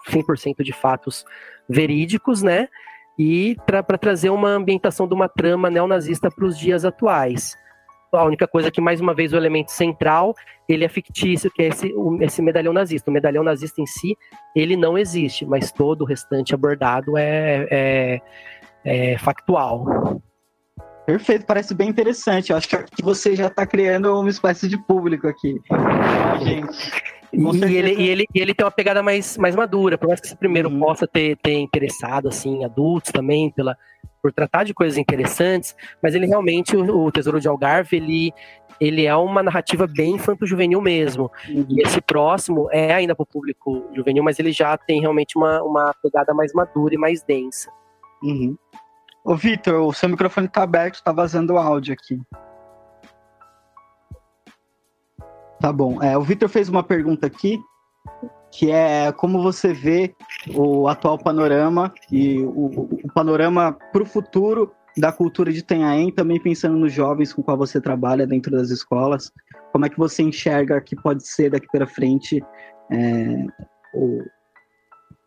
100% 0.09 0.63
de 0.63 0.71
fatos 0.71 1.25
verídicos, 1.67 2.41
né, 2.41 2.69
e 3.19 3.57
para 3.65 3.97
trazer 3.97 4.29
uma 4.29 4.47
ambientação 4.47 5.05
de 5.05 5.13
uma 5.13 5.27
trama 5.27 5.69
neonazista 5.69 6.31
para 6.31 6.45
os 6.45 6.57
dias 6.57 6.85
atuais. 6.85 7.53
A 8.13 8.23
única 8.23 8.47
coisa 8.47 8.71
que, 8.71 8.79
mais 8.79 9.01
uma 9.01 9.13
vez, 9.13 9.33
o 9.33 9.35
elemento 9.37 9.71
central, 9.71 10.33
ele 10.67 10.85
é 10.85 10.89
fictício, 10.89 11.51
que 11.51 11.61
é 11.61 11.67
esse, 11.67 11.93
o, 11.93 12.17
esse 12.23 12.41
medalhão 12.41 12.71
nazista. 12.71 13.11
O 13.11 13.13
medalhão 13.13 13.43
nazista 13.43 13.81
em 13.81 13.85
si, 13.85 14.17
ele 14.55 14.77
não 14.77 14.97
existe, 14.97 15.45
mas 15.45 15.71
todo 15.71 16.01
o 16.01 16.05
restante 16.05 16.55
abordado 16.55 17.17
é, 17.17 17.67
é, 17.69 18.21
é 18.85 19.17
factual. 19.17 20.21
Perfeito, 21.05 21.45
parece 21.45 21.75
bem 21.75 21.89
interessante. 21.89 22.51
Eu 22.51 22.57
acho 22.57 22.67
que 22.69 23.03
você 23.03 23.35
já 23.35 23.47
está 23.47 23.65
criando 23.67 24.17
uma 24.17 24.29
espécie 24.29 24.67
de 24.67 24.77
público 24.85 25.27
aqui. 25.27 25.59
Gente. 26.41 26.91
E 27.31 27.75
ele, 27.75 27.93
e, 27.93 28.09
ele, 28.09 28.25
e 28.33 28.39
ele 28.39 28.53
tem 28.53 28.65
uma 28.65 28.71
pegada 28.71 29.03
mais, 29.03 29.37
mais 29.37 29.55
madura, 29.55 29.97
por 29.97 30.07
mais 30.07 30.19
que 30.19 30.27
esse 30.27 30.35
primeiro 30.35 30.69
uhum. 30.69 30.79
possa 30.79 31.07
ter, 31.07 31.37
ter 31.37 31.53
interessado 31.53 32.27
assim, 32.27 32.63
adultos 32.63 33.11
também, 33.11 33.51
pela, 33.51 33.77
por 34.21 34.31
tratar 34.31 34.63
de 34.63 34.73
coisas 34.73 34.97
interessantes, 34.97 35.75
mas 36.01 36.15
ele 36.15 36.25
realmente, 36.25 36.75
o, 36.75 37.05
o 37.05 37.11
Tesouro 37.11 37.39
de 37.39 37.47
Algarve, 37.47 37.97
ele, 37.97 38.33
ele 38.79 39.05
é 39.05 39.15
uma 39.15 39.43
narrativa 39.43 39.87
bem 39.87 40.15
infanto-juvenil 40.15 40.81
mesmo. 40.81 41.31
Uhum. 41.47 41.65
E 41.69 41.81
esse 41.81 42.01
próximo 42.01 42.67
é 42.71 42.93
ainda 42.93 43.15
para 43.15 43.23
o 43.23 43.27
público 43.27 43.85
juvenil, 43.93 44.23
mas 44.23 44.39
ele 44.39 44.51
já 44.51 44.77
tem 44.77 45.01
realmente 45.01 45.37
uma, 45.37 45.61
uma 45.61 45.93
pegada 46.01 46.33
mais 46.33 46.53
madura 46.53 46.95
e 46.95 46.97
mais 46.97 47.21
densa. 47.21 47.71
Uhum. 48.23 48.57
Ô, 49.23 49.35
Vitor, 49.35 49.85
o 49.85 49.93
seu 49.93 50.09
microfone 50.09 50.47
está 50.47 50.63
aberto, 50.63 50.95
está 50.95 51.11
vazando 51.11 51.53
o 51.53 51.57
áudio 51.57 51.93
aqui. 51.93 52.19
Tá 55.59 55.73
bom. 55.73 56.01
É, 56.01 56.17
o 56.17 56.21
Vitor 56.21 56.47
fez 56.47 56.69
uma 56.69 56.83
pergunta 56.83 57.27
aqui, 57.27 57.59
que 58.51 58.71
é 58.71 59.11
como 59.11 59.43
você 59.43 59.73
vê 59.73 60.15
o 60.55 60.87
atual 60.87 61.17
panorama 61.17 61.93
e 62.11 62.39
o, 62.39 62.65
o 63.03 63.13
panorama 63.13 63.73
para 63.91 64.03
o 64.03 64.05
futuro 64.05 64.71
da 64.97 65.11
cultura 65.11 65.51
de 65.51 65.61
Tenhaém, 65.61 66.11
também 66.11 66.41
pensando 66.41 66.77
nos 66.77 66.91
jovens 66.91 67.33
com 67.33 67.43
qual 67.43 67.57
você 67.57 67.79
trabalha 67.79 68.25
dentro 68.25 68.51
das 68.51 68.69
escolas. 68.69 69.31
Como 69.71 69.85
é 69.85 69.89
que 69.89 69.97
você 69.97 70.23
enxerga 70.23 70.81
que 70.81 70.95
pode 70.95 71.27
ser 71.27 71.51
daqui 71.51 71.67
para 71.71 71.85
frente 71.85 72.43
é, 72.91 73.45
o, 73.93 74.23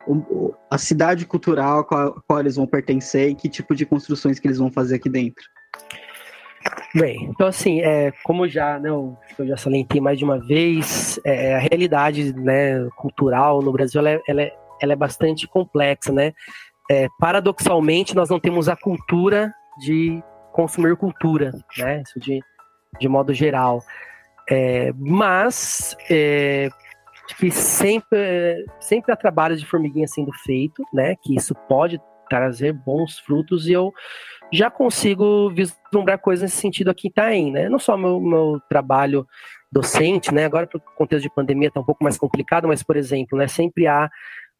o, 0.07 0.55
a 0.71 0.79
cidade 0.79 1.27
cultural 1.27 1.81
a 1.81 1.85
qual, 1.85 2.09
a 2.09 2.21
qual 2.23 2.40
eles 2.40 2.57
vão 2.57 2.66
pertencer 2.66 3.31
e 3.31 3.35
que 3.35 3.49
tipo 3.49 3.75
de 3.75 3.87
construções 3.87 4.38
que 4.38 4.47
eles 4.47 4.59
vão 4.59 4.71
fazer 4.71 4.97
aqui 4.97 5.09
dentro? 5.09 5.45
Bem, 6.94 7.25
então 7.25 7.46
assim, 7.46 7.81
é, 7.81 8.12
como 8.22 8.46
já, 8.46 8.79
né, 8.79 8.90
eu, 8.90 9.16
eu 9.38 9.46
já 9.46 9.57
salientei 9.57 10.01
mais 10.01 10.18
de 10.18 10.25
uma 10.25 10.38
vez, 10.38 11.18
é, 11.25 11.55
a 11.55 11.59
realidade 11.59 12.35
né, 12.35 12.87
cultural 12.96 13.62
no 13.62 13.72
Brasil 13.72 14.01
ela 14.01 14.11
é, 14.11 14.20
ela 14.29 14.42
é, 14.42 14.53
ela 14.81 14.92
é 14.92 14.96
bastante 14.96 15.46
complexa, 15.46 16.12
né? 16.12 16.33
É, 16.90 17.07
paradoxalmente, 17.18 18.14
nós 18.14 18.29
não 18.29 18.40
temos 18.40 18.68
a 18.68 18.77
cultura 18.77 19.55
de 19.79 20.22
consumir 20.53 20.96
cultura, 20.96 21.53
né? 21.79 22.03
Isso 22.03 22.20
de, 22.20 22.40
de 23.01 23.09
modo 23.09 23.33
geral. 23.33 23.81
É, 24.51 24.92
mas 24.98 25.96
é, 26.11 26.68
que 27.38 27.51
sempre, 27.51 28.66
sempre 28.81 29.12
há 29.12 29.16
trabalho 29.16 29.57
de 29.57 29.64
formiguinha 29.64 30.07
sendo 30.07 30.33
feito, 30.44 30.83
né? 30.92 31.14
Que 31.22 31.37
isso 31.37 31.55
pode 31.68 32.01
trazer 32.40 32.73
bons 32.73 33.18
frutos 33.18 33.66
e 33.66 33.73
eu 33.73 33.92
já 34.53 34.71
consigo 34.71 35.51
vislumbrar 35.51 36.18
coisas 36.18 36.42
nesse 36.42 36.57
sentido 36.57 36.90
aqui 36.90 37.09
em 37.09 37.11
Itaém, 37.11 37.53
né? 37.53 37.68
Não 37.68 37.79
só 37.79 37.97
meu, 37.97 38.21
meu 38.21 38.61
trabalho 38.68 39.27
docente, 39.71 40.33
né? 40.33 40.45
Agora, 40.45 40.66
para 40.66 40.79
o 40.79 40.81
contexto 40.97 41.23
de 41.23 41.35
pandemia, 41.35 41.68
está 41.68 41.81
um 41.81 41.85
pouco 41.85 42.05
mais 42.05 42.18
complicado, 42.18 42.68
mas, 42.68 42.83
por 42.83 42.97
exemplo, 42.97 43.38
né, 43.38 43.49
sempre 43.49 43.87
há 43.87 44.11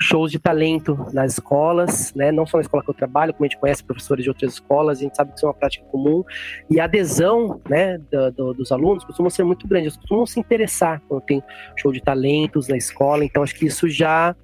shows 0.01 0.33
de 0.33 0.39
talento 0.39 1.07
nas 1.13 1.35
escolas, 1.35 2.13
né? 2.15 2.33
Não 2.33 2.47
só 2.47 2.57
na 2.57 2.63
escola 2.63 2.83
que 2.83 2.91
eu 2.91 2.95
trabalho, 2.95 3.33
como 3.33 3.45
a 3.45 3.49
gente 3.49 3.61
conhece 3.61 3.85
professores 3.85 4.25
de 4.25 4.31
outras 4.31 4.55
escolas, 4.55 4.99
a 4.99 5.03
gente 5.03 5.17
sabe 5.17 5.31
que 5.31 5.37
isso 5.37 5.47
é 5.47 5.49
uma 5.49 5.55
prática 5.55 5.85
comum. 5.87 6.25
E 6.71 6.81
a 6.81 6.85
adesão, 6.85 7.61
né, 7.69 7.99
do, 7.99 8.33
do, 8.33 8.55
dos 8.55 8.73
alunos 8.73 9.05
costuma 9.05 9.31
ser 9.31 9.45
muito 9.45 9.69
grande, 9.69 9.87
eles 9.87 9.97
costumam 9.97 10.27
se 10.27 10.41
interessar 10.41 11.03
quando 11.09 11.23
tem 11.23 11.43
show 11.77 11.93
de 11.93 12.03
talentos 12.03 12.69
na 12.69 12.77
escola. 12.77 13.25
Então, 13.25 13.43
acho 13.43 13.55
que 13.55 13.67
isso 13.67 13.89
já 13.89 14.35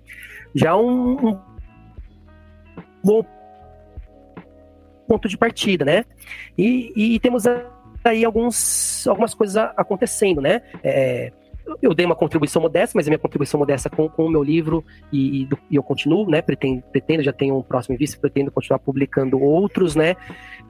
já 0.55 0.71
é 0.71 0.75
um, 0.75 1.29
um 1.29 1.48
bom 3.03 3.25
ponto 5.07 5.27
de 5.29 5.39
partida, 5.39 5.85
né? 5.85 6.05
E, 6.57 6.93
e 7.15 7.21
temos 7.21 7.45
aí 8.05 8.25
alguns, 8.25 9.07
algumas 9.07 9.35
coisas 9.35 9.57
acontecendo, 9.77 10.41
né? 10.41 10.63
É, 10.85 11.33
eu 11.83 11.95
dei 11.95 12.07
uma 12.07 12.15
contribuição 12.15 12.63
modesta, 12.63 12.97
mas 12.97 13.07
a 13.07 13.11
minha 13.11 13.19
contribuição 13.19 13.59
modesta 13.59 13.91
com, 13.91 14.09
com 14.09 14.27
o 14.27 14.31
meu 14.31 14.43
livro 14.43 14.85
e, 15.13 15.43
e, 15.43 15.49
e 15.71 15.77
eu 15.77 15.83
continuo, 15.83 16.29
né? 16.29 16.41
Pretendo, 16.41 16.83
pretendo, 16.91 17.23
já 17.23 17.33
tenho 17.33 17.57
um 17.57 17.63
próximo 17.63 17.95
em 17.95 17.99
vista, 17.99 18.19
pretendo 18.19 18.51
continuar 18.51 18.79
publicando 18.79 19.41
outros, 19.41 19.95
né? 19.95 20.17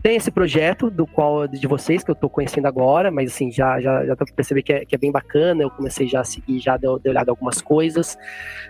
Tem 0.03 0.17
esse 0.17 0.31
projeto 0.31 0.91
do 0.91 1.07
qual 1.07 1.47
de 1.47 1.67
vocês 1.67 2.03
que 2.03 2.11
eu 2.11 2.15
estou 2.15 2.31
conhecendo 2.31 2.67
agora, 2.67 3.11
mas 3.11 3.33
assim, 3.33 3.51
já 3.51 3.81
já, 3.81 4.05
já 4.05 4.17
perceber 4.17 4.63
que 4.63 4.73
é, 4.73 4.85
que 4.85 4.95
é 4.95 4.99
bem 4.99 5.13
bacana, 5.13 5.63
eu 5.63 5.71
comecei 5.71 6.07
já 6.07 6.21
a 6.21 6.25
seguir, 6.25 6.59
já 6.59 6.77
dei, 6.77 6.89
dei 7.03 7.11
olhada 7.11 7.31
algumas 7.31 7.61
coisas. 7.61 8.17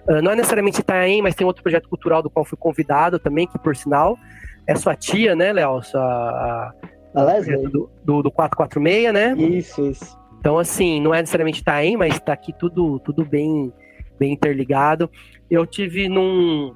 Uh, 0.09 0.23
não 0.23 0.33
é 0.33 0.37
necessariamente 0.37 0.81
Itaém, 0.81 1.23
mas 1.23 1.35
tem 1.35 1.47
outro 1.47 1.63
projeto 1.63 1.89
cultural 1.89 2.23
do 2.23 2.31
qual 2.31 2.45
fui 2.45 2.59
convidado 2.59 3.19
também, 3.19 3.47
que 3.47 3.59
por 3.59 3.77
sinal 3.77 4.19
é 4.67 4.75
sua 4.75 4.95
tia, 4.95 5.35
né, 5.35 5.53
Léo? 5.53 5.83
Sua, 5.83 6.73
a 7.15 7.23
Leslie? 7.23 7.69
Do, 7.69 7.91
do, 8.05 8.23
do 8.23 8.31
446, 8.31 9.13
né? 9.13 9.35
Isso, 9.37 9.87
isso. 9.87 10.19
Então, 10.39 10.59
assim, 10.59 11.01
não 11.01 11.15
é 11.15 11.21
necessariamente 11.21 11.61
Itaém, 11.61 11.97
mas 11.97 12.15
está 12.15 12.33
aqui 12.33 12.53
tudo, 12.53 12.99
tudo 13.01 13.25
bem, 13.25 13.73
bem 14.19 14.33
interligado. 14.33 15.11
Eu 15.51 15.67
tive 15.67 16.09
num, 16.09 16.75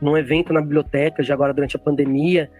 num 0.00 0.16
evento 0.16 0.52
na 0.52 0.60
biblioteca, 0.60 1.22
já 1.22 1.34
agora 1.34 1.52
durante 1.52 1.76
a 1.76 1.80
pandemia, 1.80 2.50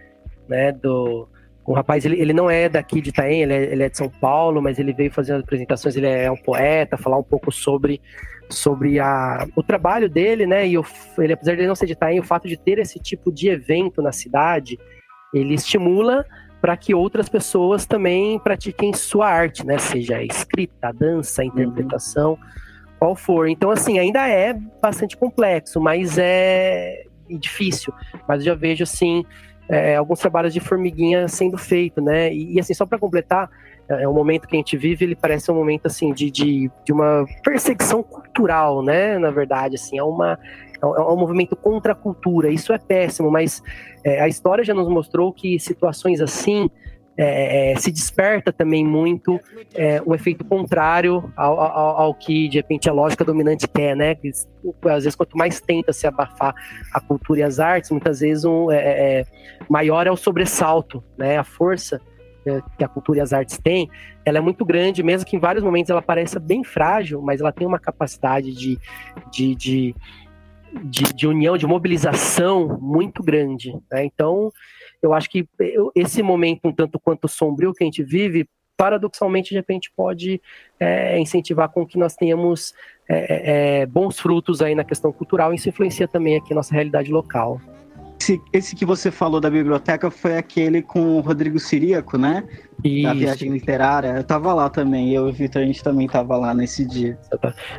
né, 0.47 0.71
do, 0.71 1.27
um 1.67 1.73
rapaz, 1.73 2.05
ele, 2.05 2.19
ele 2.19 2.33
não 2.33 2.49
é 2.49 2.69
daqui 2.69 3.01
de 3.01 3.09
Itaém, 3.09 3.43
ele 3.43 3.53
é, 3.53 3.63
ele 3.73 3.83
é 3.83 3.89
de 3.89 3.97
São 3.97 4.09
Paulo, 4.09 4.61
mas 4.61 4.79
ele 4.79 4.93
veio 4.93 5.11
fazendo 5.11 5.41
apresentações, 5.41 5.97
ele 5.97 6.07
é 6.07 6.31
um 6.31 6.37
poeta, 6.37 6.97
falar 6.97 7.17
um 7.17 7.23
pouco 7.23 7.51
sobre, 7.51 8.01
sobre 8.49 8.99
a, 8.99 9.45
o 9.53 9.61
trabalho 9.61 10.09
dele, 10.09 10.47
né, 10.47 10.65
e 10.65 10.77
o, 10.77 10.85
ele, 11.17 11.33
apesar 11.33 11.55
de 11.55 11.61
ele 11.61 11.67
não 11.67 11.75
ser 11.75 11.85
de 11.85 11.91
Itaém, 11.91 12.19
o 12.19 12.23
fato 12.23 12.47
de 12.47 12.55
ter 12.55 12.79
esse 12.79 12.99
tipo 12.99 13.31
de 13.31 13.49
evento 13.49 14.01
na 14.01 14.13
cidade, 14.13 14.79
ele 15.33 15.53
estimula 15.53 16.25
para 16.61 16.75
que 16.75 16.93
outras 16.93 17.29
pessoas 17.29 17.85
também 17.85 18.39
pratiquem 18.39 18.93
sua 18.93 19.27
arte, 19.27 19.65
né? 19.65 19.77
Seja 19.77 20.17
a 20.17 20.23
escrita, 20.23 20.89
a 20.89 20.91
dança, 20.91 21.41
a 21.41 21.45
uhum. 21.45 21.51
interpretação, 21.51 22.31
uhum. 22.31 22.37
qual 22.99 23.15
for. 23.15 23.47
Então, 23.47 23.69
assim, 23.71 23.99
ainda 23.99 24.27
é 24.27 24.53
bastante 24.53 25.15
complexo, 25.15 25.79
mas 25.79 26.17
é 26.17 27.03
difícil. 27.29 27.93
Mas 28.27 28.39
eu 28.39 28.45
já 28.45 28.55
vejo, 28.55 28.83
assim, 28.83 29.23
é, 29.69 29.95
alguns 29.95 30.19
trabalhos 30.19 30.53
de 30.53 30.59
formiguinha 30.59 31.27
sendo 31.27 31.57
feito, 31.57 32.01
né? 32.01 32.33
E, 32.33 32.53
e 32.53 32.59
assim, 32.59 32.73
só 32.73 32.85
para 32.85 32.97
completar, 32.97 33.49
é, 33.89 34.03
é, 34.03 34.07
o 34.07 34.13
momento 34.13 34.47
que 34.47 34.55
a 34.55 34.59
gente 34.59 34.77
vive, 34.77 35.05
ele 35.05 35.15
parece 35.15 35.51
um 35.51 35.55
momento, 35.55 35.87
assim, 35.87 36.13
de, 36.13 36.31
de, 36.31 36.71
de 36.85 36.93
uma 36.93 37.25
perseguição 37.43 38.01
cultural, 38.01 38.81
né? 38.81 39.17
Na 39.17 39.29
verdade, 39.29 39.75
assim, 39.75 39.97
é 39.97 40.03
uma 40.03 40.39
é, 40.81 40.85
é 40.85 41.01
um 41.01 41.17
movimento 41.17 41.55
contra 41.55 41.93
a 41.93 41.95
cultura. 41.95 42.49
Isso 42.49 42.73
é 42.73 42.77
péssimo, 42.77 43.31
mas 43.31 43.61
é, 44.03 44.21
a 44.21 44.27
história 44.27 44.63
já 44.63 44.73
nos 44.73 44.87
mostrou 44.87 45.31
que 45.33 45.59
situações 45.59 46.21
assim 46.21 46.69
é, 47.19 47.71
é 47.71 47.75
se 47.77 47.91
desperta 47.91 48.53
também 48.53 48.85
muito 48.85 49.39
é, 49.73 49.99
o 50.05 50.13
efeito 50.13 50.45
contrário 50.45 51.33
ao, 51.35 51.59
ao, 51.59 51.97
ao, 52.01 52.13
que 52.13 52.47
de 52.47 52.57
repente 52.57 52.87
a 52.87 52.93
lógica 52.93 53.25
dominante 53.25 53.67
quer, 53.67 53.95
né? 53.95 54.15
Às 54.85 55.03
vezes, 55.03 55.15
quanto 55.15 55.35
mais 55.35 55.59
tenta 55.59 55.91
se 55.91 56.05
abafar 56.05 56.53
a 56.93 57.01
cultura 57.01 57.39
e 57.39 57.43
as 57.43 57.59
artes, 57.59 57.89
muitas 57.89 58.19
vezes 58.19 58.45
um, 58.45 58.71
é, 58.71 59.25
maior 59.67 60.05
é 60.05 60.11
o 60.11 60.15
sobressalto, 60.15 61.03
né? 61.17 61.37
A 61.37 61.43
força 61.43 61.99
que 62.77 62.83
a 62.83 62.87
cultura 62.87 63.19
e 63.19 63.21
as 63.21 63.33
artes 63.33 63.57
têm, 63.57 63.89
ela 64.23 64.37
é 64.37 64.41
muito 64.41 64.63
grande, 64.63 65.03
mesmo 65.03 65.27
que 65.27 65.35
em 65.35 65.39
vários 65.39 65.63
momentos 65.63 65.89
ela 65.89 66.01
pareça 66.01 66.39
bem 66.39 66.63
frágil, 66.63 67.21
mas 67.21 67.41
ela 67.41 67.51
tem 67.51 67.67
uma 67.67 67.79
capacidade 67.79 68.53
de, 68.53 68.79
de, 69.31 69.55
de 69.55 69.95
de, 70.83 71.03
de 71.13 71.27
união, 71.27 71.57
de 71.57 71.65
mobilização 71.65 72.77
muito 72.79 73.23
grande. 73.23 73.73
Né? 73.91 74.05
Então, 74.05 74.51
eu 75.01 75.13
acho 75.13 75.29
que 75.29 75.47
esse 75.95 76.21
momento, 76.21 76.67
um 76.67 76.73
tanto 76.73 76.99
quanto 76.99 77.27
sombrio 77.27 77.73
que 77.73 77.83
a 77.83 77.85
gente 77.85 78.03
vive, 78.03 78.47
paradoxalmente, 78.75 79.49
de 79.49 79.55
repente, 79.55 79.91
pode 79.95 80.39
é, 80.79 81.19
incentivar 81.19 81.69
com 81.69 81.85
que 81.85 81.97
nós 81.97 82.15
tenhamos 82.15 82.73
é, 83.09 83.81
é, 83.81 83.85
bons 83.85 84.19
frutos 84.19 84.61
aí 84.61 84.75
na 84.75 84.83
questão 84.83 85.11
cultural, 85.11 85.51
e 85.51 85.55
isso 85.55 85.69
influencia 85.69 86.07
também 86.07 86.37
aqui 86.37 86.53
a 86.53 86.55
nossa 86.55 86.73
realidade 86.73 87.11
local. 87.11 87.59
Esse, 88.27 88.41
esse 88.51 88.75
que 88.75 88.85
você 88.85 89.09
falou 89.09 89.39
da 89.39 89.49
biblioteca 89.49 90.11
foi 90.11 90.37
aquele 90.37 90.81
com 90.81 91.15
o 91.17 91.21
Rodrigo 91.21 91.57
Siríaco, 91.57 92.17
né? 92.17 92.43
Isso. 92.83 93.03
Da 93.03 93.13
viagem 93.13 93.49
literária. 93.49 94.09
Eu 94.17 94.23
tava 94.23 94.53
lá 94.53 94.69
também, 94.69 95.13
eu 95.13 95.27
e 95.27 95.29
o 95.29 95.33
Vitor, 95.33 95.61
a 95.61 95.65
gente 95.65 95.81
também 95.81 96.07
tava 96.07 96.35
lá 96.35 96.53
nesse 96.53 96.85
dia. 96.85 97.17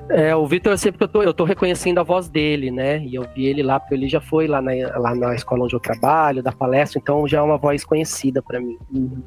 É, 0.08 0.34
o 0.34 0.46
Vitor, 0.46 0.76
sempre 0.78 1.04
eu 1.04 1.08
tô, 1.08 1.22
eu 1.22 1.34
tô 1.34 1.44
reconhecendo 1.44 1.98
a 1.98 2.02
voz 2.02 2.30
dele, 2.30 2.70
né? 2.70 3.04
E 3.04 3.14
eu 3.14 3.26
vi 3.34 3.44
ele 3.44 3.62
lá, 3.62 3.78
porque 3.78 3.94
ele 3.94 4.08
já 4.08 4.22
foi 4.22 4.46
lá 4.46 4.62
na, 4.62 4.72
lá 4.98 5.14
na 5.14 5.34
escola 5.34 5.64
onde 5.64 5.74
eu 5.74 5.80
trabalho, 5.80 6.42
da 6.42 6.50
palestra, 6.50 6.98
então 6.98 7.28
já 7.28 7.38
é 7.38 7.42
uma 7.42 7.58
voz 7.58 7.84
conhecida 7.84 8.40
para 8.40 8.58
mim. 8.58 8.78
Uhum. 8.90 9.22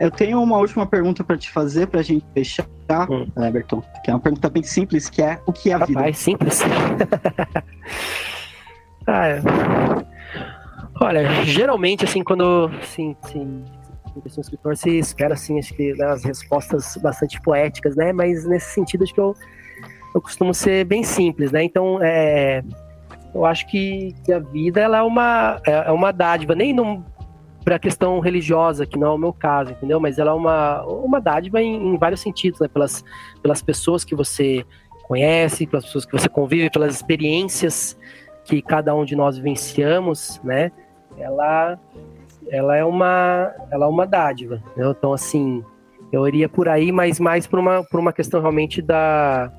Eu 0.00 0.10
tenho 0.10 0.42
uma 0.42 0.56
última 0.56 0.86
pergunta 0.86 1.22
para 1.22 1.36
te 1.36 1.50
fazer 1.50 1.86
para 1.86 2.00
a 2.00 2.02
gente 2.02 2.24
fechar, 2.32 2.66
hum. 3.10 3.26
Everton. 3.36 3.82
Que 4.02 4.10
é 4.10 4.14
uma 4.14 4.20
pergunta 4.20 4.48
bem 4.48 4.62
simples, 4.62 5.10
que 5.10 5.20
é 5.20 5.38
o 5.44 5.52
que 5.52 5.70
é 5.70 5.74
a 5.74 5.76
Rapaz, 5.76 5.96
vida? 5.96 6.12
simples. 6.14 6.62
ah, 9.06 9.28
é. 9.28 9.42
Olha, 11.02 11.44
geralmente 11.44 12.06
assim 12.06 12.24
quando 12.24 12.70
assim, 12.80 13.14
assim, 13.22 13.62
um 14.16 14.40
escritor 14.40 14.74
se 14.74 14.98
espera 14.98 15.34
assim, 15.34 15.58
acho 15.58 15.74
que 15.74 15.92
né, 15.94 16.06
as 16.06 16.24
respostas 16.24 16.96
bastante 16.96 17.38
poéticas, 17.42 17.94
né? 17.94 18.10
Mas 18.10 18.46
nesse 18.46 18.72
sentido 18.72 19.04
acho 19.04 19.12
que 19.12 19.20
eu, 19.20 19.34
eu 20.14 20.22
costumo 20.22 20.54
ser 20.54 20.86
bem 20.86 21.04
simples, 21.04 21.52
né? 21.52 21.62
Então, 21.62 22.02
é, 22.02 22.62
eu 23.34 23.44
acho 23.44 23.66
que, 23.66 24.14
que 24.24 24.32
a 24.32 24.38
vida 24.38 24.80
ela 24.80 24.98
é 24.98 25.02
uma 25.02 25.60
é, 25.66 25.72
é 25.72 25.90
uma 25.90 26.10
dádiva, 26.10 26.54
nem 26.54 26.72
não 26.72 27.04
para 27.64 27.76
a 27.76 27.78
questão 27.78 28.18
religiosa, 28.20 28.86
que 28.86 28.98
não 28.98 29.08
é 29.08 29.10
o 29.10 29.18
meu 29.18 29.32
caso, 29.32 29.72
entendeu? 29.72 30.00
Mas 30.00 30.18
ela 30.18 30.30
é 30.30 30.34
uma, 30.34 30.82
uma 30.84 31.20
dádiva 31.20 31.60
em, 31.60 31.94
em 31.94 31.98
vários 31.98 32.20
sentidos, 32.20 32.60
né? 32.60 32.68
Pelas, 32.68 33.04
pelas 33.42 33.62
pessoas 33.62 34.04
que 34.04 34.14
você 34.14 34.64
conhece, 35.06 35.66
pelas 35.66 35.84
pessoas 35.84 36.06
que 36.06 36.12
você 36.12 36.28
convive, 36.28 36.70
pelas 36.70 36.94
experiências 36.94 37.98
que 38.44 38.62
cada 38.62 38.94
um 38.94 39.04
de 39.04 39.14
nós 39.14 39.36
vivenciamos, 39.36 40.40
né? 40.42 40.72
Ela, 41.18 41.78
ela 42.48 42.76
é 42.76 42.84
uma, 42.84 43.52
ela 43.70 43.86
é 43.86 43.88
uma 43.88 44.06
dádiva. 44.06 44.62
Entendeu? 44.70 44.92
Então, 44.92 45.12
assim, 45.12 45.64
eu 46.12 46.26
iria 46.26 46.48
por 46.48 46.68
aí, 46.68 46.90
mas 46.90 47.20
mais 47.20 47.46
por 47.46 47.58
uma, 47.58 47.84
por 47.84 48.00
uma 48.00 48.12
questão 48.12 48.40
realmente 48.40 48.80
da, 48.80 49.52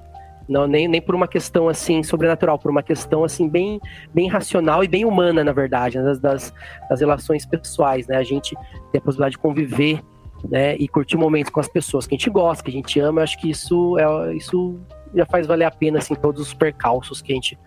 não, 0.51 0.67
nem, 0.67 0.85
nem 0.85 1.01
por 1.01 1.15
uma 1.15 1.27
questão 1.27 1.69
assim 1.69 2.03
sobrenatural, 2.03 2.59
por 2.59 2.69
uma 2.69 2.83
questão 2.83 3.23
assim 3.23 3.47
bem, 3.47 3.79
bem 4.13 4.27
racional 4.27 4.83
e 4.83 4.87
bem 4.87 5.05
humana, 5.05 5.45
na 5.45 5.53
verdade, 5.53 5.97
né? 5.97 6.03
das, 6.03 6.19
das, 6.19 6.53
das 6.89 6.99
relações 6.99 7.45
pessoais, 7.45 8.05
né? 8.05 8.17
A 8.17 8.23
gente 8.23 8.53
tem 8.91 8.99
a 8.99 9.01
possibilidade 9.01 9.35
de 9.35 9.37
conviver, 9.37 10.01
né? 10.49 10.75
E 10.75 10.89
curtir 10.89 11.15
momentos 11.15 11.51
com 11.51 11.61
as 11.61 11.69
pessoas 11.69 12.05
que 12.05 12.15
a 12.15 12.17
gente 12.17 12.29
gosta, 12.29 12.63
que 12.65 12.69
a 12.69 12.73
gente 12.73 12.99
ama. 12.99 13.21
Eu 13.21 13.23
acho 13.23 13.39
que 13.39 13.49
isso 13.49 13.97
é 13.97 14.35
isso 14.35 14.77
já 15.15 15.25
faz 15.25 15.47
valer 15.47 15.65
a 15.65 15.71
pena 15.71 15.99
assim 15.99 16.15
todos 16.15 16.41
os 16.41 16.53
percalços 16.53 17.21
que 17.21 17.31
a 17.31 17.35
gente 17.35 17.57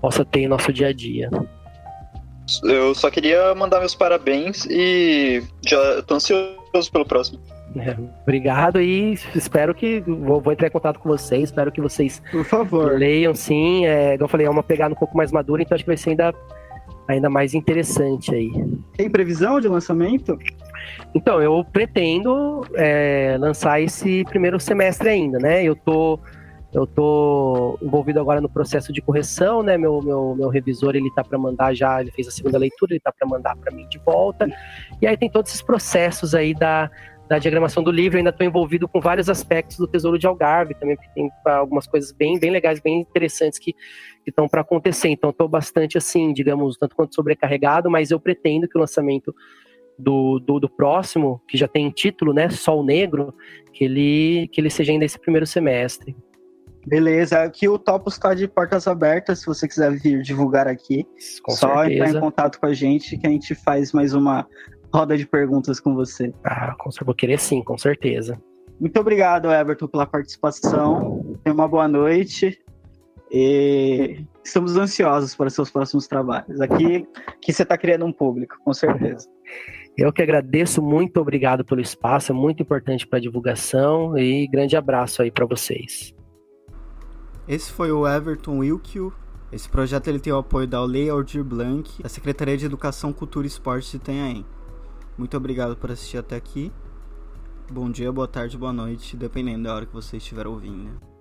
possa 0.00 0.24
ter 0.24 0.40
em 0.40 0.48
nosso 0.48 0.70
dia 0.70 0.88
a 0.88 0.92
dia. 0.92 1.30
Eu 2.62 2.94
só 2.94 3.10
queria 3.10 3.54
mandar 3.54 3.80
meus 3.80 3.94
parabéns 3.94 4.66
e 4.66 5.42
já 5.66 6.02
tô 6.02 6.16
ansioso 6.16 6.92
pelo 6.92 7.06
próximo. 7.06 7.40
É, 7.76 7.96
obrigado 8.22 8.80
e 8.80 9.14
espero 9.34 9.74
que. 9.74 10.00
Vou, 10.00 10.40
vou, 10.40 10.52
entrar 10.52 10.68
em 10.68 10.70
contato 10.70 11.00
com 11.00 11.08
vocês, 11.08 11.44
espero 11.44 11.72
que 11.72 11.80
vocês. 11.80 12.22
Por 12.30 12.44
favor. 12.44 12.96
Leiam 12.96 13.34
sim. 13.34 13.84
É, 13.86 14.12
como 14.12 14.24
eu 14.24 14.28
falei, 14.28 14.46
é 14.46 14.50
uma 14.50 14.62
pegada 14.62 14.94
um 14.94 14.98
pouco 14.98 15.16
mais 15.16 15.32
madura, 15.32 15.62
então 15.62 15.74
acho 15.74 15.84
que 15.84 15.90
vai 15.90 15.96
ser 15.96 16.10
ainda, 16.10 16.32
ainda 17.08 17.28
mais 17.28 17.52
interessante 17.52 18.32
aí. 18.32 18.50
Tem 18.96 19.10
previsão 19.10 19.60
de 19.60 19.66
lançamento? 19.66 20.38
Então, 21.14 21.42
eu 21.42 21.64
pretendo 21.64 22.64
é, 22.74 23.36
lançar 23.38 23.80
esse 23.80 24.24
primeiro 24.24 24.60
semestre 24.60 25.08
ainda, 25.08 25.38
né? 25.38 25.64
Eu 25.64 25.74
tô. 25.74 26.18
Eu 26.72 26.88
tô 26.88 27.78
envolvido 27.80 28.18
agora 28.18 28.40
no 28.40 28.48
processo 28.48 28.92
de 28.92 29.00
correção, 29.00 29.62
né? 29.62 29.78
Meu, 29.78 30.02
meu, 30.02 30.34
meu 30.34 30.48
revisor, 30.48 30.96
ele 30.96 31.08
tá 31.14 31.22
para 31.22 31.38
mandar 31.38 31.72
já, 31.72 32.00
ele 32.00 32.10
fez 32.10 32.26
a 32.26 32.32
segunda 32.32 32.58
leitura, 32.58 32.94
ele 32.94 33.00
tá 33.00 33.12
para 33.16 33.28
mandar 33.28 33.54
para 33.54 33.72
mim 33.72 33.86
de 33.88 33.96
volta. 33.98 34.48
E 35.00 35.06
aí 35.06 35.16
tem 35.16 35.30
todos 35.30 35.52
esses 35.52 35.62
processos 35.62 36.34
aí 36.34 36.52
da, 36.52 36.90
da 37.28 37.38
diagramação 37.38 37.82
do 37.82 37.90
livro, 37.90 38.16
eu 38.16 38.18
ainda 38.18 38.30
estou 38.30 38.46
envolvido 38.46 38.86
com 38.86 39.00
vários 39.00 39.30
aspectos 39.30 39.78
do 39.78 39.86
Tesouro 39.86 40.18
de 40.18 40.26
Algarve 40.26 40.74
também, 40.74 40.96
porque 40.96 41.10
tem 41.14 41.30
algumas 41.46 41.86
coisas 41.86 42.12
bem, 42.12 42.38
bem 42.38 42.50
legais, 42.50 42.80
bem 42.80 43.00
interessantes 43.00 43.58
que 43.58 43.74
estão 44.26 44.48
para 44.48 44.60
acontecer. 44.60 45.08
Então, 45.08 45.30
estou 45.30 45.48
bastante 45.48 45.96
assim, 45.96 46.32
digamos, 46.32 46.76
tanto 46.76 46.94
quanto 46.94 47.14
sobrecarregado, 47.14 47.90
mas 47.90 48.10
eu 48.10 48.20
pretendo 48.20 48.68
que 48.68 48.76
o 48.76 48.80
lançamento 48.80 49.34
do, 49.98 50.38
do, 50.38 50.60
do, 50.60 50.68
próximo, 50.68 51.40
que 51.48 51.56
já 51.56 51.68
tem 51.68 51.90
título, 51.90 52.32
né, 52.32 52.50
Sol 52.50 52.84
Negro, 52.84 53.34
que 53.72 53.84
ele, 53.84 54.48
que 54.52 54.60
ele 54.60 54.68
seja 54.68 54.92
ainda 54.92 55.04
esse 55.04 55.18
primeiro 55.18 55.46
semestre. 55.46 56.14
Beleza, 56.86 57.42
aqui 57.42 57.66
o 57.66 57.78
Topos 57.78 58.14
está 58.14 58.34
de 58.34 58.46
portas 58.46 58.86
abertas, 58.86 59.40
se 59.40 59.46
você 59.46 59.66
quiser 59.66 59.90
vir 59.92 60.20
divulgar 60.20 60.68
aqui. 60.68 61.06
Com 61.42 61.52
só 61.52 61.78
certeza. 61.78 61.94
entrar 61.94 62.10
em 62.10 62.20
contato 62.20 62.60
com 62.60 62.66
a 62.66 62.74
gente 62.74 63.16
que 63.16 63.26
a 63.26 63.30
gente 63.30 63.54
faz 63.54 63.92
mais 63.92 64.12
uma 64.12 64.46
roda 64.94 65.16
de 65.16 65.26
perguntas 65.26 65.80
com 65.80 65.94
você. 65.94 66.32
Ah, 66.44 66.74
com 66.78 66.90
certeza, 66.90 67.04
vou 67.04 67.14
querer 67.14 67.40
sim, 67.40 67.62
com 67.62 67.76
certeza. 67.76 68.40
Muito 68.78 68.98
obrigado, 69.00 69.50
Everton, 69.50 69.88
pela 69.88 70.06
participação. 70.06 71.36
Tenha 71.42 71.54
uma 71.54 71.66
boa 71.66 71.88
noite. 71.88 72.58
E 73.30 74.24
estamos 74.44 74.76
ansiosos 74.76 75.34
para 75.34 75.50
seus 75.50 75.68
próximos 75.68 76.06
trabalhos. 76.06 76.60
Aqui 76.60 77.04
que 77.40 77.52
você 77.52 77.64
está 77.64 77.76
criando 77.76 78.04
um 78.04 78.12
público, 78.12 78.56
com 78.64 78.72
certeza. 78.72 79.28
Eu 79.96 80.12
que 80.12 80.22
agradeço, 80.22 80.82
muito 80.82 81.20
obrigado 81.20 81.64
pelo 81.64 81.80
espaço, 81.80 82.32
é 82.32 82.34
muito 82.34 82.62
importante 82.62 83.06
para 83.06 83.20
a 83.20 83.22
divulgação 83.22 84.18
e 84.18 84.44
grande 84.48 84.76
abraço 84.76 85.22
aí 85.22 85.30
para 85.30 85.46
vocês. 85.46 86.12
Esse 87.46 87.72
foi 87.72 87.92
o 87.92 88.06
Everton 88.06 88.58
Wilkio. 88.58 89.12
Esse 89.52 89.68
projeto 89.68 90.08
ele 90.08 90.18
tem 90.18 90.32
o 90.32 90.38
apoio 90.38 90.66
da 90.66 90.84
Lei 90.84 91.08
Aldir 91.08 91.44
Blanc, 91.44 92.02
da 92.02 92.08
Secretaria 92.08 92.56
de 92.56 92.66
Educação, 92.66 93.12
Cultura 93.12 93.46
e 93.46 93.48
Esporte 93.48 93.92
de 93.92 93.96
Itanhaém. 93.98 94.44
Muito 95.16 95.36
obrigado 95.36 95.76
por 95.76 95.92
assistir 95.92 96.18
até 96.18 96.34
aqui. 96.34 96.72
Bom 97.70 97.90
dia, 97.90 98.10
boa 98.10 98.26
tarde, 98.26 98.58
boa 98.58 98.72
noite, 98.72 99.16
dependendo 99.16 99.64
da 99.64 99.74
hora 99.74 99.86
que 99.86 99.92
você 99.92 100.16
estiver 100.16 100.46
ouvindo. 100.46 101.13